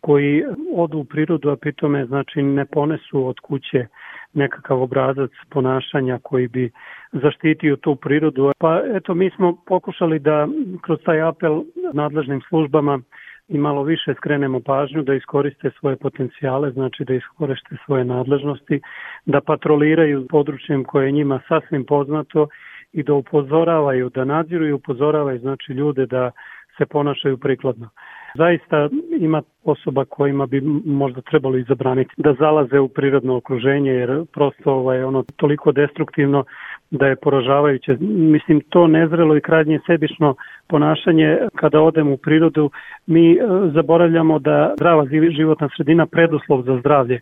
koji 0.00 0.44
odu 0.74 0.98
u 0.98 1.04
prirodu, 1.04 1.50
a 1.50 1.56
pitome 1.56 2.06
znači 2.06 2.42
ne 2.42 2.64
ponesu 2.66 3.26
od 3.26 3.40
kuće 3.40 3.86
nekakav 4.34 4.82
obrazac 4.82 5.30
ponašanja 5.50 6.18
koji 6.22 6.48
bi 6.48 6.70
zaštitio 7.12 7.76
tu 7.76 7.96
prirodu. 7.96 8.52
Pa 8.58 8.80
eto, 8.94 9.14
mi 9.14 9.30
smo 9.30 9.56
pokušali 9.66 10.18
da 10.18 10.48
kroz 10.82 10.98
taj 11.04 11.22
apel 11.22 11.62
nadležnim 11.92 12.40
službama 12.48 13.00
i 13.48 13.58
malo 13.58 13.82
više 13.82 14.14
skrenemo 14.14 14.60
pažnju 14.60 15.02
da 15.02 15.14
iskoriste 15.14 15.70
svoje 15.80 15.96
potencijale, 15.96 16.70
znači 16.70 17.04
da 17.04 17.14
iskoriste 17.14 17.76
svoje 17.84 18.04
nadležnosti, 18.04 18.80
da 19.26 19.40
patroliraju 19.40 20.26
područjem 20.28 20.84
koje 20.84 21.06
je 21.06 21.12
njima 21.12 21.40
sasvim 21.48 21.84
poznato 21.84 22.48
i 22.92 23.02
da 23.02 23.14
upozoravaju, 23.14 24.10
da 24.14 24.24
nadziru 24.24 24.66
i 24.66 24.72
upozoravaju 24.72 25.38
znači 25.38 25.72
ljude 25.72 26.06
da 26.06 26.30
se 26.78 26.86
ponašaju 26.86 27.38
prikladno. 27.38 27.88
Zaista 28.36 28.88
ima 29.18 29.42
osoba 29.64 30.04
kojima 30.04 30.46
bi 30.46 30.60
možda 30.84 31.20
trebalo 31.20 31.56
izabraniti 31.56 32.10
da 32.16 32.34
zalaze 32.34 32.78
u 32.78 32.88
prirodno 32.88 33.36
okruženje 33.36 33.90
jer 33.90 34.24
prosto 34.32 34.72
ovaj, 34.72 35.02
ono 35.02 35.24
toliko 35.36 35.72
destruktivno 35.72 36.44
da 36.90 37.06
je 37.06 37.16
poražavajuće. 37.16 37.96
Mislim, 38.00 38.60
to 38.68 38.86
nezrelo 38.86 39.36
i 39.36 39.40
krajnje 39.40 39.80
sebično 39.86 40.34
ponašanje 40.68 41.38
kada 41.54 41.80
odemo 41.80 42.12
u 42.12 42.16
prirodu, 42.16 42.70
mi 43.06 43.32
e, 43.32 43.38
zaboravljamo 43.74 44.38
da 44.38 44.72
zdrava 44.76 45.06
životna 45.36 45.68
sredina 45.76 46.06
preduslov 46.06 46.62
za 46.62 46.78
zdravlje, 46.78 47.20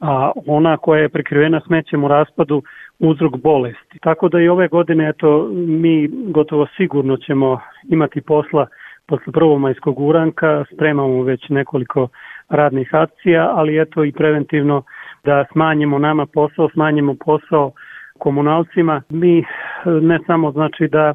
a 0.00 0.30
ona 0.46 0.76
koja 0.76 1.00
je 1.00 1.08
prekrivena 1.08 1.60
smećem 1.66 2.04
u 2.04 2.08
raspadu 2.08 2.62
uzrok 2.98 3.36
bolesti. 3.36 3.98
Tako 4.02 4.28
da 4.28 4.40
i 4.40 4.48
ove 4.48 4.68
godine, 4.68 5.08
eto, 5.08 5.50
mi 5.54 6.08
gotovo 6.08 6.66
sigurno 6.76 7.16
ćemo 7.16 7.60
imati 7.88 8.20
posla 8.20 8.66
posle 9.08 9.32
prvomajskog 9.32 10.00
uranka, 10.00 10.64
spremamo 10.72 11.22
već 11.22 11.48
nekoliko 11.48 12.08
radnih 12.48 12.94
akcija, 12.94 13.52
ali 13.54 13.80
eto 13.80 14.04
i 14.04 14.12
preventivno 14.12 14.82
da 15.24 15.44
smanjimo 15.52 15.98
nama 15.98 16.26
posao, 16.26 16.68
smanjimo 16.68 17.14
posao 17.24 17.72
komunalcima. 18.18 19.02
Mi 19.08 19.44
ne 19.84 20.18
samo 20.26 20.50
znači 20.50 20.88
da 20.88 21.14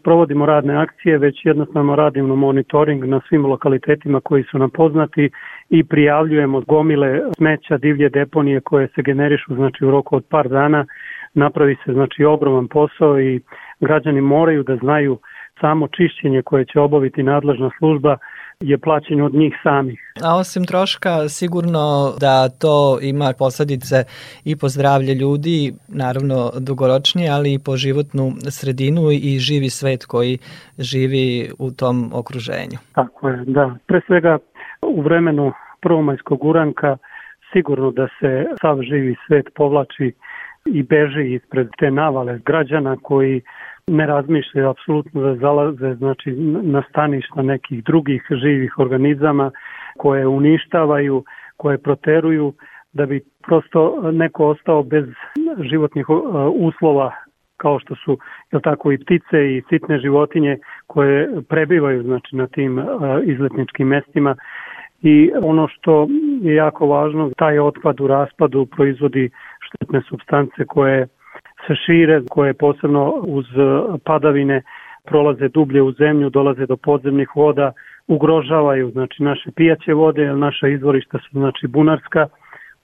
sprovodimo 0.00 0.46
radne 0.46 0.76
akcije, 0.76 1.18
već 1.18 1.44
jednostavno 1.44 1.96
radimo 1.96 2.36
monitoring 2.36 3.04
na 3.04 3.20
svim 3.28 3.46
lokalitetima 3.46 4.20
koji 4.20 4.42
su 4.42 4.58
nam 4.58 4.70
poznati 4.70 5.30
i 5.70 5.84
prijavljujemo 5.84 6.60
gomile 6.60 7.20
smeća, 7.36 7.76
divlje 7.76 8.08
deponije 8.08 8.60
koje 8.60 8.88
se 8.88 9.02
generišu 9.02 9.54
znači 9.54 9.84
u 9.84 9.90
roku 9.90 10.16
od 10.16 10.24
par 10.30 10.48
dana. 10.48 10.86
Napravi 11.34 11.76
se 11.84 11.92
znači 11.92 12.24
ogroman 12.24 12.68
posao 12.68 13.20
i 13.20 13.40
građani 13.80 14.20
moraju 14.20 14.62
da 14.62 14.76
znaju 14.76 15.18
samo 15.60 15.88
čišćenje 15.88 16.42
koje 16.42 16.64
će 16.64 16.80
obaviti 16.80 17.22
nadležna 17.22 17.70
služba 17.78 18.16
je 18.60 18.78
plaćen 18.78 19.20
od 19.22 19.34
njih 19.34 19.54
samih. 19.62 20.12
A 20.24 20.36
osim 20.36 20.64
troška, 20.64 21.28
sigurno 21.28 22.12
da 22.20 22.48
to 22.48 22.98
ima 23.02 23.32
posledice 23.38 23.96
i 24.44 24.56
po 24.56 24.68
zdravlje 24.68 25.14
ljudi, 25.14 25.72
naravno 25.88 26.50
dugoročnije, 26.60 27.30
ali 27.30 27.54
i 27.54 27.58
po 27.58 27.76
životnu 27.76 28.32
sredinu 28.58 29.02
i 29.12 29.38
živi 29.38 29.70
svet 29.70 30.04
koji 30.04 30.38
živi 30.78 31.50
u 31.58 31.70
tom 31.70 32.10
okruženju. 32.14 32.78
Tako 32.94 33.28
je, 33.28 33.44
da. 33.46 33.74
Pre 33.86 34.00
svega 34.06 34.38
u 34.82 35.02
vremenu 35.02 35.52
prvomajskog 35.82 36.44
uranka 36.44 36.96
sigurno 37.52 37.90
da 37.90 38.08
se 38.20 38.46
sav 38.60 38.82
živi 38.82 39.16
svet 39.26 39.46
povlači 39.54 40.12
i 40.66 40.82
beži 40.82 41.34
ispred 41.34 41.68
te 41.78 41.90
navale 41.90 42.40
građana 42.44 42.96
koji 43.02 43.42
ne 43.90 44.06
razmišljaju 44.06 44.68
apsolutno 44.68 45.20
da 45.20 45.36
zalaze 45.36 45.94
znači, 45.94 46.30
na 46.62 46.82
staništa 46.88 47.42
nekih 47.42 47.84
drugih 47.84 48.22
živih 48.30 48.78
organizama 48.78 49.50
koje 49.98 50.26
uništavaju, 50.26 51.24
koje 51.56 51.78
proteruju 51.78 52.52
da 52.92 53.06
bi 53.06 53.20
prosto 53.46 54.10
neko 54.12 54.46
ostao 54.46 54.82
bez 54.82 55.04
životnih 55.58 56.08
uh, 56.08 56.18
uslova 56.54 57.12
kao 57.56 57.78
što 57.78 57.94
su 57.94 58.18
je 58.52 58.60
tako 58.60 58.92
i 58.92 58.98
ptice 58.98 59.56
i 59.56 59.62
sitne 59.68 59.98
životinje 59.98 60.58
koje 60.86 61.42
prebivaju 61.48 62.02
znači 62.02 62.36
na 62.36 62.46
tim 62.46 62.78
uh, 62.78 62.84
izletničkim 63.24 63.88
mestima. 63.88 64.36
I 65.02 65.30
ono 65.42 65.68
što 65.68 66.08
je 66.42 66.54
jako 66.54 66.86
važno 66.86 67.30
taj 67.36 67.58
otpad 67.58 68.00
u 68.00 68.06
raspadu 68.06 68.66
proizvodi 68.66 69.30
štetne 69.60 70.02
substance 70.08 70.64
koje 70.68 71.08
se 71.66 71.74
šire, 71.86 72.22
koje 72.30 72.54
posebno 72.54 73.10
uz 73.26 73.46
padavine 74.04 74.62
prolaze 75.04 75.48
dublje 75.48 75.82
u 75.82 75.92
zemlju, 75.92 76.30
dolaze 76.30 76.66
do 76.66 76.76
podzemnih 76.76 77.28
voda, 77.36 77.72
ugrožavaju 78.06 78.90
znači 78.90 79.22
naše 79.22 79.50
pijaće 79.56 79.94
vode, 79.94 80.32
naša 80.32 80.68
izvorišta 80.68 81.18
su 81.18 81.28
znači 81.32 81.66
bunarska 81.66 82.26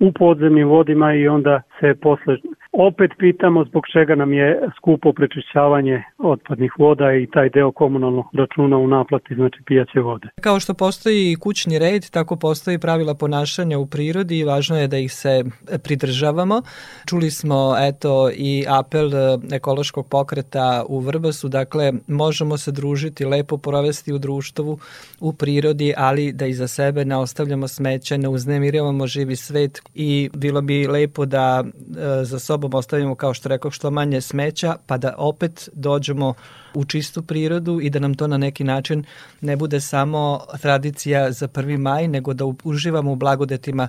u 0.00 0.12
podzemnim 0.12 0.68
vodima 0.68 1.14
i 1.14 1.28
onda 1.28 1.62
se 1.80 1.94
posle 1.94 2.36
opet 2.72 3.10
pitamo 3.18 3.64
zbog 3.64 3.82
čega 3.92 4.14
nam 4.14 4.32
je 4.32 4.60
skupo 4.76 5.12
prečišćavanje 5.12 6.02
otpadnih 6.18 6.72
voda 6.78 7.12
i 7.12 7.26
taj 7.26 7.48
deo 7.48 7.72
komunalnog 7.72 8.24
računa 8.32 8.76
u 8.76 8.86
naplati, 8.86 9.34
znači 9.34 9.58
pijaće 9.66 10.00
vode. 10.00 10.28
Kao 10.40 10.60
što 10.60 10.74
postoji 10.74 11.36
kućni 11.40 11.78
red, 11.78 12.10
tako 12.10 12.36
postoji 12.36 12.78
pravila 12.78 13.14
ponašanja 13.14 13.78
u 13.78 13.86
prirodi 13.86 14.38
i 14.38 14.44
važno 14.44 14.78
je 14.78 14.88
da 14.88 14.98
ih 14.98 15.12
se 15.12 15.44
pridržavamo. 15.84 16.62
Čuli 17.08 17.30
smo 17.30 17.74
eto 17.78 18.30
i 18.34 18.64
apel 18.68 19.10
ekološkog 19.52 20.08
pokreta 20.08 20.84
u 20.88 20.98
Vrbasu, 21.00 21.48
dakle 21.48 21.92
možemo 22.08 22.58
se 22.58 22.72
družiti, 22.72 23.24
lepo 23.24 23.56
provesti 23.56 24.12
u 24.12 24.18
društvu, 24.18 24.78
u 25.20 25.32
prirodi, 25.32 25.94
ali 25.96 26.32
da 26.32 26.46
iza 26.46 26.68
sebe 26.68 27.04
ne 27.04 27.16
ostavljamo 27.16 27.68
smeće, 27.68 28.18
ne 28.18 28.28
uznemiravamo 28.28 29.06
živi 29.06 29.36
svet 29.36 29.82
i 29.94 30.30
bilo 30.34 30.60
bi 30.60 30.86
lepo 30.86 31.26
da 31.26 31.64
e, 31.64 32.24
za 32.24 32.38
sobom 32.38 32.61
ostavimo, 32.74 33.14
kao 33.14 33.34
što 33.34 33.48
rekao, 33.48 33.70
što 33.70 33.90
manje 33.90 34.20
smeća, 34.20 34.74
pa 34.88 34.96
da 34.98 35.14
opet 35.18 35.68
dođemo 35.72 36.34
u 36.74 36.84
čistu 36.84 37.22
prirodu 37.28 37.78
i 37.82 37.90
da 37.90 37.98
nam 37.98 38.14
to 38.14 38.26
na 38.26 38.38
neki 38.38 38.64
način 38.64 39.04
ne 39.40 39.56
bude 39.56 39.80
samo 39.80 40.38
tradicija 40.62 41.30
za 41.30 41.48
1. 41.48 41.78
maj, 41.78 42.08
nego 42.08 42.34
da 42.34 42.44
uživamo 42.64 43.12
u 43.12 43.16
blagodetima 43.16 43.88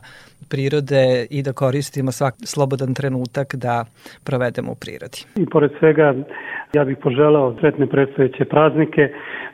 prirode 0.50 1.28
i 1.30 1.44
da 1.44 1.54
koristimo 1.54 2.12
svak 2.12 2.34
slobodan 2.46 2.94
trenutak 2.94 3.56
da 3.56 3.86
provedemo 4.24 4.72
u 4.72 4.76
prirodi. 4.76 5.20
I 5.36 5.46
pored 5.46 5.72
svega, 5.80 6.14
ja 6.74 6.84
bih 6.86 6.98
poželao 7.04 7.56
sretne 7.60 7.88
predstojeće 7.88 8.46
praznike, 8.46 9.10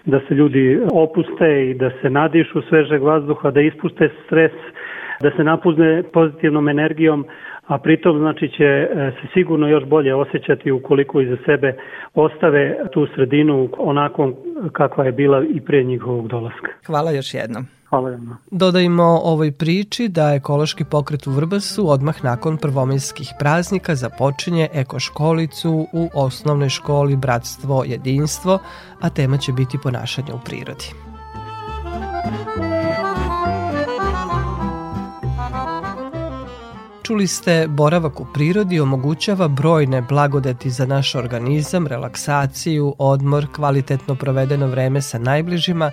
da 0.05 0.20
se 0.28 0.34
ljudi 0.34 0.80
opuste 0.91 1.70
i 1.70 1.74
da 1.74 1.89
se 2.01 2.09
nadišu 2.09 2.61
svežeg 2.70 3.01
vazduha, 3.01 3.51
da 3.51 3.61
ispuste 3.61 4.09
stres, 4.26 4.51
da 5.22 5.32
se 5.38 5.43
napuzne 5.43 6.03
pozitivnom 6.13 6.70
energijom, 6.70 7.26
a 7.67 7.78
pritom 7.78 8.17
znači 8.17 8.49
će 8.57 8.63
e, 8.63 9.11
se 9.22 9.28
sigurno 9.34 9.67
još 9.67 9.84
bolje 9.86 10.15
osjećati 10.15 10.72
ukoliko 10.72 11.22
iza 11.22 11.38
sebe 11.45 11.76
ostave 12.15 12.78
tu 12.93 13.07
sredinu 13.15 13.70
onako 13.78 14.34
kakva 14.72 15.05
je 15.05 15.11
bila 15.11 15.43
i 15.53 15.61
pre 15.61 15.84
njihovog 15.84 16.28
dolaska. 16.28 16.67
Hvala 16.86 17.11
još 17.11 17.34
jednom. 17.34 17.65
Hvala 17.89 18.09
vam. 18.09 18.38
Dodajmo 18.51 19.20
ovoj 19.24 19.51
priči 19.51 20.07
da 20.07 20.34
ekološki 20.36 20.84
pokret 20.91 21.28
u 21.28 21.32
Vrbasu 21.32 21.89
odmah 21.89 22.24
nakon 22.24 22.57
prvomajskih 22.57 23.28
praznika 23.39 23.95
započinje 23.95 24.67
ekoškolicu 24.74 25.88
u 25.93 26.09
osnovnoj 26.13 26.70
školi 26.70 27.15
Bratstvo 27.15 27.84
jedinstvo, 27.88 28.59
a 29.01 29.09
tema 29.09 29.38
će 29.38 29.51
biti 29.53 29.78
ponašanje 29.84 30.34
u 30.34 30.39
prirodi. 30.45 30.86
Čuli 37.10 37.28
ste, 37.28 37.68
boravak 37.68 38.20
u 38.20 38.26
prirodi 38.34 38.80
omogućava 38.80 39.47
brojne 39.47 40.01
blagodeti 40.01 40.70
za 40.70 40.86
naš 40.86 41.16
organizam, 41.16 41.88
relaksaciju, 41.88 42.95
odmor, 42.97 43.47
kvalitetno 43.55 44.16
provedeno 44.16 44.68
vreme 44.68 45.01
sa 45.01 45.20
najbližima, 45.20 45.91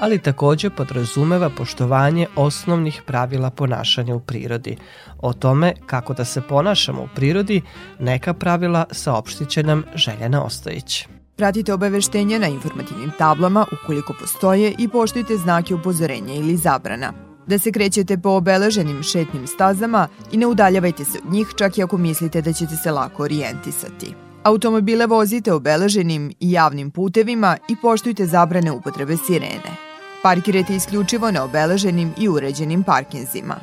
ali 0.00 0.18
takođe 0.18 0.70
podrazumeva 0.70 1.50
poštovanje 1.50 2.26
osnovnih 2.36 3.02
pravila 3.06 3.50
ponašanja 3.50 4.14
u 4.14 4.20
prirodi. 4.20 4.76
O 5.18 5.32
tome 5.32 5.72
kako 5.86 6.14
da 6.14 6.24
se 6.24 6.40
ponašamo 6.40 7.02
u 7.02 7.08
prirodi, 7.14 7.62
neka 7.98 8.34
pravila 8.34 8.84
saopštit 8.90 9.48
će 9.48 9.62
nam 9.62 9.82
Željana 9.94 10.44
Ostojić. 10.44 11.06
Pratite 11.36 11.74
obaveštenja 11.74 12.38
na 12.38 12.46
informativnim 12.46 13.12
tablama 13.18 13.66
ukoliko 13.72 14.14
postoje 14.20 14.74
i 14.78 14.88
poštujte 14.88 15.36
znake 15.36 15.74
upozorenja 15.74 16.34
ili 16.34 16.56
zabrana. 16.56 17.25
Da 17.46 17.58
se 17.58 17.72
krećete 17.72 18.18
po 18.18 18.28
obeleženim 18.28 19.02
šetnim 19.02 19.46
stazama 19.46 20.08
i 20.32 20.36
ne 20.36 20.46
udaljavajte 20.46 21.04
se 21.04 21.18
od 21.24 21.32
njih 21.32 21.46
čak 21.56 21.78
i 21.78 21.82
ako 21.82 21.96
mislite 21.96 22.42
da 22.42 22.52
ćete 22.52 22.76
se 22.76 22.90
lako 22.90 23.22
orijentisati. 23.22 24.14
Automobile 24.42 25.06
vozite 25.06 25.52
obeleženim 25.52 26.32
i 26.40 26.52
javnim 26.52 26.90
putevima 26.90 27.56
i 27.68 27.76
poštujte 27.82 28.26
zabrane 28.26 28.72
upotrebe 28.72 29.16
sirene. 29.16 29.76
Parkirajte 30.22 30.74
isključivo 30.74 31.30
na 31.30 31.44
obeleženim 31.44 32.12
i 32.18 32.28
uređenim 32.28 32.82
parkinzima. 32.82 33.56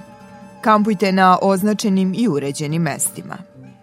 Kampujte 0.61 1.11
na 1.11 1.37
označenim 1.41 2.13
i 2.17 2.27
uređenim 2.27 2.81
mestima. 2.81 3.37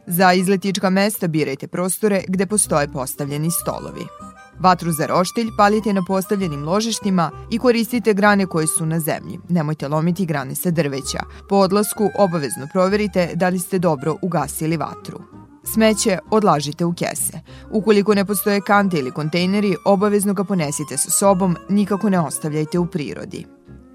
Za 0.07 0.32
izletička 0.32 0.90
mesta 0.90 1.28
birajte 1.28 1.66
prostore 1.68 2.22
gde 2.28 2.46
postoje 2.46 2.88
postavljeni 2.88 3.51
stolovi. 3.51 4.30
Vatru 4.61 4.93
za 4.93 5.07
roštilj 5.07 5.49
palite 5.57 5.93
na 5.93 6.03
postavljenim 6.07 6.65
ložištima 6.65 7.31
i 7.51 7.59
koristite 7.59 8.15
grane 8.15 8.47
koje 8.47 8.67
su 8.67 8.87
na 8.87 9.01
zemlji. 9.01 9.39
Nemojte 9.49 9.89
lomiti 9.89 10.27
grane 10.27 10.55
sa 10.55 10.71
drveća. 10.71 11.19
Po 11.49 11.57
odlasku 11.57 12.11
obavezno 12.19 12.67
proverite 12.73 13.31
da 13.35 13.49
li 13.49 13.59
ste 13.59 13.79
dobro 13.79 14.17
ugasili 14.23 14.77
vatru. 14.77 15.21
Smeće 15.65 16.19
odlažite 16.31 16.85
u 16.85 16.93
kese. 16.93 17.41
Ukoliko 17.71 18.15
ne 18.15 18.25
postoje 18.25 18.61
kante 18.61 18.99
ili 18.99 19.11
kontejneri, 19.11 19.77
obavezno 19.85 20.35
ga 20.35 20.45
ponesite 20.45 20.97
sa 20.97 21.11
sobom, 21.11 21.57
nikako 21.69 22.11
ne 22.11 22.21
ostavljajte 22.21 22.79
u 22.79 22.87
prirodi. 22.87 23.47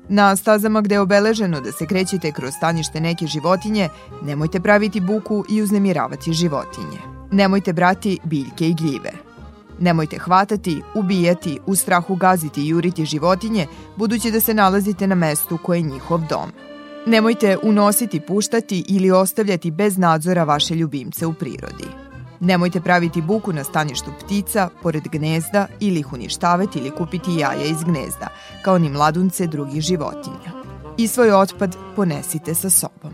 Na 0.09 0.35
stazama 0.35 0.81
gde 0.81 0.95
je 0.95 0.99
obeleženo 0.99 1.61
da 1.61 1.71
se 1.71 1.85
krećete 1.85 2.31
kroz 2.31 2.53
stanište 2.53 3.01
neke 3.01 3.27
životinje, 3.27 3.89
nemojte 4.23 4.59
praviti 4.59 4.99
buku 4.99 5.45
i 5.49 5.61
uznemiravati 5.61 6.33
životinje. 6.33 6.99
Nemojte 7.31 7.73
brati 7.73 8.19
biljke 8.23 8.69
i 8.69 8.73
gljive. 8.73 9.24
Nemojte 9.79 10.17
hvatati, 10.17 10.81
ubijati, 10.95 11.59
u 11.65 11.75
strahu 11.75 12.15
gaziti 12.15 12.61
i 12.61 12.67
juriti 12.67 13.05
životinje, 13.05 13.67
budući 13.95 14.31
da 14.31 14.39
se 14.39 14.53
nalazite 14.53 15.07
na 15.07 15.15
mestu 15.15 15.57
koje 15.63 15.77
je 15.77 15.81
njihov 15.81 16.21
dom. 16.29 16.51
Nemojte 17.05 17.57
unositi, 17.63 18.19
puštati 18.19 18.85
ili 18.87 19.11
ostavljati 19.11 19.71
bez 19.71 19.97
nadzora 19.97 20.43
vaše 20.43 20.75
ljubimce 20.75 21.25
u 21.25 21.33
prirodi. 21.33 21.87
Nemojte 22.39 22.81
praviti 22.81 23.21
buku 23.21 23.53
na 23.53 23.63
staništu 23.63 24.11
ptica, 24.25 24.69
pored 24.83 25.03
gnezda 25.11 25.67
ili 25.79 25.99
ih 25.99 26.13
uništavati 26.13 26.79
ili 26.79 26.91
kupiti 26.91 27.35
jaja 27.35 27.65
iz 27.65 27.83
gnezda, 27.83 28.27
kao 28.61 28.77
ni 28.77 28.89
mladunce 28.89 29.47
drugih 29.47 29.81
životinja. 29.81 30.51
I 30.97 31.07
svoj 31.07 31.31
otpad 31.31 31.75
ponesite 31.95 32.55
sa 32.55 32.69
sobom. 32.69 33.13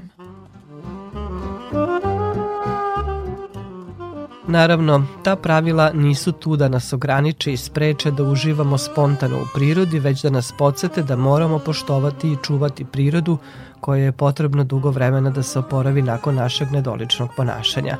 Naravno, 4.52 5.06
ta 5.24 5.36
pravila 5.36 5.92
nisu 5.94 6.32
tu 6.32 6.56
da 6.56 6.68
nas 6.68 6.94
ograniče 6.94 7.54
i 7.54 7.58
spreče 7.58 8.12
da 8.12 8.24
uživamo 8.24 8.78
spontano 8.78 9.38
u 9.38 9.46
prirodi, 9.54 10.00
već 10.00 10.22
da 10.22 10.30
nas 10.30 10.54
podsete 10.58 11.04
da 11.04 11.16
moramo 11.16 11.60
poštovati 11.60 12.32
i 12.32 12.38
čuvati 12.44 12.86
prirodu 12.86 13.38
koje 13.80 14.04
je 14.04 14.12
potrebno 14.12 14.64
dugo 14.64 14.90
vremena 14.90 15.30
da 15.30 15.44
se 15.44 15.60
oporavi 15.60 16.02
nakon 16.02 16.36
našeg 16.36 16.72
nedoličnog 16.72 17.30
ponašanja. 17.38 17.98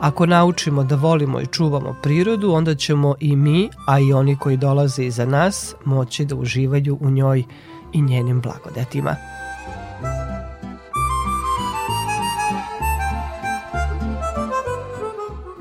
Ako 0.00 0.26
naučimo 0.26 0.84
da 0.84 0.96
volimo 0.96 1.40
i 1.40 1.46
čuvamo 1.46 1.96
prirodu, 2.02 2.52
onda 2.52 2.74
ćemo 2.74 3.14
i 3.20 3.36
mi, 3.36 3.68
a 3.86 3.98
i 3.98 4.12
oni 4.12 4.36
koji 4.36 4.56
dolaze 4.56 5.04
iza 5.04 5.26
nas, 5.26 5.74
moći 5.84 6.24
da 6.24 6.34
uživaju 6.34 6.98
u 7.00 7.10
njoj 7.10 7.44
i 7.92 8.02
njenim 8.02 8.40
blagodetima. 8.40 9.16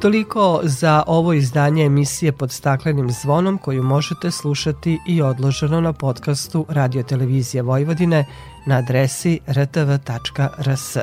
Toliko 0.02 0.60
za 0.64 1.04
ovo 1.08 1.34
izdanje 1.34 1.86
emisije 1.86 2.32
pod 2.32 2.52
staklenim 2.52 3.12
zvonom 3.12 3.58
koju 3.58 3.84
možete 3.84 4.32
slušati 4.32 5.00
i 5.08 5.22
odloženo 5.22 5.82
na 5.82 5.94
podcastu 5.94 6.66
Radio 6.70 7.04
Televizije 7.04 7.62
Vojvodine 7.62 8.26
na 8.66 8.76
adresi 8.78 9.40
rtv.rs. 9.48 10.98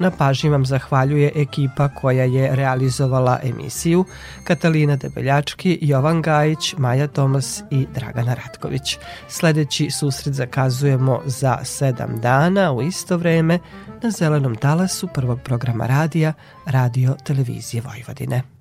Na 0.00 0.10
pažnji 0.10 0.50
vam 0.50 0.66
zahvaljuje 0.66 1.32
ekipa 1.34 1.88
koja 1.88 2.24
je 2.24 2.56
realizovala 2.56 3.38
emisiju 3.42 4.04
Katalina 4.44 4.96
Debeljački, 4.96 5.78
Jovan 5.82 6.22
Gajić, 6.22 6.74
Maja 6.78 7.06
Tomas 7.06 7.62
i 7.70 7.86
Dragana 7.94 8.34
Ratković. 8.34 8.98
Sledeći 9.28 9.90
susret 9.90 10.34
zakazujemo 10.34 11.20
za 11.26 11.58
sedam 11.64 12.20
dana 12.20 12.72
u 12.72 12.82
isto 12.82 13.16
vreme 13.16 13.58
na 14.02 14.10
zelenom 14.10 14.56
talasu 14.56 15.08
prvog 15.14 15.40
programa 15.44 15.86
radija 15.86 16.32
Radio 16.66 17.16
Televizije 17.24 17.82
Vojvodine. 17.82 18.59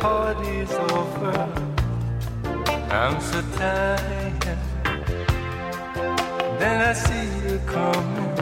Party's 0.00 0.72
over. 0.96 1.32
I'm 2.90 3.20
so 3.20 3.42
tired. 3.56 4.58
Then 6.58 6.76
I 6.90 6.92
see 6.94 7.26
you 7.44 7.58
coming 7.66 8.32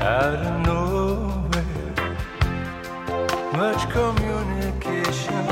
out 0.00 0.40
of 0.48 0.54
nowhere. 0.66 1.92
Much 3.52 3.82
communication 3.90 5.44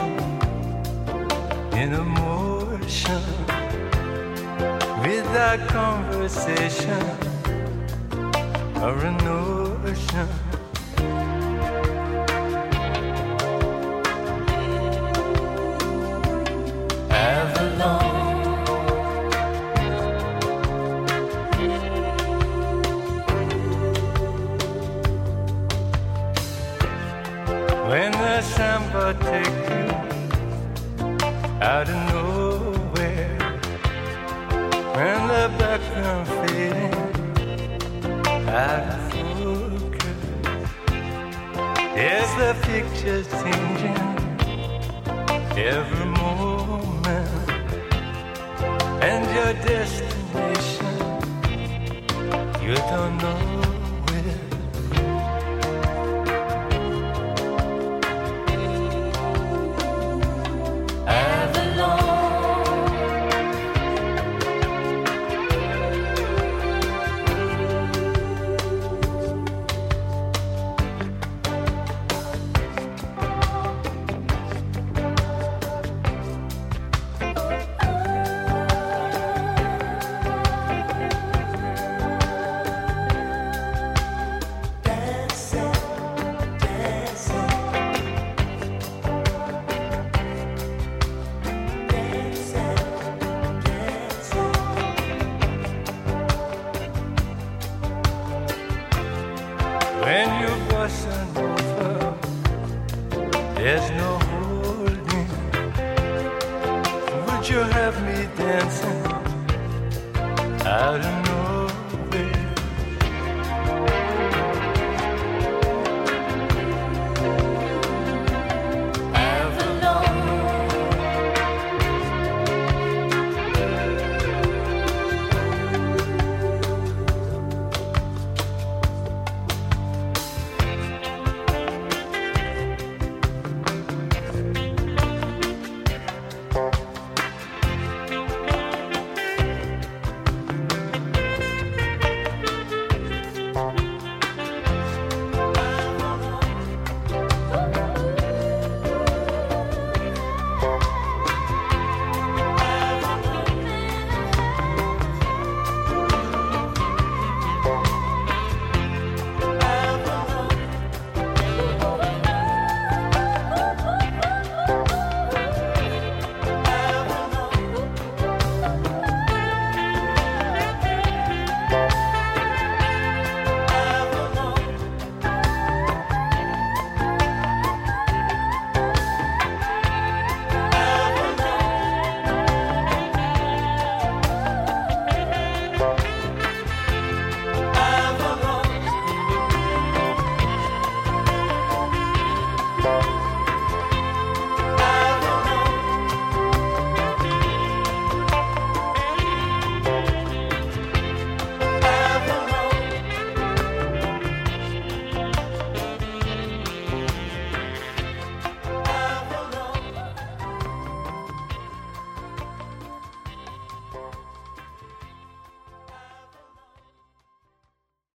in 1.81 1.93
emotion. 1.93 3.23
Without 5.03 5.61
conversation 5.69 7.05
or 8.83 8.95
a 9.05 9.13
notion. 9.23 10.46